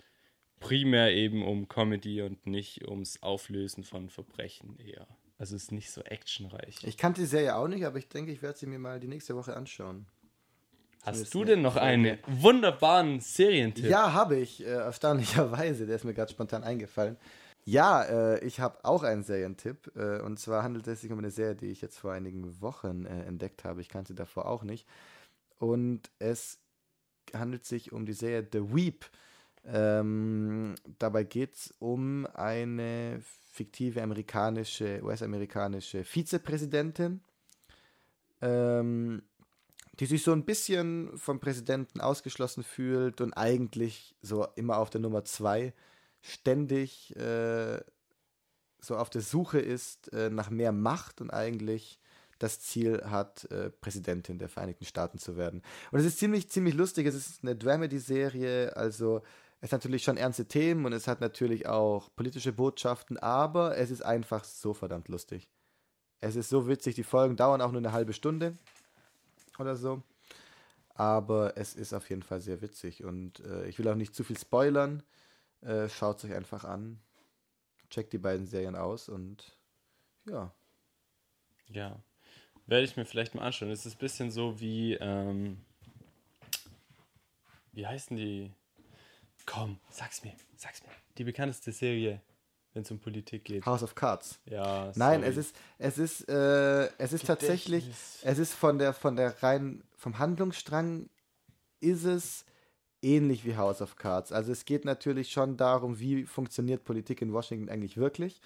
[0.60, 5.08] primär eben um Comedy und nicht ums Auflösen von Verbrechen eher.
[5.38, 6.84] Also es ist nicht so actionreich.
[6.84, 9.08] Ich kannte die Serie auch nicht, aber ich denke, ich werde sie mir mal die
[9.08, 10.08] nächste Woche anschauen.
[11.04, 13.86] Hast du denn noch einen wunderbaren Serientipp?
[13.86, 15.86] Ja, habe ich, äh, erstaunlicherweise.
[15.86, 17.18] Der ist mir gerade spontan eingefallen.
[17.68, 19.92] Ja, äh, ich habe auch einen Serientipp.
[19.98, 23.06] Äh, und zwar handelt es sich um eine Serie, die ich jetzt vor einigen Wochen
[23.06, 23.82] äh, entdeckt habe.
[23.82, 24.88] Ich kannte sie davor auch nicht.
[25.60, 26.60] Und es
[27.34, 29.06] handelt sich um die Serie The Weep.
[29.66, 33.20] Ähm, dabei geht es um eine
[33.52, 37.20] fiktive amerikanische, US-amerikanische Vizepräsidentin,
[38.42, 39.24] ähm,
[40.00, 45.02] die sich so ein bisschen vom Präsidenten ausgeschlossen fühlt und eigentlich so immer auf der
[45.02, 45.74] Nummer zwei
[46.28, 47.80] ständig äh,
[48.80, 52.00] so auf der Suche ist äh, nach mehr Macht und eigentlich
[52.40, 55.64] das Ziel hat, äh, Präsidentin der Vereinigten Staaten zu werden.
[55.92, 57.08] Und es ist ziemlich, ziemlich lustig.
[57.08, 59.22] Es ist eine Dramedy-Serie, also
[59.60, 63.90] es hat natürlich schon ernste Themen und es hat natürlich auch politische Botschaften, aber es
[63.90, 65.50] ist einfach so verdammt lustig.
[66.20, 68.54] Es ist so witzig, die Folgen dauern auch nur eine halbe Stunde
[69.58, 70.04] oder so.
[70.94, 74.24] Aber es ist auf jeden Fall sehr witzig und äh, ich will auch nicht zu
[74.24, 75.04] viel spoilern.
[75.62, 77.00] Äh, Schaut es euch einfach an.
[77.90, 79.58] Checkt die beiden Serien aus und
[80.30, 80.54] ja.
[81.68, 82.02] Ja.
[82.66, 83.72] Werde ich mir vielleicht mal anschauen.
[83.72, 85.58] Es ist ein bisschen so wie, ähm,
[87.72, 88.52] wie heißen die?
[89.46, 90.92] Komm, sag's mir, sag's mir.
[91.18, 92.22] Die bekannteste Serie,
[92.74, 93.66] wenn es um Politik geht.
[93.66, 94.40] House of Cards.
[94.46, 95.32] Ja, Nein, sorry.
[95.32, 98.20] es ist, es ist, äh, es ist tatsächlich, Gedächtnis.
[98.24, 101.10] es ist von der, von der rein, vom Handlungsstrang
[101.80, 102.44] ist es
[103.02, 104.32] ähnlich wie House of Cards.
[104.32, 108.42] Also es geht natürlich schon darum, wie funktioniert Politik in Washington eigentlich wirklich.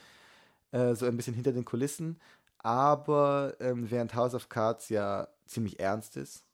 [0.72, 2.20] Äh, so ein bisschen hinter den Kulissen.
[2.60, 6.46] Aber ähm, während House of Cards ja ziemlich ernst ist,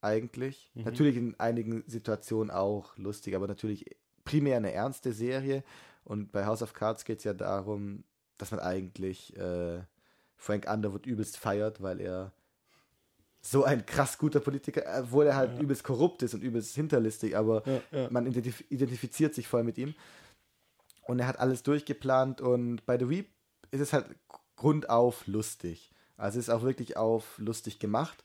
[0.00, 0.70] eigentlich.
[0.74, 0.84] Mhm.
[0.84, 3.84] Natürlich in einigen Situationen auch lustig, aber natürlich
[4.24, 5.62] primär eine ernste Serie.
[6.04, 8.04] Und bei House of Cards geht es ja darum,
[8.38, 9.82] dass man eigentlich äh,
[10.36, 12.32] Frank Underwood übelst feiert, weil er
[13.42, 17.62] so ein krass guter Politiker, obwohl er halt übelst korrupt ist und übelst hinterlistig, aber
[17.66, 18.10] Ja, ja.
[18.10, 19.94] man identif identifiziert sich voll mit ihm.
[21.06, 23.28] Und er hat alles durchgeplant und bei The Weep
[23.70, 24.06] ist es halt
[24.56, 25.90] grundauf lustig.
[26.16, 28.22] Also es ist auch wirklich auf lustig gemacht.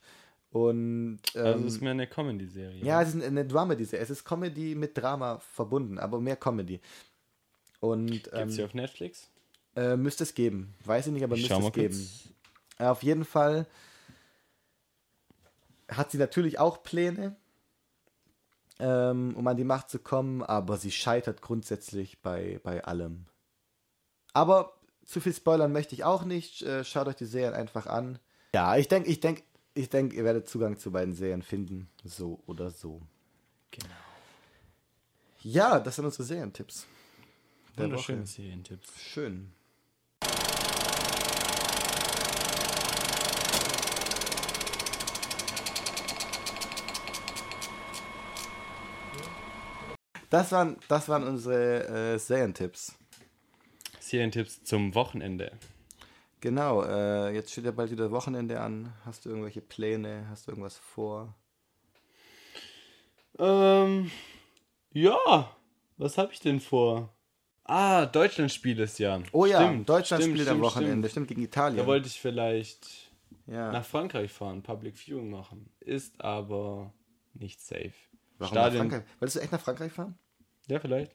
[0.50, 2.84] Und Also ähm, es ist mehr eine Comedy-Serie.
[2.84, 4.02] ja, es ist eine Dramedy-Serie.
[4.02, 6.80] Es ist Comedy mit Drama verbunden, aber mehr Comedy.
[7.80, 9.28] Und Gibt's ähm, die auf Netflix?
[9.74, 10.74] äh, müsste es geben.
[10.84, 11.94] Weiß ich nicht, aber Ich müsste es geben.
[11.94, 12.28] kurz.
[12.78, 13.66] Auf jeden Fall
[15.88, 17.36] hat sie natürlich auch Pläne,
[18.78, 23.26] ähm, um an die Macht zu kommen, aber sie scheitert grundsätzlich bei, bei allem.
[24.32, 26.62] Aber zu viel spoilern möchte ich auch nicht.
[26.62, 28.18] Äh, schaut euch die Serien einfach an.
[28.54, 29.42] Ja, ich denke, ich denke,
[29.74, 33.02] ich denke, ihr werdet Zugang zu beiden Serien finden, so oder so.
[33.70, 33.94] Genau.
[35.42, 36.86] Ja, das sind unsere Serientipps.
[37.76, 38.26] Der Wunderschöne.
[38.26, 38.98] Serientipps.
[38.98, 39.52] Schön.
[50.36, 52.94] Das waren, das waren unsere äh, Serientipps.
[54.00, 55.50] Serientipps zum Wochenende.
[56.42, 58.92] Genau, äh, jetzt steht ja bald wieder Wochenende an.
[59.06, 60.26] Hast du irgendwelche Pläne?
[60.28, 61.34] Hast du irgendwas vor?
[63.38, 64.10] Ähm,
[64.92, 65.56] ja,
[65.96, 67.16] was habe ich denn vor?
[67.64, 69.18] Ah, Deutschland spielt es ja.
[69.32, 71.08] Oh ja, Stimmt, Deutschland stimmt, spielt am stimmt, Wochenende.
[71.08, 71.28] Stimmt.
[71.28, 71.78] Gegen Italien.
[71.78, 73.10] Da wollte ich vielleicht
[73.46, 73.72] ja.
[73.72, 75.70] nach Frankreich fahren, Public Viewing machen.
[75.80, 76.92] Ist aber
[77.32, 77.94] nicht safe.
[78.36, 79.10] Warum nach Stadion, Frankreich?
[79.18, 80.18] Wolltest du echt nach Frankreich fahren?
[80.66, 81.12] Ja, vielleicht.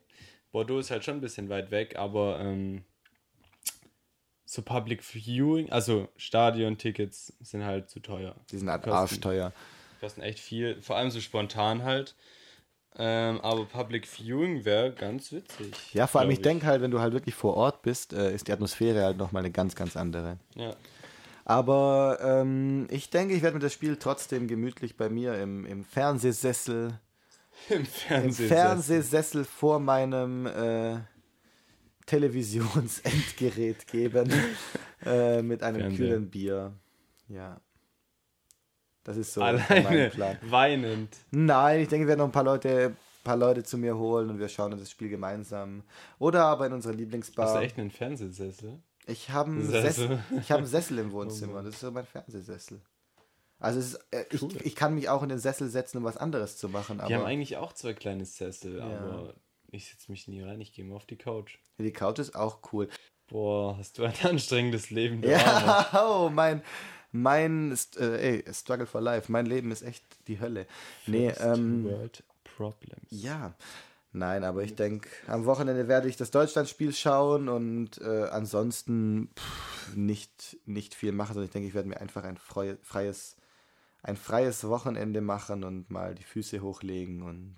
[0.52, 2.84] Bordeaux ist halt schon ein bisschen weit weg, aber ähm,
[4.46, 8.36] so Public Viewing, also Stadion-Tickets sind halt zu teuer.
[8.52, 9.54] Die sind halt arschteuer.
[10.02, 12.16] Kosten echt viel, vor allem so spontan halt.
[12.98, 15.74] Ähm, aber Public Viewing wäre ganz witzig.
[15.94, 18.34] Ja, vor allem, glaub ich denke halt, wenn du halt wirklich vor Ort bist, äh,
[18.34, 20.38] ist die Atmosphäre halt nochmal eine ganz, ganz andere.
[20.56, 20.76] Ja.
[21.46, 25.86] Aber ähm, ich denke, ich werde mir das Spiel trotzdem gemütlich bei mir im, im
[25.86, 27.00] Fernsehsessel,
[27.70, 28.48] Im im Fernsehen.
[28.48, 31.00] Fernsehsessel vor meinem äh,
[32.06, 34.32] Televisionsendgerät geben,
[35.06, 35.98] äh, mit einem Fernseher.
[35.98, 36.74] kühlen Bier.
[37.28, 37.60] Ja.
[39.04, 40.38] Das ist so mein Alleine Plan.
[40.44, 41.18] weinend.
[41.32, 44.40] Nein, ich denke, wir werden noch ein paar Leute, paar Leute zu mir holen und
[44.40, 45.84] wir schauen uns das Spiel gemeinsam.
[46.20, 47.58] Oder aber in unserer Hast Lieblingsbar.
[47.60, 48.80] du echt einen Fernsehsessel?
[49.08, 49.92] Ich habe einen, Sessel.
[49.92, 50.24] Sessel.
[50.40, 51.64] Ich hab einen Sessel im Oh Wohnzimmer.
[51.64, 52.80] Das ist so mein Fernsehsessel.
[53.62, 54.52] Also es ist, äh, Cool.
[54.58, 57.02] ich, ich kann mich auch in den Sessel setzen, um was anderes zu machen.
[57.08, 58.86] Die haben eigentlich auch zwei kleine Sessel, Ja.
[58.86, 59.36] aber
[59.72, 61.58] ich setze mich nie rein, ich gehe mal auf die Couch.
[61.78, 62.90] die Couch ist auch cool.
[63.28, 65.24] Boah, hast du ein anstrengendes Leben.
[65.24, 66.62] Ja, oh, mein,
[67.12, 69.32] mein äh, ey, Struggle for Life.
[69.32, 70.68] Mein Leben ist echt die Hölle.
[71.08, 73.08] Nee, First ähm, World Problems.
[73.10, 73.54] Ja,
[74.12, 79.96] nein, aber ich denke, am Wochenende werde ich das Deutschlandspiel schauen und äh, ansonsten pff,
[79.96, 83.38] nicht, nicht viel machen, sondern ich denke, ich werde mir einfach ein freies,
[84.04, 87.56] ein freies Wochenende machen und mal die Füße hochlegen und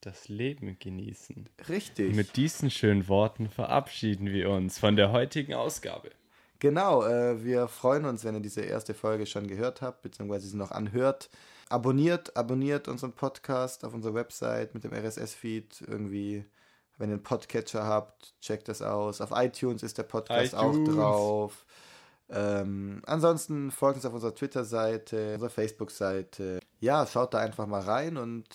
[0.00, 1.48] Das Leben genießen.
[1.68, 2.14] richtig.
[2.14, 6.10] Mit diesen schönen Worten verabschieden wir uns von der heutigen Ausgabe.
[6.58, 10.56] Genau, äh, wir freuen uns, wenn ihr diese erste Folge schon gehört habt, beziehungsweise sie
[10.56, 11.30] noch anhört.
[11.70, 16.44] Abonniert, abonniert unseren Podcast auf unserer Website mit dem RSS-Feed irgendwie.
[16.98, 19.22] Wenn ihr einen Podcatcher habt, checkt das aus.
[19.22, 20.88] Auf iTunes ist der Podcast iTunes.
[20.88, 21.64] auch drauf.
[22.32, 26.60] Ähm, ansonsten folgt uns auf unserer Twitter-Seite, unserer Facebook-Seite.
[26.80, 28.46] Ja, schaut da einfach mal rein und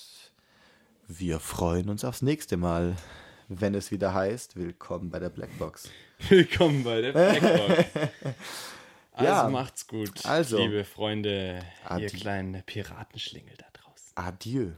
[1.08, 2.96] wir freuen uns aufs nächste Mal,
[3.50, 5.90] wenn es wieder heißt, willkommen bei der Blackbox.
[6.30, 7.86] Willkommen bei der Blackbox.
[9.18, 9.48] Also Ja.
[9.50, 10.58] macht's gut, Also.
[10.58, 14.12] liebe Freunde, ihr Adi- kleinen Piratenschlingel da draußen.
[14.16, 14.72] Adieu.